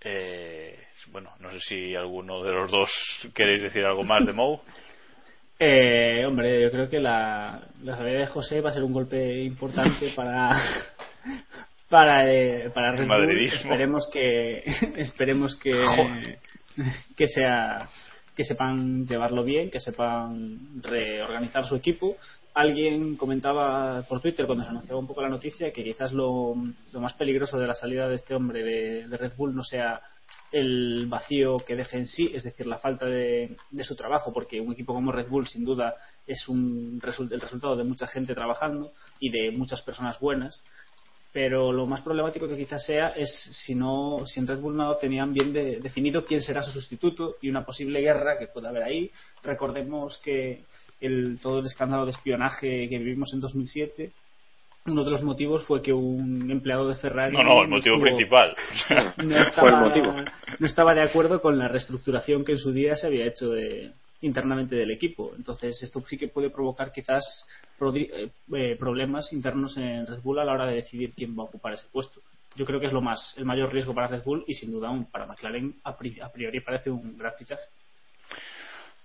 [0.00, 0.78] Eh,
[1.08, 2.90] bueno, no sé si alguno de los dos
[3.34, 4.60] queréis decir algo más de Mou.
[5.58, 9.42] Eh, hombre, yo creo que la, la salida de José va a ser un golpe
[9.42, 10.50] importante para
[11.88, 13.40] para eh, para Red Bull.
[13.40, 14.58] Esperemos que
[14.96, 15.74] esperemos que
[17.16, 17.88] que sea
[18.36, 22.16] que sepan llevarlo bien, que sepan reorganizar su equipo.
[22.54, 26.54] Alguien comentaba por Twitter cuando se anunciaba un poco la noticia que quizás lo,
[26.92, 30.00] lo más peligroso de la salida de este hombre de, de Red Bull no sea
[30.50, 34.72] el vacío que deje en sí, es decir, la falta de, su trabajo, porque un
[34.72, 35.96] equipo como Red Bull sin duda
[36.26, 37.00] es un
[37.30, 40.64] el resultado de mucha gente trabajando y de muchas personas buenas,
[41.32, 44.96] pero lo más problemático que quizás sea es si no si en Red Bull no
[44.96, 48.82] tenían bien de, definido quién será su sustituto y una posible guerra que pueda haber
[48.82, 49.10] ahí.
[49.42, 50.64] Recordemos que
[51.00, 54.12] el, todo el escándalo de espionaje que vivimos en 2007
[54.90, 57.36] uno de los motivos fue que un empleado de Ferrari.
[57.36, 58.56] No, no, el motivo estuvo, principal.
[59.18, 60.14] No estaba, fue el motivo.
[60.58, 63.92] No estaba de acuerdo con la reestructuración que en su día se había hecho de,
[64.20, 65.32] internamente del equipo.
[65.36, 67.46] Entonces, esto sí que puede provocar quizás
[67.94, 71.74] eh, problemas internos en Red Bull a la hora de decidir quién va a ocupar
[71.74, 72.20] ese puesto.
[72.56, 74.90] Yo creo que es lo más, el mayor riesgo para Red Bull y sin duda
[74.90, 77.62] un, para McLaren a priori parece un gran fichaje.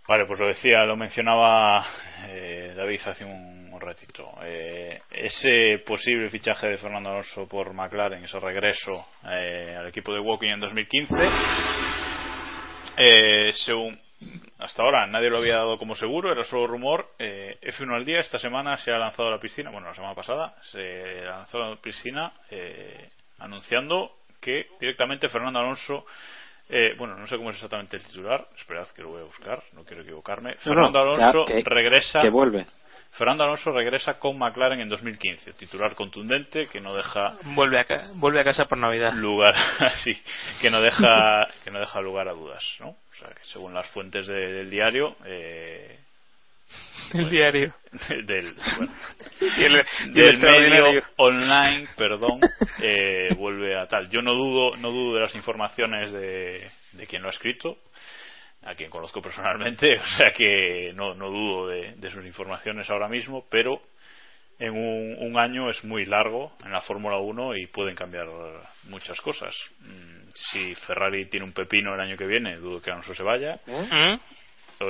[0.07, 1.85] Vale, pues lo decía, lo mencionaba
[2.27, 4.31] eh, David hace un, ratito.
[4.41, 10.21] Eh, ese posible fichaje de Fernando Alonso por McLaren, ese regreso eh, al equipo de
[10.21, 11.15] Walking en 2015,
[12.95, 13.99] eh, según
[14.59, 17.09] hasta ahora nadie lo había dado como seguro, era solo rumor.
[17.19, 20.15] Eh, F1 al día esta semana se ha lanzado a la piscina, bueno, la semana
[20.15, 23.09] pasada se lanzó a la piscina eh,
[23.39, 26.05] anunciando que directamente Fernando Alonso
[26.69, 28.47] eh, bueno, no sé cómo es exactamente el titular.
[28.57, 30.55] Esperad que lo voy a buscar, no quiero equivocarme.
[30.55, 32.21] Fernando Alonso que, regresa.
[32.21, 32.65] Que vuelve.
[33.11, 35.53] Fernando Alonso regresa con McLaren en 2015.
[35.53, 37.37] Titular contundente que no deja.
[37.43, 39.13] Vuelve a, ca vuelve a casa por Navidad.
[39.13, 39.55] Lugar,
[40.03, 40.19] sí,
[40.61, 42.89] que no deja, que no deja lugar a dudas, ¿no?
[42.89, 45.15] O sea, que según las fuentes de, del diario.
[45.25, 45.99] Eh,
[47.13, 47.73] del diario.
[48.25, 48.93] Del, bueno,
[49.39, 52.39] y el, del medio online, perdón,
[52.81, 54.09] eh, vuelve a tal.
[54.09, 57.77] Yo no dudo, no dudo de las informaciones de, de quien lo ha escrito,
[58.63, 63.07] a quien conozco personalmente, o sea que no, no dudo de, de, sus informaciones ahora
[63.07, 63.79] mismo, pero
[64.57, 68.27] en un, un año es muy largo en la Fórmula 1 y pueden cambiar
[68.83, 69.55] muchas cosas.
[70.33, 73.59] Si Ferrari tiene un pepino el año que viene, dudo que Alonso se vaya.
[73.67, 74.19] ¿Eh?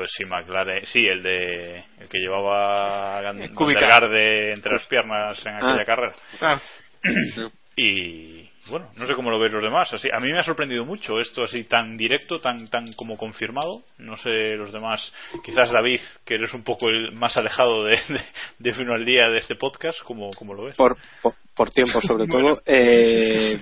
[0.07, 5.85] Si McLaren, sí, el de el que llevaba Garde entre las piernas en aquella ah.
[5.85, 6.15] carrera.
[6.41, 6.61] Ah.
[7.75, 9.93] y bueno, no sé cómo lo ven los demás.
[9.93, 13.83] Así, a mí me ha sorprendido mucho esto así tan directo, tan tan como confirmado.
[13.97, 15.11] No sé los demás.
[15.43, 18.21] Quizás David, que eres un poco el más alejado de, de,
[18.59, 20.75] de Fino al Día de este podcast, ¿cómo, cómo lo ves?
[20.75, 22.61] Por, por, por tiempo, sobre todo.
[22.65, 23.59] Eh,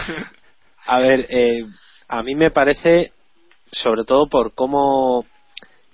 [0.86, 1.62] a ver, eh,
[2.08, 3.12] a mí me parece,
[3.70, 5.24] sobre todo por cómo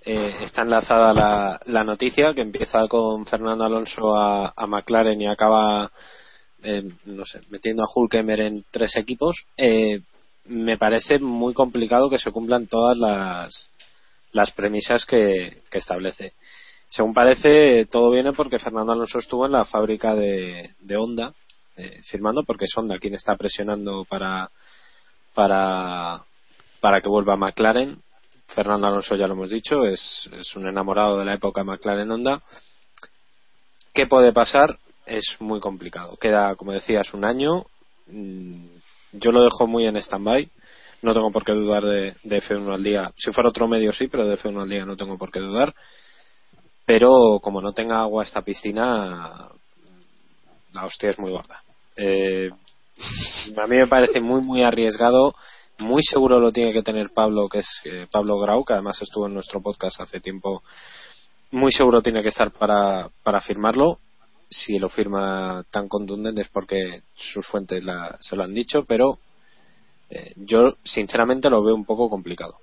[0.04, 5.26] eh, está enlazada la, la, noticia, que empieza con Fernando Alonso a, a McLaren y
[5.26, 5.90] acaba
[6.64, 10.00] eh, no sé, metiendo a Hulkemer en tres equipos, eh,
[10.44, 13.68] me parece muy complicado que se cumplan todas las,
[14.30, 16.34] las premisas que, establece.
[16.88, 21.34] Según parece, todo viene porque Fernando Alonso estuvo en la fábrica de, de Honda
[21.76, 24.48] eh, firmando, porque es Honda quien está presionando para,
[25.34, 26.24] para,
[26.80, 28.00] para que vuelva McLaren.
[28.54, 32.42] Fernando Alonso, ya lo hemos dicho, es, es un enamorado de la época McLaren-Honda.
[33.94, 34.78] ¿Qué puede pasar?
[35.06, 36.16] es muy complicado.
[36.16, 37.64] Queda, como decías, un año.
[39.12, 40.48] Yo lo dejo muy en stand-by.
[41.02, 43.12] No tengo por qué dudar de, de, F1 al día.
[43.16, 45.74] Si fuera otro medio, sí, pero de F1 al día no tengo por qué dudar.
[46.86, 49.48] Pero como no tenga agua esta piscina,
[50.72, 51.62] la hostia es muy gorda.
[51.96, 52.50] Eh,
[53.56, 55.34] a mí me parece muy, muy arriesgado.
[55.78, 59.26] Muy seguro lo tiene que tener Pablo, que es eh, Pablo Grau, que además estuvo
[59.26, 60.62] en nuestro podcast hace tiempo.
[61.50, 63.98] Muy seguro tiene que estar para, para firmarlo
[64.52, 69.18] si lo firma tan contundente es porque sus fuentes la, se lo han dicho, pero
[70.10, 72.58] eh, yo sinceramente lo veo un poco complicado.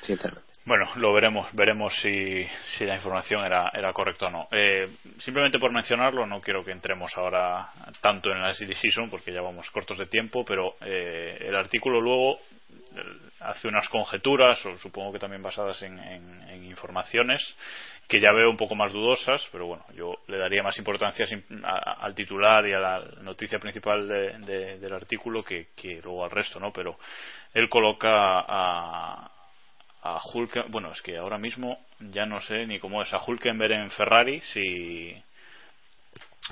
[0.00, 0.54] Sinceramente.
[0.68, 2.46] Bueno, lo veremos, veremos si,
[2.80, 4.48] la información era, era correcta o no.
[4.50, 7.70] Eh, simplemente por mencionarlo, no quiero que entremos ahora
[8.02, 12.02] tanto en la City Season porque ya vamos cortos de tiempo, pero eh, el artículo
[12.02, 12.40] luego,
[13.40, 15.98] hace unas conjeturas, o supongo que también basadas en,
[16.64, 17.42] informaciones,
[18.06, 21.24] que ya veo un poco más dudosas, pero bueno, yo le daría más importancia
[21.64, 26.74] al titular y a la noticia principal del artículo que, que, luego al resto, ¿no?
[26.74, 26.98] Pero
[27.54, 29.37] él coloca a,
[30.02, 33.72] a Hulkenberg, bueno, es que ahora mismo ya no sé ni cómo es a Hulkenberg
[33.72, 35.14] en Ferrari, si,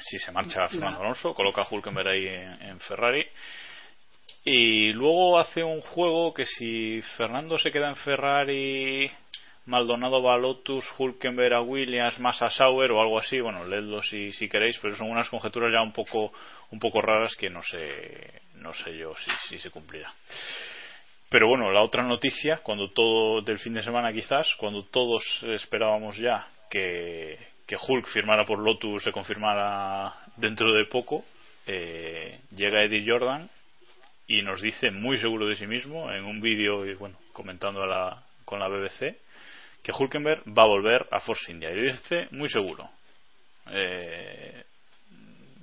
[0.01, 3.27] si se marcha Fernando Alonso, coloca a Hulkenberg ahí en Ferrari
[4.49, 9.11] y luego hace un juego que si Fernando se queda en Ferrari,
[9.65, 14.03] Maldonado va a Lotus, Hulkenberg a Williams, más a Sauer o algo así, bueno, leedlo
[14.03, 16.33] si, si queréis, pero son unas conjeturas ya un poco,
[16.71, 20.15] un poco raras que no sé, no sé yo si, si se cumplirá.
[21.37, 26.17] Pero bueno, la otra noticia, cuando todo del fin de semana quizás, cuando todos esperábamos
[26.17, 27.39] ya que,
[27.87, 31.27] Hulk firmara por Lotus, se confirmara dentro de poco,
[31.67, 33.51] eh, llega Eddie Jordan
[34.27, 37.83] y nos dice muy seguro de sí mismo en un vídeo y bueno comentando
[38.47, 39.19] con la BBC
[39.83, 41.71] que Hulkenberg va a volver a Force India.
[41.71, 42.89] Y dice muy seguro
[43.73, 44.65] eh,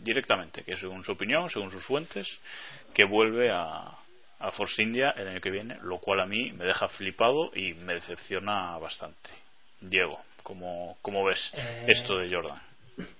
[0.03, 2.27] directamente que según su opinión según sus fuentes
[2.93, 4.02] que vuelve a,
[4.43, 7.73] a Force India el año que viene lo cual a mí me deja flipado y
[7.73, 9.29] me decepciona bastante
[9.81, 12.61] Diego ¿cómo, cómo ves eh, esto de Jordan?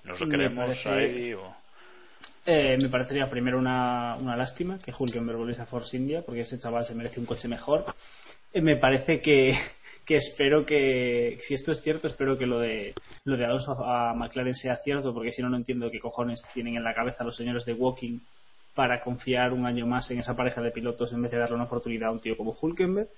[0.03, 1.55] ¿nos lo queremos ahí o
[2.45, 6.59] eh, me parecería primero una, una lástima que Hulkenberg volviese a Force India porque ese
[6.59, 7.85] chaval se merece un coche mejor.
[8.51, 9.53] Eh, me parece que,
[10.05, 12.93] que espero que, si esto es cierto, espero que lo de,
[13.23, 16.75] lo de Alonso a McLaren sea cierto porque si no, no entiendo qué cojones tienen
[16.75, 18.19] en la cabeza los señores de Walking
[18.75, 21.65] para confiar un año más en esa pareja de pilotos en vez de darle una
[21.65, 23.09] oportunidad a un tío como Hulkenberg.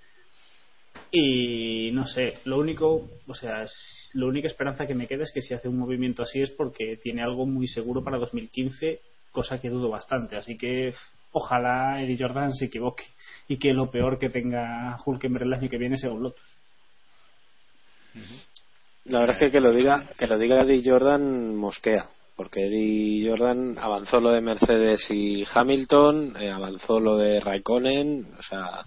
[1.12, 5.32] Y no sé, lo único, o sea, es, la única esperanza que me queda es
[5.34, 9.02] que si hace un movimiento así es porque tiene algo muy seguro para 2015
[9.36, 10.38] cosa que dudo bastante.
[10.38, 10.94] Así que
[11.32, 13.04] ojalá Eddie Jordan se equivoque
[13.48, 16.58] y que lo peor que tenga Hulkenberg el año que viene sea un Lotus.
[19.04, 23.30] La verdad es que que lo diga que lo diga Eddie Jordan mosquea, porque Eddie
[23.30, 28.84] Jordan avanzó lo de Mercedes y Hamilton, eh, avanzó lo de Raikkonen, o sea,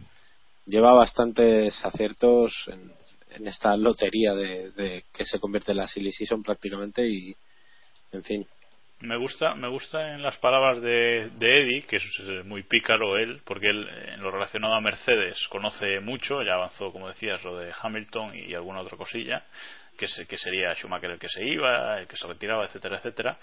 [0.67, 2.97] lleva bastantes aciertos en,
[3.47, 7.35] esta lotería de, que se convierte en la silly season prácticamente y,
[8.11, 8.47] en fin,
[9.01, 13.41] me gusta me gusta en las palabras de, de, Eddie que es muy pícaro él
[13.45, 17.73] porque él en lo relacionado a Mercedes conoce mucho ya avanzó como decías lo de
[17.81, 19.45] Hamilton y alguna otra cosilla
[19.99, 23.39] que, que sería Schumacher el que se iba el que se retiraba etcétera etcétera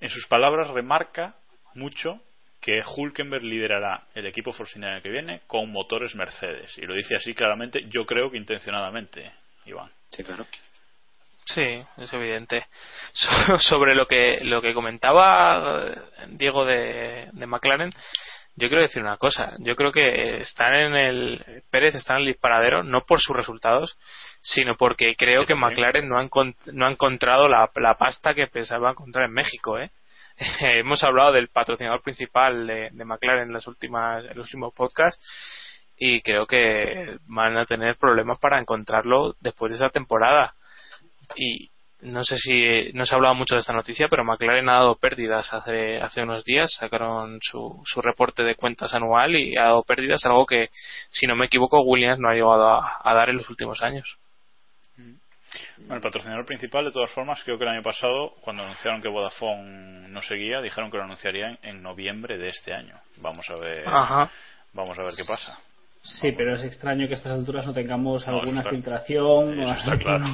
[0.00, 1.34] en sus palabras remarca
[1.74, 2.20] mucho
[2.60, 6.76] que Hulkenberg liderará el equipo Force India que viene con motores Mercedes.
[6.76, 9.32] Y lo dice así claramente yo creo que intencionadamente
[9.66, 9.90] Iván.
[10.10, 10.46] Sí claro.
[11.44, 12.66] Sí, es evidente.
[13.58, 17.92] sobre lo que lo que comentaba eh, Diego de, de McLaren,
[18.58, 19.54] yo quiero decir una cosa.
[19.60, 23.96] Yo creo que están en el Pérez está en el disparadero no por sus resultados,
[24.40, 26.28] sino porque creo que McLaren no ha,
[26.72, 29.90] no ha encontrado la, la, pasta que pensaba encontrar en México, ¿eh?
[30.60, 35.24] Hemos hablado del patrocinador principal de, de McLaren en las últimas en los últimos podcasts
[35.96, 40.54] y creo que van a tener problemas para encontrarlo después de esa temporada
[41.36, 41.70] y
[42.00, 44.96] no sé si no se ha hablado mucho de esta noticia, pero McLaren ha dado
[44.96, 49.82] pérdidas hace, hace unos días, sacaron su, su reporte de cuentas anual y ha dado
[49.82, 50.70] pérdidas, algo que,
[51.10, 54.18] si no me equivoco, Williams no ha llegado a, dar en los últimos años.
[55.78, 59.08] Bueno, el patrocinador principal, de todas formas, creo que el año pasado, cuando anunciaron que
[59.08, 62.94] Vodafone no seguía, dijeron que lo anunciarían en noviembre de este año.
[63.16, 63.84] Vamos a ver,
[64.72, 65.58] vamos a ver qué pasa.
[66.02, 70.26] Sí, pero es extraño que a estas alturas no tengamos alguna filtración o está claro.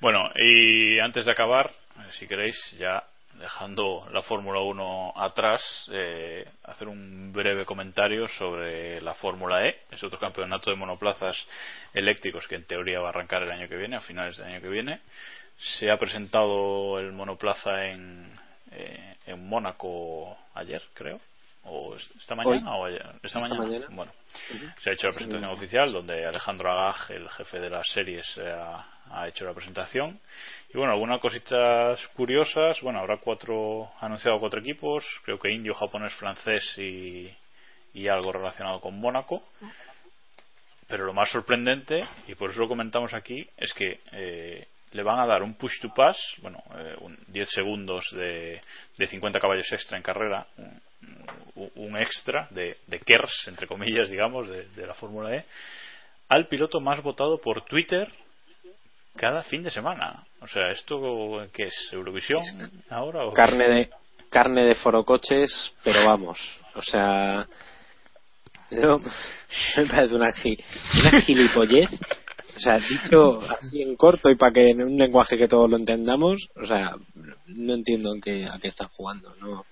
[0.00, 1.72] Bueno, y antes de acabar,
[2.18, 3.02] si queréis, ya
[3.34, 5.62] dejando la Fórmula 1 atrás,
[5.92, 11.36] eh, hacer un breve comentario sobre la Fórmula E, es otro campeonato de monoplazas
[11.94, 14.60] eléctricos que en teoría va a arrancar el año que viene, a finales del año
[14.60, 15.00] que viene.
[15.56, 18.32] Se ha presentado el monoplaza en,
[18.70, 21.20] eh, en Mónaco ayer, creo,
[21.64, 22.88] o esta mañana o
[23.22, 23.86] esta, mañana?
[23.90, 24.12] bueno
[24.78, 28.54] se ha hecho la presentación oficial donde Alejandro Agag el jefe de las series eh,
[29.10, 30.20] ha, hecho la presentación.
[30.72, 32.80] Y bueno algunas cositas curiosas.
[32.80, 35.04] Bueno habrá cuatro anunciado cuatro equipos.
[35.24, 37.30] Creo que indio japonés francés y,
[37.94, 39.42] y algo relacionado con Mónaco.
[40.86, 45.20] Pero lo más sorprendente y por eso lo comentamos aquí es que eh, le van
[45.20, 46.96] a dar un push to pass, bueno, eh,
[47.28, 48.60] 10 segundos de,
[48.96, 50.46] de 50 caballos extra en carrera,
[51.74, 55.44] un extra de, de KERS, entre comillas, digamos, de, la Fórmula E,
[56.28, 58.10] al piloto más votado por Twitter
[59.18, 60.24] cada fin de semana.
[60.40, 61.74] O sea, ¿esto qué es?
[61.92, 62.40] ¿Eurovisión
[62.88, 63.26] ahora?
[63.26, 63.34] O...
[63.34, 63.90] Carne, de,
[64.30, 66.38] carne de forocoches, pero vamos.
[66.74, 67.46] O sea,
[68.70, 68.98] No,
[69.76, 71.90] me parece una, una gilipollez.
[72.56, 75.76] O sea, dicho así en corto y para que en un lenguaje que todos lo
[75.76, 76.92] entendamos, o sea,
[77.46, 79.64] no entiendo en qué, a qué están jugando, no,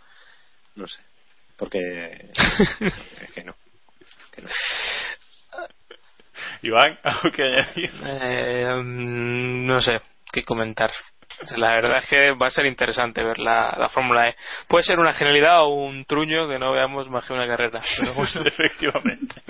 [0.77, 1.01] no sé.
[1.57, 1.79] Porque
[3.23, 3.55] es que no.
[4.33, 4.49] que no.
[6.63, 7.93] Iván, ¿algo que añadir?
[8.05, 10.01] Eh, mm, no sé
[10.33, 10.91] qué comentar.
[11.57, 14.37] La verdad es que va a ser interesante ver la, la Fórmula E.
[14.69, 17.81] Puede ser una genialidad o un truño que no veamos más que una carrera.
[17.99, 19.43] Pero bueno, Efectivamente.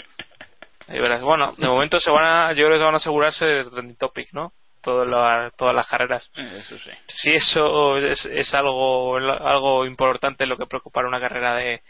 [0.89, 1.23] verás.
[1.23, 4.33] Bueno, de momento se van a, yo creo que van a asegurarse el trending topic,
[4.33, 4.53] ¿no?
[4.83, 6.31] Todas las, todas las carreras.
[6.35, 6.91] Eso sí.
[7.09, 11.83] Si eso es, es algo, algo importante lo que preocupar una carrera de,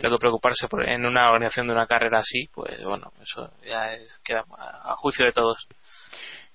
[0.00, 3.94] lo que preocuparse por- en una organización de una carrera así, pues bueno, eso ya
[3.94, 5.66] es, queda a, a juicio de todos.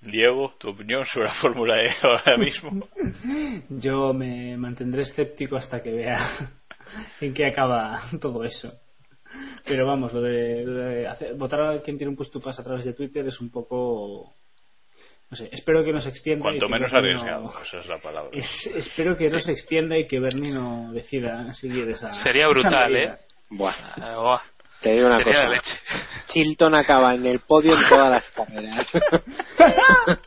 [0.00, 2.88] Diego, tu opinión sobre la Fórmula E ahora mismo.
[3.68, 6.50] Yo me mantendré escéptico hasta que vea
[7.20, 8.72] en qué acaba todo eso.
[9.64, 12.64] Pero vamos, lo de, lo de hacer- votar a quien tiene un puesto pas a
[12.64, 14.34] través de Twitter es un poco.
[15.30, 16.40] No sé, espero que no se extienda.
[16.52, 18.30] y Cuanto que menos Bernie no- arriesgado, esa es la palabra.
[18.36, 22.10] Es- espero que no se extienda y que Bernie no decida seguir esa.
[22.12, 22.94] Sería brutal.
[22.96, 23.14] ¿eh?
[23.54, 24.40] Buah, Eh, buah,
[24.80, 25.48] te digo una sería cosa.
[25.48, 25.80] leche.
[26.26, 28.88] Chilton acaba en el podio en todas las carreras.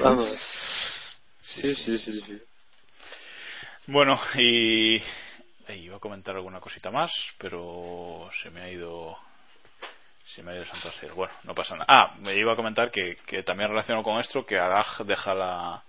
[0.00, 0.28] Vamos.
[1.42, 2.42] Sí, sí, sí, sí.
[3.86, 9.16] Bueno, y eh, iba a comentar alguna cosita más, pero se me ha ido
[10.34, 11.14] se me ha ido el santo cielo.
[11.16, 11.86] Bueno, no pasa nada.
[11.88, 15.82] Ah, me iba a comentar que, que también relacionado con esto que Agag deja la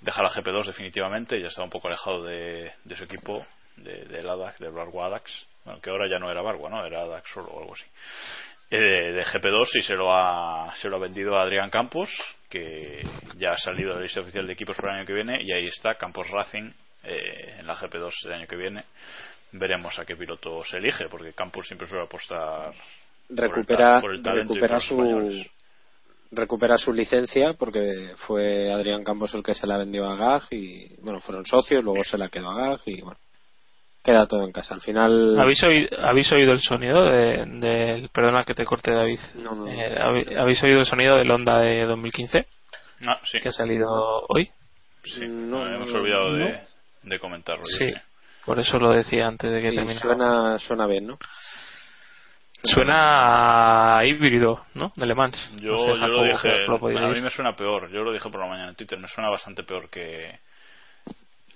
[0.00, 3.46] deja la GP2 definitivamente, ya estaba un poco alejado de, de su equipo,
[3.82, 6.84] de, del ADAX, de Bargua ADAX, bueno, que ahora ya no era Bargua, ¿no?
[6.84, 7.84] Era ADAX solo o algo así.
[8.70, 12.10] Eh, de, de GP2 y se lo ha se lo ha vendido a Adrián Campos,
[12.50, 13.02] que
[13.38, 15.52] ya ha salido de la lista oficial de equipos para el año que viene y
[15.52, 16.70] ahí está Campos Racing
[17.04, 18.84] eh, en la GP2 del año que viene.
[19.52, 22.72] Veremos a qué piloto se elige, porque Campos siempre suele apostar
[23.28, 25.46] por el Recupera, ta- por el recupera su españoles.
[26.30, 30.94] recupera su licencia porque fue Adrián Campos el que se la vendió a Gag y
[31.00, 33.18] bueno fueron socios luego se la quedó a Gag y bueno
[34.02, 38.08] queda todo en casa al final ¿Habéis oído, habéis oído el sonido de- del.
[38.10, 39.18] Perdona que te corte, David.
[39.36, 39.68] No, no.
[39.68, 42.46] Eh, ¿habéis, habéis oído el sonido del Honda de 2015
[43.06, 43.88] Ah, sí, que ha salido
[44.28, 44.50] hoy?
[45.04, 45.20] sí.
[45.26, 46.58] No, No, hemos no, olvidado de, no.
[47.10, 47.64] de comentarlo.
[47.64, 47.92] Sí,
[48.44, 50.00] por eso lo decía antes de que terminara.
[50.00, 51.18] suena suena bien ¿no?
[52.62, 54.92] Suena a híbrido, ¿no?
[54.96, 55.54] De Le Mans.
[55.60, 56.74] Yo, No sé, yo Jacobo, lo dije, lo
[57.06, 59.30] a mí me suena peor, yo lo dije por la mañana en Twitter, me suena
[59.30, 60.40] bastante peor que,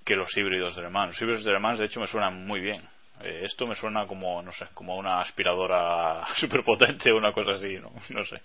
[0.04, 1.12] que los híbridos de Le Mans.
[1.12, 2.82] Los híbridos de Le Mans, de hecho, me suenan muy bien.
[3.22, 7.74] Eh, esto me suena como, no sé, como una aspiradora superpotente o una cosa así,
[7.78, 8.40] no, no sé.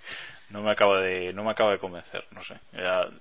[0.50, 2.60] No me acaba de, no me acaba de convencer, no sé.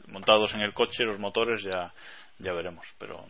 [0.09, 1.93] Montados en el coche, los motores, ya,
[2.39, 3.25] ya veremos, pero.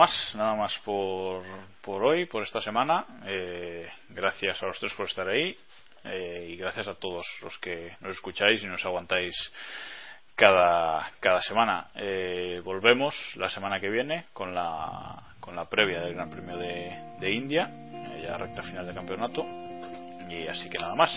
[0.00, 1.44] Más, nada más por,
[1.86, 3.04] hoy, por esta semana.
[3.26, 5.54] Eh, gracias a los tres por estar ahí
[6.04, 9.34] eh, y gracias a todos los que nos escucháis y nos aguantáis
[10.34, 11.88] cada, cada semana.
[11.94, 17.16] Eh, volvemos la semana que viene con la, con la previa del Gran Premio de,
[17.20, 19.44] de India, eh, ya recta final del campeonato.
[20.30, 21.10] Y así que nada más.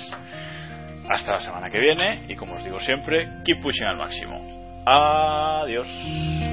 [1.09, 4.83] Hasta la semana que viene y como os digo siempre, keep pushing al máximo.
[4.85, 6.52] Adiós.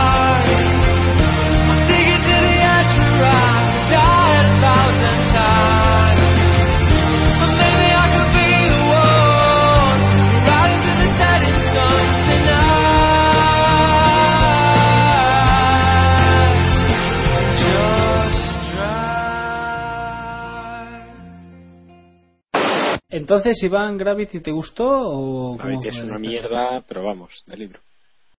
[23.31, 27.79] Entonces, Iván, Gravity, ¿te gustó o Gravity es una mierda pero vamos de libro